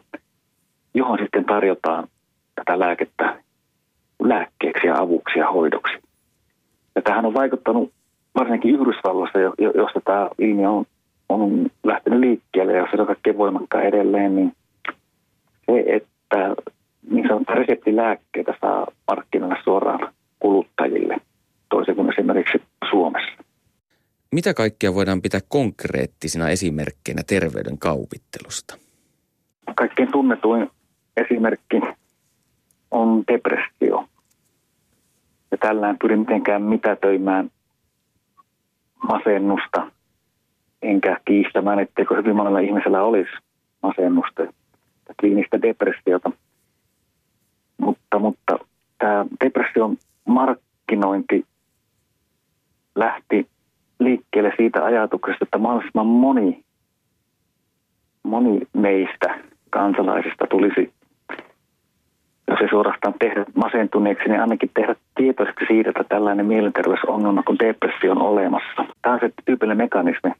johon 0.97 1.19
sitten 1.21 1.45
tarjotaan 1.45 2.07
tätä 2.55 2.79
lääkettä 2.79 3.43
lääkkeeksi 4.23 4.87
ja 4.87 4.95
avuksi 4.97 5.39
ja 5.39 5.51
hoidoksi. 5.51 5.93
Ja 6.95 7.01
tähän 7.01 7.25
on 7.25 7.33
vaikuttanut 7.33 7.91
varsinkin 8.35 8.75
Yhdysvalloissa, 8.75 9.39
josta 9.75 10.01
tämä 10.05 10.29
ilmiö 10.39 10.69
on, 10.69 10.85
on 11.29 11.69
lähtenyt 11.83 12.19
liikkeelle 12.19 12.73
ja 12.73 12.87
se 12.91 13.01
on 13.01 13.07
kaikkein 13.07 13.37
voimakkaan 13.37 13.83
edelleen, 13.83 14.35
niin 14.35 14.53
se, 15.65 15.83
että 15.87 16.55
niin 17.11 17.27
sanottuja 17.27 17.57
reseptilääkkeitä 17.57 18.53
saa 18.61 18.87
markkinoilla 19.07 19.57
suoraan 19.63 20.13
kuluttajille, 20.39 21.17
toisin 21.69 21.95
kuin 21.95 22.13
esimerkiksi 22.13 22.61
Suomessa. 22.89 23.43
Mitä 24.31 24.53
kaikkea 24.53 24.93
voidaan 24.93 25.21
pitää 25.21 25.39
konkreettisina 25.47 26.49
esimerkkeinä 26.49 27.21
terveyden 27.27 27.77
kaupittelusta? 27.77 28.77
Kaikkein 29.75 30.11
tunnetuin 30.11 30.69
esimerkki 31.17 31.81
on 32.91 33.23
depressio. 33.31 34.05
Ja 35.51 35.57
tällä 35.57 35.89
en 35.89 35.97
pyri 35.99 36.15
mitenkään 36.15 36.61
mitätöimään 36.61 37.51
masennusta, 39.03 39.91
enkä 40.81 41.19
kiistämään, 41.25 41.79
etteikö 41.79 42.15
hyvin 42.15 42.35
monella 42.35 42.59
ihmisellä 42.59 43.03
olisi 43.03 43.31
masennusta 43.83 44.41
ja 44.41 45.13
kliinistä 45.19 45.61
depressiota. 45.61 46.31
Mutta, 47.77 48.19
mutta 48.19 48.59
tämä 48.97 49.25
depression 49.43 49.97
markkinointi 50.25 51.45
lähti 52.95 53.47
liikkeelle 53.99 54.53
siitä 54.57 54.85
ajatuksesta, 54.85 55.43
että 55.45 55.57
mahdollisimman 55.57 56.07
moni, 56.07 56.63
moni 58.23 58.59
meistä 58.73 59.39
kansalaisista 59.69 60.47
tulisi, 60.49 60.93
jos 62.47 62.59
ei 62.61 62.69
suorastaan 62.69 63.13
tehdä 63.19 63.45
masentuneeksi, 63.55 64.29
niin 64.29 64.41
ainakin 64.41 64.69
tehdä 64.73 64.95
tietoiseksi 65.15 65.65
siitä, 65.67 65.89
että 65.89 66.03
tällainen 66.09 66.45
mielenterveysongelma 66.45 67.43
kuin 67.43 67.59
depressio 67.59 68.11
on 68.11 68.21
olemassa. 68.21 68.85
Tämä 69.01 69.13
on 69.13 69.19
se 69.19 69.31
tyypillinen 69.45 69.77
mekanismi, 69.77 70.31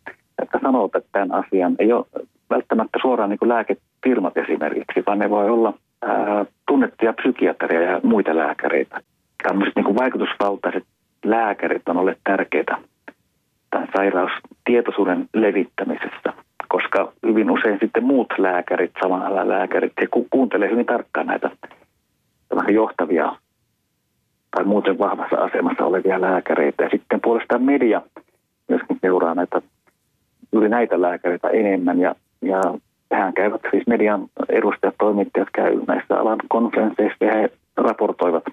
että 0.42 0.60
sanoo 0.62 0.90
tämän 1.12 1.32
asian. 1.32 1.76
Ei 1.80 1.94
ole 1.94 2.06
välttämättä 2.50 3.00
suoraan 3.02 3.30
niin 3.30 3.40
kuin 3.40 3.50
lääkefirmat 3.50 4.38
esimerkiksi, 4.38 5.04
vaan 5.08 5.20
ne 5.20 5.30
voi 5.30 5.50
olla 5.50 5.74
ää, 6.02 6.46
tunnettuja 6.68 7.14
psykiatreja 7.14 7.92
ja 7.92 8.00
muita 8.04 8.36
lääkäreitä. 8.36 9.00
Tällaiset 9.44 9.76
niin 9.76 9.86
kuin 9.86 9.98
vaikutusvaltaiset 9.98 10.84
lääkärit 11.26 11.90
on 11.90 11.98
olleet 11.98 12.20
tärkeitä 12.24 12.78
tämän 13.70 13.88
sairaustietoisuuden 13.98 15.30
levittämisessä, 15.34 16.34
koska 16.68 17.12
hyvin 17.26 17.52
usein 17.52 17.78
sitten 17.82 18.04
muut 18.04 18.34
lääkärit, 18.38 18.92
samalla 19.02 19.48
lääkärit, 19.48 19.94
he 20.02 20.08
ku- 20.08 20.28
kuuntelee 20.30 20.70
hyvin 20.70 20.86
tarkkaan 20.86 21.28
näitä 21.28 21.50
johtavia 22.74 23.36
tai 24.52 24.66
muuten 24.66 25.00
vahvassa 25.00 25.36
asemassa 25.36 25.86
olevia 25.86 26.22
lääkäreitä. 26.22 26.84
Ja 26.84 26.90
sitten 26.90 27.22
puolestaan 27.22 27.64
media 27.64 28.02
myöskin 28.68 28.98
seuraa 29.02 29.36
näitä, 29.36 29.62
juuri 30.52 30.70
näitä 30.70 31.02
lääkäreitä 31.02 31.50
enemmän 31.50 32.00
ja, 32.00 32.16
ja 32.42 32.62
tähän 33.10 33.34
käyvät 33.34 33.62
siis 33.72 33.88
median 33.88 34.28
edustajat, 34.50 34.96
toimittajat 35.00 35.48
käy 35.54 35.82
näissä 35.88 36.20
alan 36.20 36.38
konferensseissa 36.50 37.26
ja 37.26 37.34
he 37.34 37.50
raportoivat, 37.78 38.44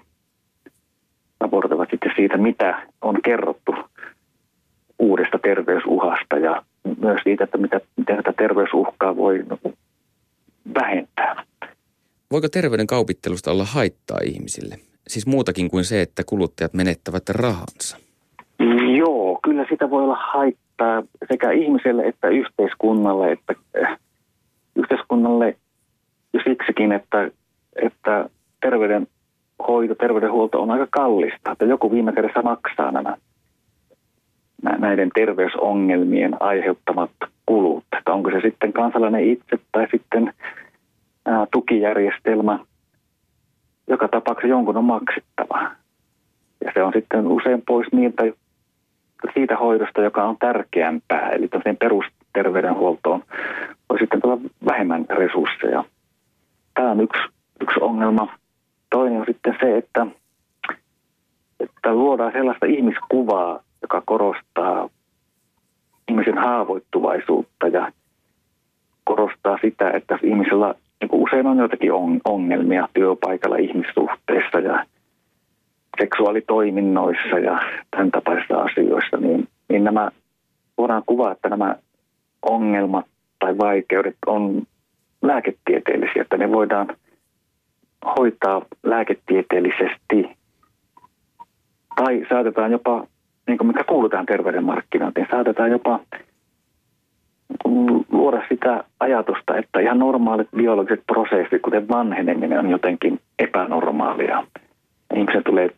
raportoivat 1.39 1.89
sitten 1.91 2.11
siitä, 2.15 2.37
mitä 2.37 2.81
on 3.01 3.21
kerrottu 3.21 3.75
uudesta 4.99 5.39
terveysuhasta 5.39 6.37
ja 6.37 6.61
myös 7.01 7.21
siitä, 7.23 7.43
että 7.43 7.57
mitä, 7.57 7.81
miten 7.95 8.15
tätä 8.15 8.33
terveysuhkaa 8.37 9.15
voi 9.15 9.45
vähentää. 10.75 11.43
Voiko 12.35 12.49
terveyden 12.49 12.87
kaupittelusta 12.87 13.51
olla 13.51 13.65
haittaa 13.65 14.17
ihmisille? 14.23 14.75
Siis 15.07 15.27
muutakin 15.27 15.69
kuin 15.69 15.83
se, 15.83 16.01
että 16.01 16.23
kuluttajat 16.25 16.73
menettävät 16.73 17.29
rahansa. 17.29 17.97
Joo, 18.97 19.39
kyllä 19.43 19.65
sitä 19.69 19.89
voi 19.89 20.03
olla 20.03 20.17
haittaa 20.33 21.03
sekä 21.31 21.51
ihmiselle 21.51 22.03
että 22.07 22.27
yhteiskunnalle, 22.27 23.31
että 23.31 23.53
äh, 23.83 23.97
yhteiskunnalle 24.75 25.57
siksikin, 26.43 26.91
että, 26.91 27.31
että 27.75 28.29
terveydenhoito, 28.61 29.95
terveydenhuolto 29.99 30.61
on 30.61 30.71
aika 30.71 30.87
kallista, 30.91 31.51
että 31.51 31.65
joku 31.65 31.91
viime 31.91 32.13
kädessä 32.13 32.41
maksaa 32.41 32.91
nämä 32.91 33.17
näiden 34.77 35.09
terveysongelmien 35.15 36.37
aiheuttamat 36.39 37.11
kulut. 37.45 37.83
Että 37.97 38.13
onko 38.13 38.31
se 38.31 38.41
sitten 38.41 38.73
kansalainen 38.73 39.29
itse 39.29 39.59
tai 39.71 39.87
sitten 39.91 40.33
tukijärjestelmä, 41.51 42.59
joka 43.87 44.07
tapauksessa 44.07 44.47
jonkun 44.47 44.77
on 44.77 44.83
maksettava. 44.83 45.71
Ja 46.65 46.71
se 46.73 46.83
on 46.83 46.93
sitten 46.95 47.27
usein 47.27 47.61
pois 47.67 47.87
niiltä, 47.91 48.23
siitä 49.33 49.57
hoidosta, 49.57 50.01
joka 50.01 50.23
on 50.23 50.37
tärkeämpää, 50.39 51.29
eli 51.29 51.49
perusterveydenhuoltoon 51.79 53.23
voi 53.89 53.99
sitten 53.99 54.21
tulla 54.21 54.37
vähemmän 54.65 55.05
resursseja. 55.09 55.83
Tämä 56.73 56.91
on 56.91 57.01
yksi, 57.01 57.21
yksi 57.61 57.79
ongelma. 57.81 58.37
Toinen 58.89 59.19
on 59.19 59.25
sitten 59.27 59.57
se, 59.59 59.77
että, 59.77 60.07
että 61.59 61.93
luodaan 61.93 62.31
sellaista 62.31 62.65
ihmiskuvaa, 62.65 63.59
joka 63.81 64.01
korostaa 64.05 64.89
ihmisen 66.07 66.37
haavoittuvaisuutta 66.37 67.67
ja 67.67 67.91
korostaa 69.03 69.57
sitä, 69.61 69.91
että 69.91 70.19
ihmisellä 70.23 70.75
usein 71.35 71.47
on 71.47 71.57
joitakin 71.57 71.91
ongelmia 72.25 72.87
työpaikalla 72.93 73.57
ihmissuhteissa 73.57 74.59
ja 74.59 74.85
seksuaalitoiminnoissa 75.99 77.39
ja 77.39 77.59
tämän 77.91 78.11
tapaisissa 78.11 78.57
asioissa, 78.57 79.17
niin, 79.17 79.47
niin 79.69 79.83
nämä 79.83 80.11
voidaan 80.77 81.03
kuvaa, 81.05 81.31
että 81.31 81.49
nämä 81.49 81.75
ongelmat 82.41 83.05
tai 83.39 83.57
vaikeudet 83.57 84.15
on 84.25 84.63
lääketieteellisiä, 85.21 86.21
että 86.21 86.37
ne 86.37 86.51
voidaan 86.51 86.87
hoitaa 88.17 88.61
lääketieteellisesti 88.83 90.37
tai 91.95 92.25
saatetaan 92.29 92.71
jopa 92.71 93.07
niin 93.47 93.57
kuin 93.57 93.67
mikä 93.67 93.83
kuuluu 93.83 94.09
tähän 94.09 94.25
terveyden 94.25 94.63
markkinointiin. 94.63 95.27
Saatetaan 95.31 95.71
jopa 95.71 95.99
luoda 98.11 98.41
sitä 98.49 98.83
ajatusta, 98.99 99.57
että 99.57 99.79
ihan 99.79 99.99
normaalit 99.99 100.47
biologiset 100.55 101.03
prosessit, 101.07 101.61
kuten 101.61 101.87
vanheneminen, 101.87 102.59
on 102.59 102.69
jotenkin 102.69 103.19
epänormaalia. 103.39 104.43
Ihmisen 105.15 105.43
tulee 105.43 105.69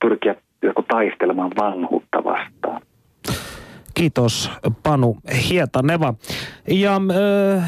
pyrkiä 0.00 0.34
taistelemaan 0.88 1.50
vanhuutta 1.60 2.24
vastaan. 2.24 2.80
Kiitos 3.98 4.50
Panu 4.82 5.16
Hietaneva. 5.48 6.14
Ja 6.68 7.00
ö, 7.10 7.60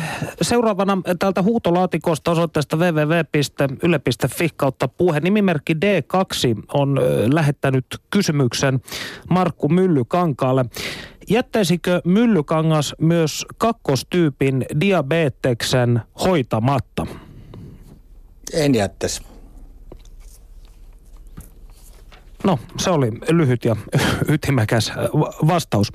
seuraavana 0.43 0.99
tältä 1.19 1.43
huutolaatikosta 1.43 2.31
osoitteesta 2.31 2.77
www.yle.fi 2.77 4.49
kautta 4.57 4.89
puhe 4.89 5.21
nimimerkki 5.21 5.75
D2 5.75 6.63
on 6.75 6.99
ö, 6.99 7.29
lähettänyt 7.33 7.85
kysymyksen 8.11 8.81
Markku 9.31 9.69
Myllykankaalle. 9.69 10.65
Jättäisikö 11.31 12.01
Myllykangas 12.05 12.95
myös 13.01 13.47
kakkostyypin 13.59 14.67
diabeteksen 14.81 16.01
hoitamatta? 16.25 17.07
En 18.53 18.75
jättäisi. 18.75 19.30
No, 22.45 22.59
se 22.79 22.91
oli 22.91 23.13
lyhyt 23.31 23.65
ja 23.65 23.77
ytimekäs 24.33 24.93
vastaus. 25.47 25.93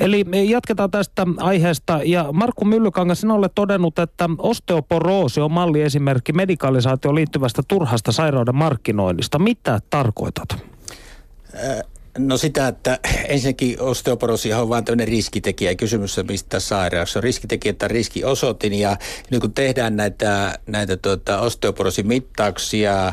Eli 0.00 0.24
jatketaan 0.48 0.90
tästä 0.90 1.26
aiheesta. 1.36 2.00
Ja 2.04 2.32
Markku 2.32 2.64
Myllykangas, 2.64 3.20
sinä 3.20 3.34
olet 3.34 3.52
todennut, 3.54 3.98
että 3.98 4.28
osteoporoosi 4.38 5.40
on 5.40 5.52
malliesimerkki 5.52 6.32
medikalisaatioon 6.32 7.14
liittyvästä 7.14 7.62
turhasta 7.68 8.12
sairauden 8.12 8.56
markkinoinnista. 8.56 9.38
Mitä 9.38 9.80
tarkoitat? 9.90 10.48
No 12.18 12.36
sitä, 12.36 12.68
että 12.68 12.98
ensinnäkin 13.28 13.80
osteoporoosi 13.80 14.52
on 14.52 14.68
vain 14.68 14.84
tämmöinen 14.84 15.08
riskitekijä. 15.08 15.74
Kysymys 15.74 16.18
on 16.18 16.26
mistä 16.26 16.60
sairaus. 16.60 17.16
on 17.16 17.22
riskitekijä 17.22 17.70
että 17.70 17.88
riskiosoitin 17.88 18.74
ja 18.74 18.96
nyt 19.30 19.40
kun 19.40 19.52
tehdään 19.52 19.96
näitä, 19.96 20.58
näitä 20.66 20.96
tuota, 20.96 21.40
osteoporosimittauksia, 21.40 23.12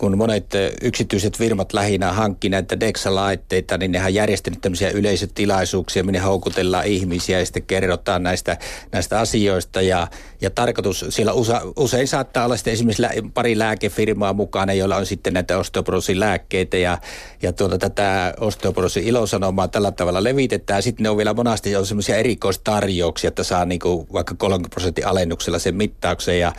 kun 0.00 0.18
monet 0.18 0.52
yksityiset 0.82 1.36
firmat 1.36 1.72
lähinnä 1.72 2.12
hankki 2.12 2.48
näitä 2.48 2.80
DEXA-laitteita, 2.80 3.78
niin 3.78 3.92
nehän 3.92 4.14
järjestänyt 4.14 4.60
tämmöisiä 4.60 4.90
yleisötilaisuuksia, 4.90 6.04
minne 6.04 6.18
houkutellaan 6.18 6.86
ihmisiä 6.86 7.38
ja 7.38 7.46
sitten 7.46 7.62
kerrotaan 7.62 8.22
näistä, 8.22 8.56
näistä 8.92 9.20
asioista. 9.20 9.82
Ja, 9.82 10.08
ja 10.40 10.50
tarkoitus, 10.50 11.06
siellä 11.08 11.32
usa, 11.32 11.62
usein 11.76 12.08
saattaa 12.08 12.44
olla 12.44 12.56
sitten 12.56 12.72
esimerkiksi 12.72 13.02
lä, 13.02 13.10
pari 13.34 13.58
lääkefirmaa 13.58 14.32
mukana, 14.32 14.72
joilla 14.72 14.96
on 14.96 15.06
sitten 15.06 15.32
näitä 15.32 15.58
osteoporoosin 15.58 16.20
lääkkeitä 16.20 16.76
ja, 16.76 16.98
ja 17.42 17.52
tuota, 17.52 17.78
tätä 17.78 18.34
osteoporoosin 18.40 19.04
ilosanomaa 19.04 19.68
tällä 19.68 19.92
tavalla 19.92 20.24
levitetään. 20.24 20.82
Sitten 20.82 21.02
ne 21.02 21.10
on 21.10 21.16
vielä 21.16 21.34
monasti 21.34 21.76
on 21.76 21.86
semmoisia 21.86 22.16
erikoistarjouksia, 22.16 23.28
että 23.28 23.42
saa 23.42 23.64
niinku 23.64 24.06
vaikka 24.12 24.34
30 24.34 24.74
prosentin 24.74 25.06
alennuksella 25.06 25.58
sen 25.58 25.74
mittauksen 25.74 26.40
ja, 26.40 26.52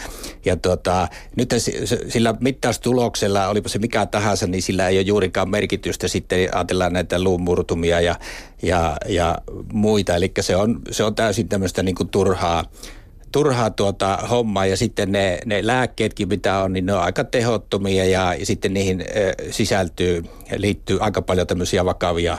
ja 0.45 0.55
tuota, 0.55 1.07
nyt 1.35 1.53
sillä 2.07 2.35
mittaustuloksella 2.39 3.30
sillä 3.31 3.49
olipa 3.49 3.69
se 3.69 3.79
mikä 3.79 4.05
tahansa, 4.05 4.47
niin 4.47 4.61
sillä 4.61 4.87
ei 4.87 4.97
ole 4.97 5.01
juurikaan 5.01 5.49
merkitystä. 5.49 6.07
Sitten 6.07 6.39
ajatellaan 6.39 6.93
näitä 6.93 7.23
luumurtumia 7.23 8.01
ja, 8.01 8.15
ja, 8.61 8.97
ja 9.07 9.37
muita. 9.73 10.15
Eli 10.15 10.31
se 10.39 10.55
on, 10.55 10.81
se 10.91 11.03
on 11.03 11.15
täysin 11.15 11.49
tämmöistä 11.49 11.83
niin 11.83 11.95
turhaa, 12.11 12.65
turhaa 13.31 13.69
tuota 13.69 14.17
hommaa 14.29 14.65
ja 14.65 14.77
sitten 14.77 15.11
ne, 15.11 15.39
ne 15.45 15.67
lääkkeetkin 15.67 16.27
mitä 16.27 16.59
on, 16.59 16.73
niin 16.73 16.85
ne 16.85 16.93
on 16.93 17.01
aika 17.01 17.23
tehottomia 17.23 18.05
ja, 18.05 18.35
ja 18.35 18.45
sitten 18.45 18.73
niihin 18.73 19.01
ö, 19.01 19.33
sisältyy, 19.51 20.23
liittyy 20.57 20.97
aika 20.99 21.21
paljon 21.21 21.47
tämmöisiä 21.47 21.85
vakavia, 21.85 22.37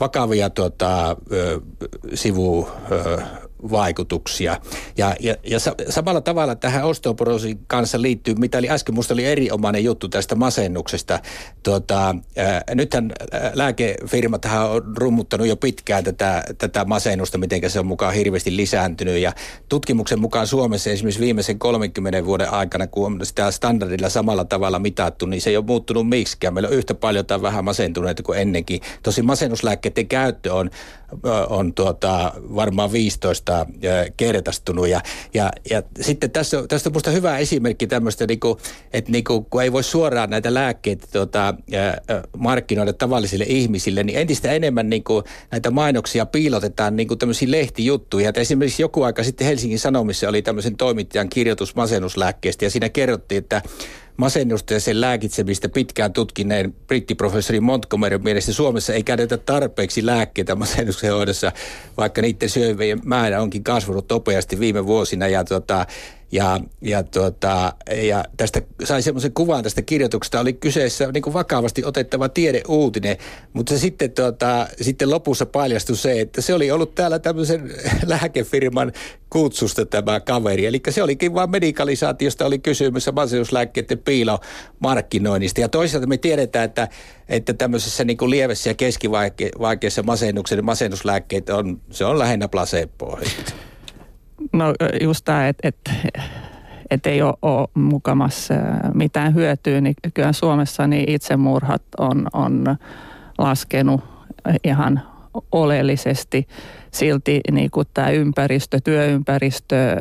vakavia 0.00 0.50
tuota, 0.50 1.16
ö, 1.32 1.60
sivu 2.14 2.68
ö, 2.92 3.18
vaikutuksia. 3.70 4.60
Ja, 4.96 5.16
ja, 5.20 5.34
ja 5.44 5.58
samalla 5.88 6.20
tavalla 6.20 6.54
tähän 6.54 6.84
osteoporoosin 6.84 7.58
kanssa 7.66 8.02
liittyy, 8.02 8.34
mitä 8.34 8.58
oli 8.58 8.70
äsken, 8.70 8.94
minusta 8.94 9.14
oli 9.14 9.24
erinomainen 9.24 9.84
juttu 9.84 10.08
tästä 10.08 10.34
masennuksesta. 10.34 11.20
Tuota, 11.62 12.14
ää, 12.36 12.62
nythän 12.74 13.12
lääkefirmat 13.52 14.44
on 14.44 14.96
rummuttanut 14.96 15.46
jo 15.46 15.56
pitkään 15.56 16.04
tätä, 16.04 16.44
tätä 16.58 16.84
masennusta, 16.84 17.38
miten 17.38 17.70
se 17.70 17.80
on 17.80 17.86
mukaan 17.86 18.14
hirveästi 18.14 18.56
lisääntynyt. 18.56 19.18
Ja 19.18 19.32
tutkimuksen 19.68 20.20
mukaan 20.20 20.46
Suomessa 20.46 20.90
esimerkiksi 20.90 21.20
viimeisen 21.20 21.58
30 21.58 22.24
vuoden 22.24 22.52
aikana, 22.52 22.86
kun 22.86 23.06
on 23.06 23.20
sitä 23.22 23.50
standardilla 23.50 24.08
samalla 24.08 24.44
tavalla 24.44 24.78
mitattu, 24.78 25.26
niin 25.26 25.40
se 25.40 25.50
ei 25.50 25.56
ole 25.56 25.64
muuttunut 25.64 26.08
miksikään. 26.08 26.54
Meillä 26.54 26.68
on 26.68 26.74
yhtä 26.74 26.94
paljon 26.94 27.26
tai 27.26 27.42
vähän 27.42 27.64
masentuneita 27.64 28.22
kuin 28.22 28.38
ennenkin. 28.38 28.80
Tosi 29.02 29.22
masennuslääkkeiden 29.22 30.08
käyttö 30.08 30.54
on, 30.54 30.70
on 31.48 31.74
tuota, 31.74 32.32
varmaan 32.54 32.92
15 32.92 33.47
tota, 33.48 33.66
kertastunut. 34.16 34.88
Ja, 34.88 35.00
ja, 35.34 35.50
ja 35.70 35.82
sitten 36.00 36.30
tässä, 36.30 36.64
tästä 36.68 36.88
on 36.88 36.92
minusta 36.92 37.10
hyvä 37.10 37.38
esimerkki 37.38 37.86
tämmöistä, 37.86 38.26
niinku, 38.26 38.58
että 38.92 39.12
niinku, 39.12 39.46
kun 39.50 39.62
ei 39.62 39.72
voi 39.72 39.84
suoraan 39.84 40.30
näitä 40.30 40.54
lääkkeitä 40.54 41.06
tota, 41.12 41.54
markkinoida 42.36 42.92
tavallisille 42.92 43.44
ihmisille, 43.48 44.04
niin 44.04 44.18
entistä 44.18 44.52
enemmän 44.52 44.90
niinku, 44.90 45.24
näitä 45.50 45.70
mainoksia 45.70 46.26
piilotetaan 46.26 46.96
niinku 46.96 47.16
tämmöisiin 47.16 47.50
lehtijuttuja. 47.50 48.28
Että 48.28 48.40
esimerkiksi 48.40 48.82
joku 48.82 49.02
aika 49.02 49.24
sitten 49.24 49.46
Helsingin 49.46 49.78
Sanomissa 49.78 50.28
oli 50.28 50.42
tämmöisen 50.42 50.76
toimittajan 50.76 51.28
kirjoitus 51.28 51.76
masennuslääkkeestä 51.76 52.64
ja 52.64 52.70
siinä 52.70 52.88
kerrottiin, 52.88 53.38
että 53.38 53.62
masennusta 54.18 54.74
ja 54.74 54.80
sen 54.80 55.00
lääkitsemistä 55.00 55.68
pitkään 55.68 56.12
tutkineen 56.12 56.74
brittiprofessori 56.86 57.60
Montgomery 57.60 58.18
mielestä 58.18 58.52
Suomessa 58.52 58.94
ei 58.94 59.02
käytetä 59.02 59.36
tarpeeksi 59.36 60.06
lääkkeitä 60.06 60.54
masennuksen 60.54 61.12
hoidossa, 61.12 61.52
vaikka 61.96 62.22
niiden 62.22 62.50
syövien 62.50 63.00
määrä 63.04 63.42
onkin 63.42 63.64
kasvanut 63.64 64.10
nopeasti 64.10 64.60
viime 64.60 64.86
vuosina. 64.86 65.28
Ja 65.28 65.44
tota, 65.44 65.86
ja, 66.32 66.60
ja, 66.80 67.02
tuota, 67.02 67.72
ja 68.02 68.24
tästä 68.36 68.62
sai 68.84 69.02
semmoisen 69.02 69.32
kuvan 69.32 69.62
tästä 69.62 69.82
kirjoituksesta, 69.82 70.40
oli 70.40 70.52
kyseessä 70.52 71.12
niin 71.12 71.22
kuin 71.22 71.34
vakavasti 71.34 71.84
otettava 71.84 72.28
tiedeuutinen, 72.28 73.16
mutta 73.52 73.74
se 73.74 73.78
sitten, 73.78 74.10
tuota, 74.10 74.68
sitten 74.80 75.10
lopussa 75.10 75.46
paljastui 75.46 75.96
se, 75.96 76.20
että 76.20 76.40
se 76.40 76.54
oli 76.54 76.70
ollut 76.70 76.94
täällä 76.94 77.18
tämmöisen 77.18 77.74
lääkefirman 78.06 78.92
kutsusta 79.30 79.86
tämä 79.86 80.20
kaveri. 80.20 80.66
Eli 80.66 80.80
se 80.88 81.02
olikin 81.02 81.34
vain 81.34 81.50
medikalisaatiosta 81.50 82.46
oli 82.46 82.58
kysymys 82.58 83.08
masennuslääkkeiden 83.12 83.98
piilomarkkinoinnista. 83.98 85.60
Ja 85.60 85.68
toisaalta 85.68 86.06
me 86.06 86.16
tiedetään, 86.16 86.64
että, 86.64 86.88
että 87.28 87.54
tämmöisessä 87.54 88.04
niin 88.04 88.16
kuin 88.16 88.30
lievessä 88.30 88.70
ja 88.70 88.74
keskivaikeassa 88.74 90.02
masennuksen 90.02 90.64
masennuslääkkeet 90.64 91.50
on, 91.50 91.80
se 91.90 92.04
on 92.04 92.18
lähinnä 92.18 92.48
placeboa. 92.48 93.20
No 94.52 94.74
just 95.00 95.24
tämä, 95.24 95.48
että 95.48 95.68
et, 95.68 95.76
et 96.90 97.06
ei 97.06 97.22
ole, 97.22 97.34
ole 97.42 97.68
mukamassa 97.74 98.54
mitään 98.94 99.34
hyötyä, 99.34 99.80
niin 99.80 99.94
kyllä 100.14 100.32
Suomessa 100.32 100.86
niin 100.86 101.10
itsemurhat 101.10 101.82
on, 101.98 102.26
on 102.32 102.76
laskenut 103.38 104.00
ihan 104.64 105.02
oleellisesti. 105.52 106.48
Silti 106.90 107.40
niin 107.52 107.70
kuin 107.70 107.86
tämä 107.94 108.10
ympäristö, 108.10 108.80
työympäristö, 108.84 109.96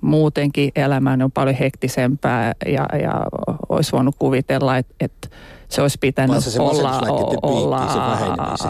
muutenkin 0.00 0.70
elämä 0.76 1.18
on 1.24 1.32
paljon 1.32 1.56
hektisempää 1.56 2.52
ja, 2.66 2.86
ja 3.02 3.26
olisi 3.68 3.92
voinut 3.92 4.16
kuvitella, 4.18 4.76
että, 4.76 4.94
että 5.00 5.28
se 5.68 5.82
olisi 5.82 5.98
pitänyt 6.00 6.44
se 6.44 6.60
olla... 6.60 7.00
olla 7.42 8.56
se 8.56 8.68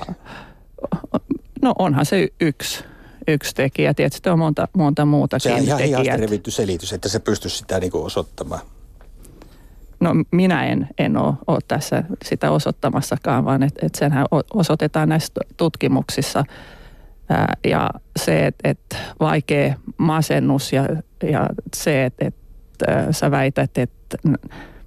no 1.62 1.74
onhan 1.78 2.06
se 2.06 2.28
yksi 2.40 2.84
yksi 3.28 3.54
tekijä. 3.54 3.94
Tietysti 3.94 4.28
on 4.28 4.38
monta, 4.38 4.68
monta 4.72 5.04
muutakin 5.04 5.40
Se 5.42 5.54
on 5.54 5.62
ihan 5.62 5.78
tekijät. 5.78 6.20
revitty 6.20 6.50
selitys, 6.50 6.92
että 6.92 7.08
se 7.08 7.18
pystyisi 7.18 7.56
sitä 7.56 7.80
niin 7.80 7.90
osoittamaan. 7.94 8.60
No 10.00 10.10
minä 10.30 10.64
en, 10.66 10.88
en 10.98 11.16
ole, 11.16 11.34
ole 11.46 11.58
tässä 11.68 12.04
sitä 12.24 12.50
osoittamassakaan, 12.50 13.44
vaan 13.44 13.62
että 13.62 13.86
et 13.86 13.94
senhän 13.94 14.26
osoitetaan 14.54 15.08
näissä 15.08 15.32
tutkimuksissa. 15.56 16.44
Ää, 17.28 17.54
ja 17.64 17.90
se, 18.18 18.46
että 18.46 18.68
et 18.70 18.96
vaikea 19.20 19.74
masennus 19.98 20.72
ja, 20.72 20.88
ja 21.30 21.46
se, 21.76 22.04
että 22.04 22.26
et, 22.26 22.34
sä 23.10 23.30
väität, 23.30 23.78
että 23.78 24.18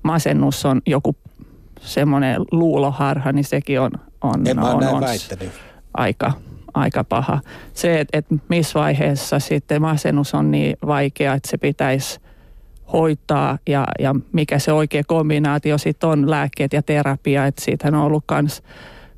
masennus 0.04 0.66
on 0.66 0.82
joku 0.86 1.16
semmoinen 1.82 2.42
luuloharha, 2.52 3.32
niin 3.32 3.46
sekin 3.46 3.80
on, 3.82 3.92
on, 4.22 4.48
en 4.48 4.60
on, 4.60 4.88
on 4.88 5.02
väittänyt. 5.02 5.52
aika 5.94 6.34
aika 6.74 7.04
paha. 7.04 7.40
Se, 7.74 8.00
että, 8.00 8.18
että 8.18 8.36
missä 8.50 8.80
vaiheessa 8.80 9.40
sitten 9.40 9.82
masennus 9.82 10.34
on 10.34 10.52
niin 10.52 10.78
vaikea, 10.88 11.34
että 11.34 11.50
se 11.50 11.58
pitäisi 11.58 12.20
hoitaa 12.94 13.58
ja, 13.68 13.86
ja 14.00 14.16
mikä 14.32 14.60
se 14.60 14.74
oikea 14.74 15.04
kombinaatio 15.08 15.78
sitten 15.78 16.10
on 16.10 16.30
lääkkeet 16.30 16.74
ja 16.74 16.82
terapia. 16.82 17.46
Että 17.46 17.66
siitä 17.66 17.88
on 17.88 17.96
ollut 17.96 18.24
kans, 18.26 18.64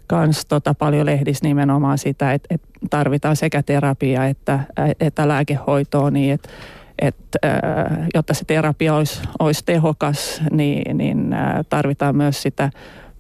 kans 0.08 0.46
tota 0.46 0.74
paljon 0.74 1.06
lehdissä 1.06 1.46
nimenomaan 1.46 1.98
sitä, 1.98 2.34
että, 2.34 2.56
että 2.56 2.68
tarvitaan 2.90 3.36
sekä 3.36 3.64
terapia 3.64 4.26
että, 4.26 4.60
että 5.00 5.28
lääkehoitoa 5.28 6.12
niin, 6.12 6.34
että 6.34 6.50
että 7.02 7.40
jotta 8.14 8.34
se 8.34 8.46
terapia 8.46 8.96
olisi, 8.96 9.22
olisi 9.40 9.66
tehokas, 9.66 10.42
niin, 10.52 10.98
niin 10.98 11.36
tarvitaan 11.70 12.16
myös 12.16 12.42
sitä 12.42 12.70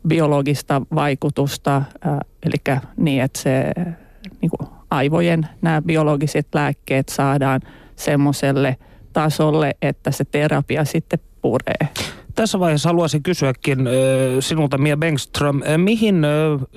biologista 0.08 0.82
vaikutusta, 0.96 1.82
eli 2.44 2.78
niin, 2.98 3.24
että 3.24 3.40
se 3.40 3.72
aivojen 4.92 5.48
nämä 5.62 5.82
biologiset 5.82 6.48
lääkkeet 6.54 7.10
saadaan 7.10 7.62
semmoiselle 7.96 8.78
tasolle, 9.14 9.76
että 9.82 10.12
se 10.12 10.26
terapia 10.26 10.86
sitten 10.86 11.20
puree. 11.42 11.90
Tässä 12.36 12.60
vaiheessa 12.60 12.90
haluaisin 12.90 13.24
kysyäkin 13.24 13.80
sinulta, 14.40 14.78
Mia 14.78 14.98
Bengström, 14.98 15.62
mihin 15.78 16.26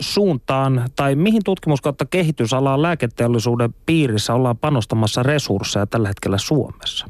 suuntaan 0.01 0.85
tai 0.97 1.15
mihin 1.15 1.43
tutkimus 1.45 1.81
kautta 1.81 2.05
kehitysalaan 2.05 2.83
lääketeollisuuden 2.83 3.75
piirissä 3.87 4.35
ollaan 4.35 4.59
panostamassa 4.59 5.23
resursseja 5.23 5.87
tällä 5.87 6.09
hetkellä 6.09 6.39
Suomessa 6.39 7.07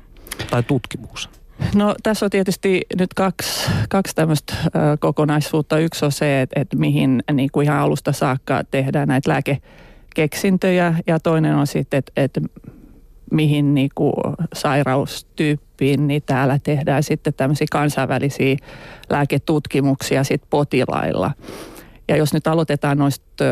tai 0.50 0.62
tutkimuksessa? 0.62 1.30
No 1.74 1.94
tässä 2.02 2.26
on 2.26 2.30
tietysti 2.30 2.82
nyt 2.98 3.14
kaksi, 3.14 3.70
kaksi 3.88 4.14
tämmöistä 4.14 4.54
kokonaisuutta. 5.00 5.78
Yksi 5.78 6.04
on 6.04 6.12
se, 6.12 6.40
että, 6.40 6.60
että 6.60 6.76
mihin 6.76 7.22
niin 7.32 7.48
kuin 7.52 7.64
ihan 7.64 7.78
alusta 7.78 8.12
saakka 8.12 8.64
tehdään 8.70 9.08
näitä 9.08 9.30
lääkekeksintöjä 10.18 10.94
ja 11.06 11.20
toinen 11.20 11.54
on 11.54 11.66
sitten, 11.66 11.98
että, 11.98 12.12
että 12.16 12.40
mihin 13.30 13.74
niin 13.74 13.90
kuin 13.94 14.12
sairaustyyppiin, 14.54 16.06
niin 16.08 16.22
täällä 16.26 16.58
tehdään 16.64 17.02
sitten 17.02 17.34
tämmöisiä 17.34 17.66
kansainvälisiä 17.70 18.56
lääketutkimuksia 19.10 20.24
sit 20.24 20.42
potilailla. 20.50 21.30
Ja 22.08 22.16
jos 22.16 22.34
nyt 22.34 22.46
aloitetaan 22.46 22.98
noista 22.98 23.44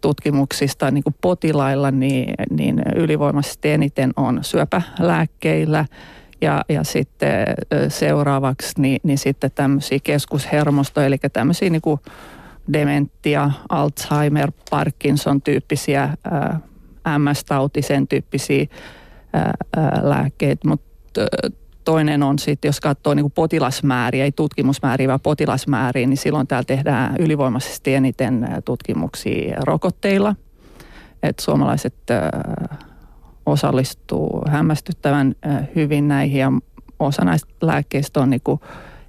tutkimuksista 0.00 0.90
niin 0.90 1.04
kuin 1.04 1.14
potilailla, 1.20 1.90
niin, 1.90 2.34
niin 2.50 2.82
ylivoimaisesti 2.96 3.70
eniten 3.70 4.10
on 4.16 4.38
syöpälääkkeillä– 4.42 5.84
ja, 6.42 6.64
ja 6.68 6.84
sitten 6.84 7.46
seuraavaksi 7.88 8.80
niin, 8.80 9.00
niin 9.02 9.18
sitten 9.18 9.50
tämmöisiä 9.54 9.98
keskushermosto, 10.04 11.00
eli 11.00 11.18
tämmöisiä 11.32 11.70
niin 11.70 11.82
kuin 11.82 12.00
dementia, 12.72 13.50
Alzheimer, 13.68 14.52
Parkinson-tyyppisiä, 14.70 16.08
MS-tauti, 17.18 17.82
sen 17.82 18.08
tyyppisiä 18.08 18.66
lääkkeitä. 20.02 20.68
Mutta 20.68 20.90
toinen 21.84 22.22
on 22.22 22.38
sitten, 22.38 22.68
jos 22.68 22.80
katsoo 22.80 23.14
niin 23.14 23.24
kuin 23.24 23.32
potilasmääriä, 23.32 24.24
ei 24.24 24.32
tutkimusmääriä, 24.32 25.08
vaan 25.08 25.20
potilasmääriä, 25.20 26.06
niin 26.06 26.16
silloin 26.16 26.46
täällä 26.46 26.64
tehdään 26.64 27.16
ylivoimaisesti 27.18 27.94
eniten 27.94 28.48
tutkimuksia 28.64 29.56
rokotteilla. 29.60 30.34
että 31.22 31.42
suomalaiset 31.42 31.94
osallistuu 33.46 34.42
hämmästyttävän 34.48 35.34
hyvin 35.76 36.08
näihin 36.08 36.40
ja 36.40 36.52
osa 36.98 37.24
näistä 37.24 37.54
lääkkeistä 37.62 38.20
on 38.20 38.30
niin 38.30 38.40
kuin 38.44 38.60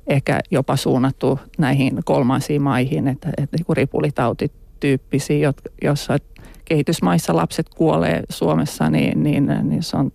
ehkä 0.08 0.40
jopa 0.52 0.76
suunnattu 0.76 1.40
näihin 1.58 2.00
kolmansiin 2.06 2.62
maihin, 2.62 3.08
että, 3.08 3.30
että 3.38 3.58
niin 3.58 3.66
kuin 3.66 3.78
ripulitautityyppisiä, 3.78 5.54
jossa 5.84 6.18
kehitysmaissa 6.66 7.36
lapset 7.36 7.70
kuolee 7.70 8.24
Suomessa, 8.30 8.90
niin, 8.90 9.24
niin, 9.24 9.52
niin 9.64 9.84
se 9.84 9.98
on 9.98 10.12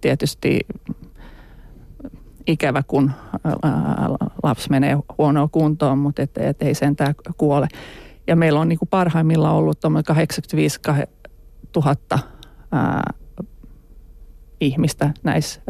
tietysti 0.00 0.60
ikävä, 2.46 2.82
kun 2.82 3.10
lapsi 4.42 4.70
menee 4.70 4.96
huonoon 5.18 5.50
kuntoon, 5.50 5.98
mutta 5.98 6.22
et, 6.22 6.38
et 6.38 6.62
ei 6.62 6.74
sentään 6.74 7.14
kuole. 7.36 7.68
Ja 8.26 8.36
meillä 8.36 8.60
on 8.60 8.68
niin 8.68 8.78
kuin 8.78 8.88
parhaimmillaan 8.88 9.54
ollut 9.54 9.78
85 10.06 10.80
000 11.76 12.18
ihmistä 14.60 15.10
näissä 15.22 15.60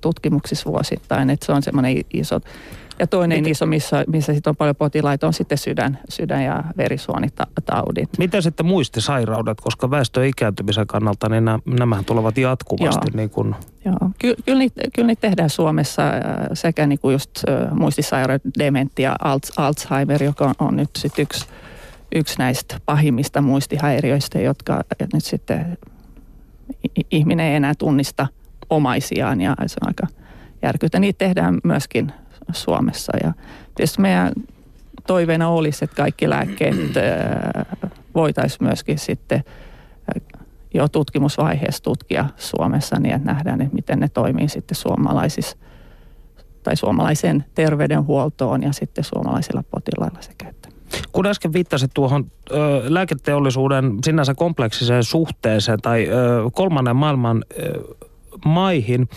tutkimuksissa 0.00 0.70
vuosittain. 0.70 1.30
Että 1.30 1.46
se 1.46 1.52
on 1.52 1.62
semmoinen 1.62 1.96
iso. 2.14 2.40
Ja 2.98 3.06
toinen 3.06 3.38
Miten? 3.38 3.50
iso, 3.50 3.66
missä, 3.66 4.04
missä 4.06 4.34
sitten 4.34 4.50
on 4.50 4.56
paljon 4.56 4.76
potilaita, 4.76 5.26
on 5.26 5.32
sitten 5.32 5.58
sydän, 5.58 5.98
sydän- 6.08 6.44
ja 6.44 6.64
verisuonitaudit. 6.76 8.18
Miten 8.18 8.42
sitten 8.42 8.66
muistisairaudet, 8.66 9.60
koska 9.60 9.90
väestön 9.90 10.24
ikääntymisen 10.24 10.86
kannalta, 10.86 11.28
niin 11.28 11.44
nämä 11.78 12.02
tulevat 12.06 12.38
jatkuvasti. 12.38 13.06
Joo. 13.10 13.16
Niin 13.16 13.30
kun... 13.30 13.54
Joo. 13.84 14.10
Ky- 14.18 14.34
kyllä, 14.44 14.58
niitä, 14.58 14.80
kyllä 14.94 15.06
niitä 15.06 15.20
tehdään 15.20 15.50
Suomessa 15.50 16.02
sekä 16.52 16.86
niin 16.86 16.98
kuin 16.98 17.12
just 17.12 17.30
muistisairaudet, 17.70 18.42
dementia, 18.58 19.16
Alzheimer, 19.56 20.22
joka 20.22 20.44
on, 20.44 20.54
on 20.58 20.76
nyt 20.76 20.90
sitten 20.98 21.22
yksi, 21.22 21.46
yksi 22.14 22.38
näistä 22.38 22.80
pahimmista 22.86 23.40
muistihäiriöistä, 23.40 24.38
jotka 24.38 24.80
nyt 25.12 25.24
sitten 25.24 25.78
ihminen 27.10 27.46
ei 27.46 27.54
enää 27.54 27.74
tunnista 27.78 28.26
omaisiaan 28.70 29.40
ja 29.40 29.56
se 29.66 29.76
on 29.82 29.88
aika 29.88 30.06
järkytä. 30.62 30.98
Niitä 30.98 31.18
tehdään 31.18 31.58
myöskin 31.64 32.12
Suomessa 32.52 33.12
ja 33.22 33.32
tietysti 33.74 34.00
meidän 34.00 34.32
toiveena 35.06 35.48
olisi, 35.48 35.84
että 35.84 35.96
kaikki 35.96 36.30
lääkkeet 36.30 36.76
voitaisiin 38.14 38.68
myöskin 38.68 38.98
sitten 38.98 39.44
jo 40.74 40.88
tutkimusvaiheessa 40.88 41.82
tutkia 41.82 42.24
Suomessa 42.36 42.96
niin, 43.00 43.14
että 43.14 43.32
nähdään, 43.32 43.60
että 43.60 43.74
miten 43.74 44.00
ne 44.00 44.08
toimii 44.08 44.48
sitten 44.48 44.76
suomalaisissa 44.76 45.56
tai 46.62 46.76
suomalaisen 46.76 47.44
terveydenhuoltoon 47.54 48.62
ja 48.62 48.72
sitten 48.72 49.04
suomalaisilla 49.04 49.64
potilailla 49.70 50.22
sekä 50.22 50.52
kun 51.12 51.26
äsken 51.26 51.52
viittasit 51.52 51.90
tuohon 51.94 52.30
ö, 52.50 52.56
lääketeollisuuden 52.84 53.98
sinänsä 54.04 54.34
kompleksiseen 54.34 55.04
suhteeseen 55.04 55.78
tai 55.82 56.08
ö, 56.08 56.50
kolmannen 56.52 56.96
maailman 56.96 57.44
ö, 57.58 57.94
maihin, 58.44 59.08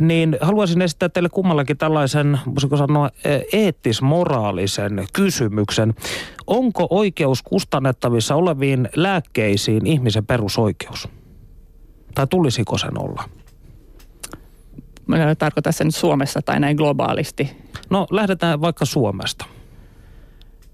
niin 0.00 0.36
haluaisin 0.40 0.82
esittää 0.82 1.08
teille 1.08 1.28
kummallakin 1.28 1.78
tällaisen, 1.78 2.40
voisiko 2.46 2.76
sanoa, 2.76 3.10
eettis-moraalisen 3.52 5.06
kysymyksen. 5.12 5.94
Onko 6.46 6.86
oikeus 6.90 7.42
kustannettavissa 7.42 8.34
oleviin 8.34 8.88
lääkkeisiin 8.96 9.86
ihmisen 9.86 10.26
perusoikeus? 10.26 11.08
Tai 12.14 12.26
tulisiko 12.26 12.78
sen 12.78 13.00
olla? 13.00 13.24
Tarkoitan 15.38 15.72
se 15.72 15.84
nyt 15.84 15.94
Suomessa 15.94 16.40
tai 16.42 16.60
näin 16.60 16.76
globaalisti? 16.76 17.56
No 17.90 18.06
lähdetään 18.10 18.60
vaikka 18.60 18.84
Suomesta. 18.84 19.44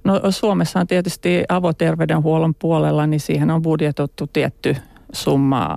No 0.05 0.21
Suomessa 0.31 0.81
on 0.81 0.87
tietysti 0.87 1.45
avoterveydenhuollon 1.49 2.55
puolella, 2.55 3.07
niin 3.07 3.21
siihen 3.21 3.51
on 3.51 3.63
budjetoitu 3.63 4.27
tietty 4.27 4.77
summa, 5.13 5.77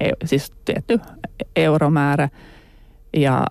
e, 0.00 0.10
siis 0.24 0.52
tietty 0.64 1.00
euromäärä. 1.56 2.28
Ja 3.16 3.46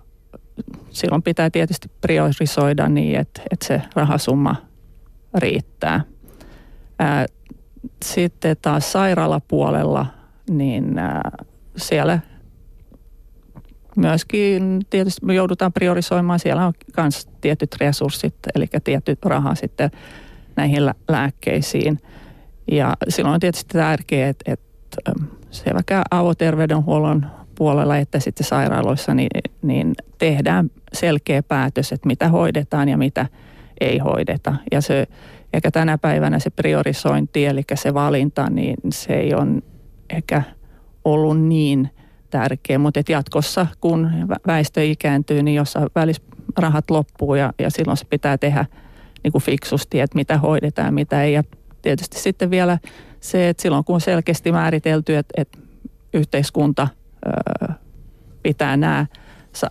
silloin 0.90 1.22
pitää 1.22 1.50
tietysti 1.50 1.90
priorisoida 2.00 2.88
niin, 2.88 3.18
että, 3.18 3.42
että 3.50 3.66
se 3.66 3.82
rahasumma 3.94 4.56
riittää. 5.34 6.00
Sitten 8.04 8.56
taas 8.62 8.92
sairaalapuolella, 8.92 10.06
niin 10.50 10.94
siellä 11.76 12.20
myöskin 13.96 14.80
tietysti 14.90 15.26
me 15.26 15.34
joudutaan 15.34 15.72
priorisoimaan. 15.72 16.38
Siellä 16.38 16.66
on 16.66 16.72
myös 16.96 17.28
tietyt 17.40 17.76
resurssit, 17.80 18.34
eli 18.54 18.66
tietyt 18.84 19.24
raha 19.24 19.54
sitten 19.54 19.90
näihin 20.56 20.82
lääkkeisiin. 21.08 21.98
Ja 22.70 22.94
silloin 23.08 23.34
on 23.34 23.40
tietysti 23.40 23.78
tärkeää, 23.78 24.28
että, 24.28 24.52
että 24.52 24.96
ähm, 25.08 25.30
sekä 25.50 26.02
avoterveydenhuollon 26.10 27.26
puolella 27.54 27.96
että 27.96 28.20
sitten 28.20 28.46
sairaaloissa 28.46 29.14
niin, 29.14 29.52
niin 29.62 29.94
tehdään 30.18 30.70
selkeä 30.92 31.42
päätös, 31.42 31.92
että 31.92 32.06
mitä 32.06 32.28
hoidetaan 32.28 32.88
ja 32.88 32.98
mitä 32.98 33.26
ei 33.80 33.98
hoideta. 33.98 34.54
Ja 34.72 34.80
se, 34.80 35.06
ehkä 35.52 35.70
tänä 35.70 35.98
päivänä 35.98 36.38
se 36.38 36.50
priorisointi, 36.50 37.46
eli 37.46 37.62
se 37.74 37.94
valinta, 37.94 38.50
niin 38.50 38.76
se 38.92 39.14
ei 39.14 39.34
ole 39.34 39.62
ehkä 40.10 40.42
ollut 41.04 41.40
niin– 41.40 41.90
tärkeä, 42.32 42.78
mutta 42.78 43.00
et 43.00 43.08
jatkossa 43.08 43.66
kun 43.80 44.10
väestö 44.46 44.84
ikääntyy, 44.84 45.42
niin 45.42 45.54
jossain 45.54 45.88
välissä 45.94 46.22
rahat 46.56 46.90
loppuu 46.90 47.34
ja, 47.34 47.52
ja 47.58 47.70
silloin 47.70 47.96
se 47.96 48.04
pitää 48.04 48.38
tehdä 48.38 48.66
niin 49.24 49.32
kuin 49.32 49.42
fiksusti, 49.42 50.00
että 50.00 50.16
mitä 50.16 50.38
hoidetaan, 50.38 50.94
mitä 50.94 51.22
ei. 51.22 51.32
Ja 51.32 51.42
tietysti 51.82 52.18
sitten 52.18 52.50
vielä 52.50 52.78
se, 53.20 53.48
että 53.48 53.62
silloin 53.62 53.84
kun 53.84 53.94
on 53.94 54.00
selkeästi 54.00 54.52
määritelty, 54.52 55.16
että, 55.16 55.32
että 55.36 55.58
yhteiskunta 56.14 56.88
ö, 57.26 57.72
pitää 58.42 58.76
nämä 58.76 59.06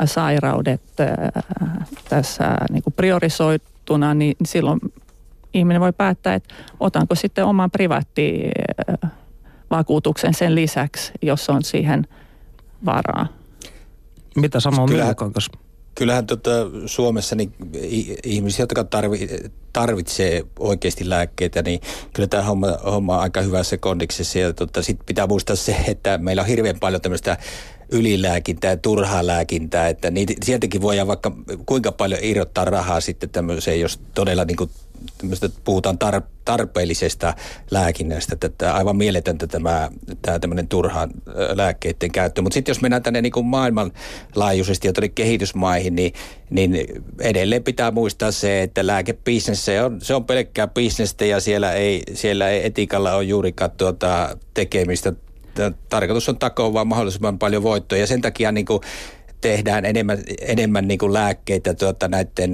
sairaudet 0.05 0.81
ö, 0.99 1.05
tässä 2.09 2.55
niin 2.71 2.83
kuin 2.83 2.93
priorisoituna, 2.93 4.13
niin 4.13 4.35
silloin 4.45 4.79
ihminen 5.53 5.81
voi 5.81 5.93
päättää, 5.93 6.33
että 6.33 6.53
otanko 6.79 7.15
sitten 7.15 7.45
oman 7.45 7.71
privaatti 7.71 8.51
vakuutuksen 9.71 10.33
sen 10.33 10.55
lisäksi, 10.55 11.11
jos 11.21 11.49
on 11.49 11.63
siihen– 11.63 12.07
varaa. 12.85 13.27
Mitä 14.35 14.59
sanoo 14.59 14.87
Kyllähän, 14.87 15.15
kyllähän 15.95 16.25
tota 16.25 16.51
Suomessa 16.85 17.35
niin 17.35 17.53
ihmisiä, 18.23 18.63
jotka 18.63 18.83
tarvi, 18.83 19.29
tarvitsee 19.73 20.45
oikeasti 20.59 21.09
lääkkeitä, 21.09 21.61
niin 21.61 21.79
kyllä 22.13 22.27
tämä 22.27 22.43
homma, 22.43 22.67
homma 22.85 23.15
on 23.15 23.21
aika 23.21 23.41
hyvässä 23.41 23.77
kondiksessa. 23.77 24.39
Ja 24.39 24.53
tota, 24.53 24.83
sitten 24.83 25.05
pitää 25.05 25.27
muistaa 25.27 25.55
se, 25.55 25.75
että 25.87 26.17
meillä 26.17 26.41
on 26.41 26.47
hirveän 26.47 26.79
paljon 26.79 27.01
tämmöistä 27.01 27.37
ylilääkintää 27.91 28.77
turhaa 28.77 29.27
lääkintää, 29.27 29.87
että 29.87 30.11
niitä, 30.11 30.33
sieltäkin 30.43 30.81
voidaan 30.81 31.07
vaikka 31.07 31.31
kuinka 31.65 31.91
paljon 31.91 32.19
irrottaa 32.23 32.65
rahaa 32.65 33.01
sitten 33.01 33.29
tämmöiseen, 33.29 33.79
jos 33.79 33.99
todella 34.13 34.45
niin 34.45 34.57
kuin 34.57 34.69
puhutaan 35.63 35.97
tar, 35.97 36.21
tarpeellisesta 36.45 37.33
lääkinnästä, 37.71 38.35
että 38.43 38.73
aivan 38.73 38.95
mieletöntä 38.95 39.47
tämä, 39.47 39.89
tämä 40.21 40.39
tämmöinen 40.39 40.67
turhaan 40.67 41.09
lääkkeiden 41.53 42.11
käyttö. 42.11 42.41
Mutta 42.41 42.53
sitten 42.53 42.71
jos 42.71 42.81
mennään 42.81 43.03
tänne 43.03 43.21
niin 43.21 43.31
kuin 43.31 43.45
maailmanlaajuisesti 43.45 44.87
ja 44.87 44.93
kehitysmaihin, 45.15 45.95
niin, 45.95 46.13
niin 46.49 46.87
edelleen 47.19 47.63
pitää 47.63 47.91
muistaa 47.91 48.31
se, 48.31 48.61
että 48.61 48.87
lääkebisnes 48.87 49.65
se 49.65 49.83
on, 49.83 50.01
se 50.01 50.13
on 50.13 50.25
pelkkää 50.25 50.67
bisnestä 50.67 51.25
ja 51.25 51.39
siellä 51.39 51.73
ei, 51.73 52.03
siellä 52.13 52.49
ei 52.49 52.65
etiikalla 52.65 53.15
ole 53.15 53.23
juurikaan 53.23 53.71
tuota 53.71 54.37
tekemistä. 54.53 55.13
Tarkoitus 55.89 56.29
on 56.29 56.37
takoa 56.37 56.73
vaan 56.73 56.87
mahdollisimman 56.87 57.39
paljon 57.39 57.63
voittoja 57.63 58.01
ja 58.01 58.07
sen 58.07 58.21
takia 58.21 58.51
niin 58.51 58.65
kuin 58.65 58.81
tehdään 59.41 59.85
enemmän, 59.85 60.17
enemmän 60.41 60.87
niin 60.87 60.97
kuin 60.97 61.13
lääkkeitä 61.13 61.73
tuota, 61.73 62.07
näiden 62.07 62.53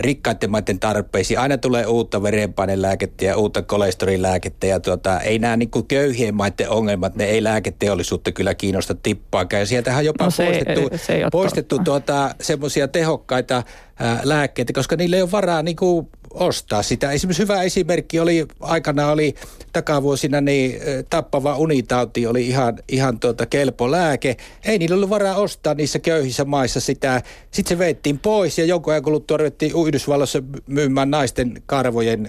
rikkaiden 0.00 0.50
maiden 0.50 0.80
tarpeisiin. 0.80 1.38
Aina 1.38 1.58
tulee 1.58 1.86
uutta 1.86 2.22
verenpainelääkettä 2.22 3.24
ja 3.24 3.36
uutta 3.36 3.62
kolesterolilääkettä 3.62 4.66
ja 4.66 4.80
tuota, 4.80 5.20
ei 5.20 5.38
nämä 5.38 5.56
niin 5.56 5.70
kuin 5.70 5.86
köyhien 5.86 6.34
maiden 6.34 6.70
ongelmat, 6.70 7.16
ne 7.16 7.24
ei 7.24 7.42
lääketeollisuutta 7.42 8.32
kyllä 8.32 8.54
kiinnosta 8.54 8.94
tippaakaan. 8.94 9.60
Ja 9.60 9.66
sieltähän 9.66 9.98
on 9.98 10.04
jopa 10.04 10.24
no 10.24 10.30
se, 10.30 10.44
poistettu, 10.44 10.90
se 10.96 11.20
poistettu 11.32 11.78
tuota, 11.78 12.34
semmoisia 12.40 12.88
tehokkaita 12.88 13.62
ää, 13.98 14.20
lääkkeitä, 14.24 14.72
koska 14.72 14.96
niillä 14.96 15.16
ei 15.16 15.22
ole 15.22 15.30
varaa 15.30 15.62
niin 15.62 15.76
kuin 15.76 16.08
ostaa 16.34 16.82
sitä. 16.82 17.10
Esimerkiksi 17.10 17.42
hyvä 17.42 17.62
esimerkki 17.62 18.20
oli, 18.20 18.46
aikana 18.60 19.10
oli 19.10 19.34
takavuosina, 19.72 20.40
niin 20.40 20.80
tappava 21.10 21.56
unitauti 21.56 22.26
oli 22.26 22.46
ihan, 22.46 22.78
ihan 22.88 23.20
tuota 23.20 23.46
kelpo 23.46 23.90
lääke. 23.90 24.36
Ei 24.64 24.78
niillä 24.78 24.94
ollut 24.94 25.10
varaa 25.10 25.36
ostaa 25.36 25.74
niissä 25.74 25.98
köyhissä 25.98 26.44
maissa 26.44 26.80
sitä. 26.80 27.22
Sitten 27.50 27.76
se 27.76 27.78
veettiin 27.78 28.18
pois 28.18 28.58
ja 28.58 28.64
jonkun 28.64 28.92
ajan 28.92 29.02
kuluttua 29.02 29.36
ruvettiin 29.36 29.72
Yhdysvalloissa 29.86 30.42
myymään 30.66 31.10
naisten 31.10 31.62
karvojen, 31.66 32.28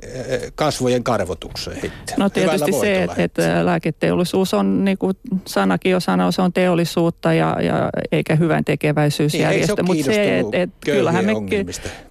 kasvojen 0.55 1.03
karvotukseen. 1.03 1.91
No 2.17 2.29
tietysti 2.29 2.71
se, 2.71 3.03
että, 3.03 3.23
että 3.23 3.65
lääketeollisuus 3.65 4.53
on, 4.53 4.85
niin 4.85 4.97
kuin 4.97 5.13
sanakin 5.45 5.91
jo 5.91 5.99
sanoo, 5.99 6.31
se 6.31 6.41
on 6.41 6.53
teollisuutta 6.53 7.33
ja, 7.33 7.57
ja 7.61 7.89
eikä 8.11 8.35
hyvän 8.35 8.65
tekeväisyysjärjestö. 8.65 9.73
Niin, 9.75 9.85
Mutta 9.85 10.03
se, 10.03 10.39
että 10.39 10.57
et, 10.57 10.69
kyllähän, 10.85 11.25
me, 11.25 11.33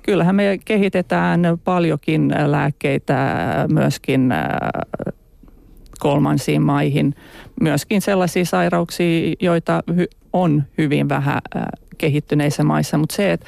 kyllähän 0.05 0.35
me 0.35 0.59
kehitetään 0.65 1.41
paljon 1.43 1.59
paljonkin 1.65 2.35
lääkkeitä 2.47 3.17
myöskin 3.73 4.33
äh, 4.33 4.49
kolmansiin 5.99 6.63
maihin. 6.63 7.15
Myöskin 7.61 8.03
sellaisia 8.03 8.45
sairauksia, 8.45 9.35
joita 9.41 9.83
on 10.33 10.63
hyvin 10.79 11.09
vähän 11.09 11.41
äh, 11.57 11.63
kehittyneissä 11.99 12.65
maissa, 12.65 12.99
mutta 12.99 13.17
se, 13.17 13.33
että 13.33 13.47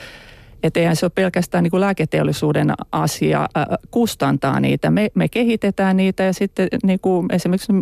että 0.62 0.80
eihän 0.80 0.96
se 0.96 1.06
ole 1.06 1.12
pelkästään 1.14 1.64
niin 1.64 1.70
kuin 1.70 1.80
lääketeollisuuden 1.80 2.72
asia 2.92 3.40
äh, 3.56 3.66
kustantaa 3.90 4.60
niitä. 4.60 4.90
Me, 4.90 5.08
me 5.14 5.28
kehitetään 5.28 5.96
niitä 5.96 6.22
ja 6.22 6.32
sitten 6.32 6.68
niin 6.82 7.00
kuin 7.00 7.26
esimerkiksi 7.32 7.72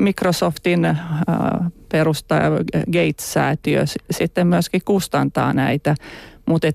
Microsoftin 0.00 0.96
perustaja 1.92 2.50
Gates-säätiö 2.92 3.84
sitten 4.10 4.46
myöskin 4.46 4.80
kustantaa 4.84 5.52
näitä, 5.52 5.94
mutta 6.46 6.66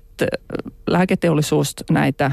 lääketeollisuus 0.86 1.74
näitä 1.90 2.30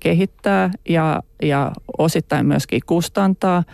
kehittää 0.00 0.70
ja, 0.88 1.22
ja 1.42 1.72
osittain 1.98 2.46
myöskin 2.46 2.80
kustantaa. 2.86 3.64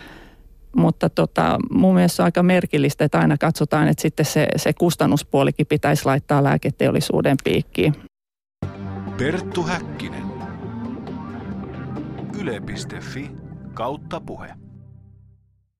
Mutta 0.75 1.09
tota, 1.09 1.57
mun 1.71 1.95
mielestä 1.95 2.23
on 2.23 2.25
aika 2.25 2.43
merkillistä, 2.43 3.05
että 3.05 3.19
aina 3.19 3.37
katsotaan, 3.37 3.87
että 3.87 4.01
sitten 4.01 4.25
se, 4.25 4.47
se 4.55 4.73
kustannuspuolikin 4.73 5.67
pitäisi 5.67 6.05
laittaa 6.05 6.43
lääketeollisuuden 6.43 7.37
piikkiin. 7.43 7.93
Perttu 9.17 9.63
Häkkinen. 9.63 10.23
Yle.fi 12.39 13.31
kautta 13.73 14.21
puhe. 14.21 14.66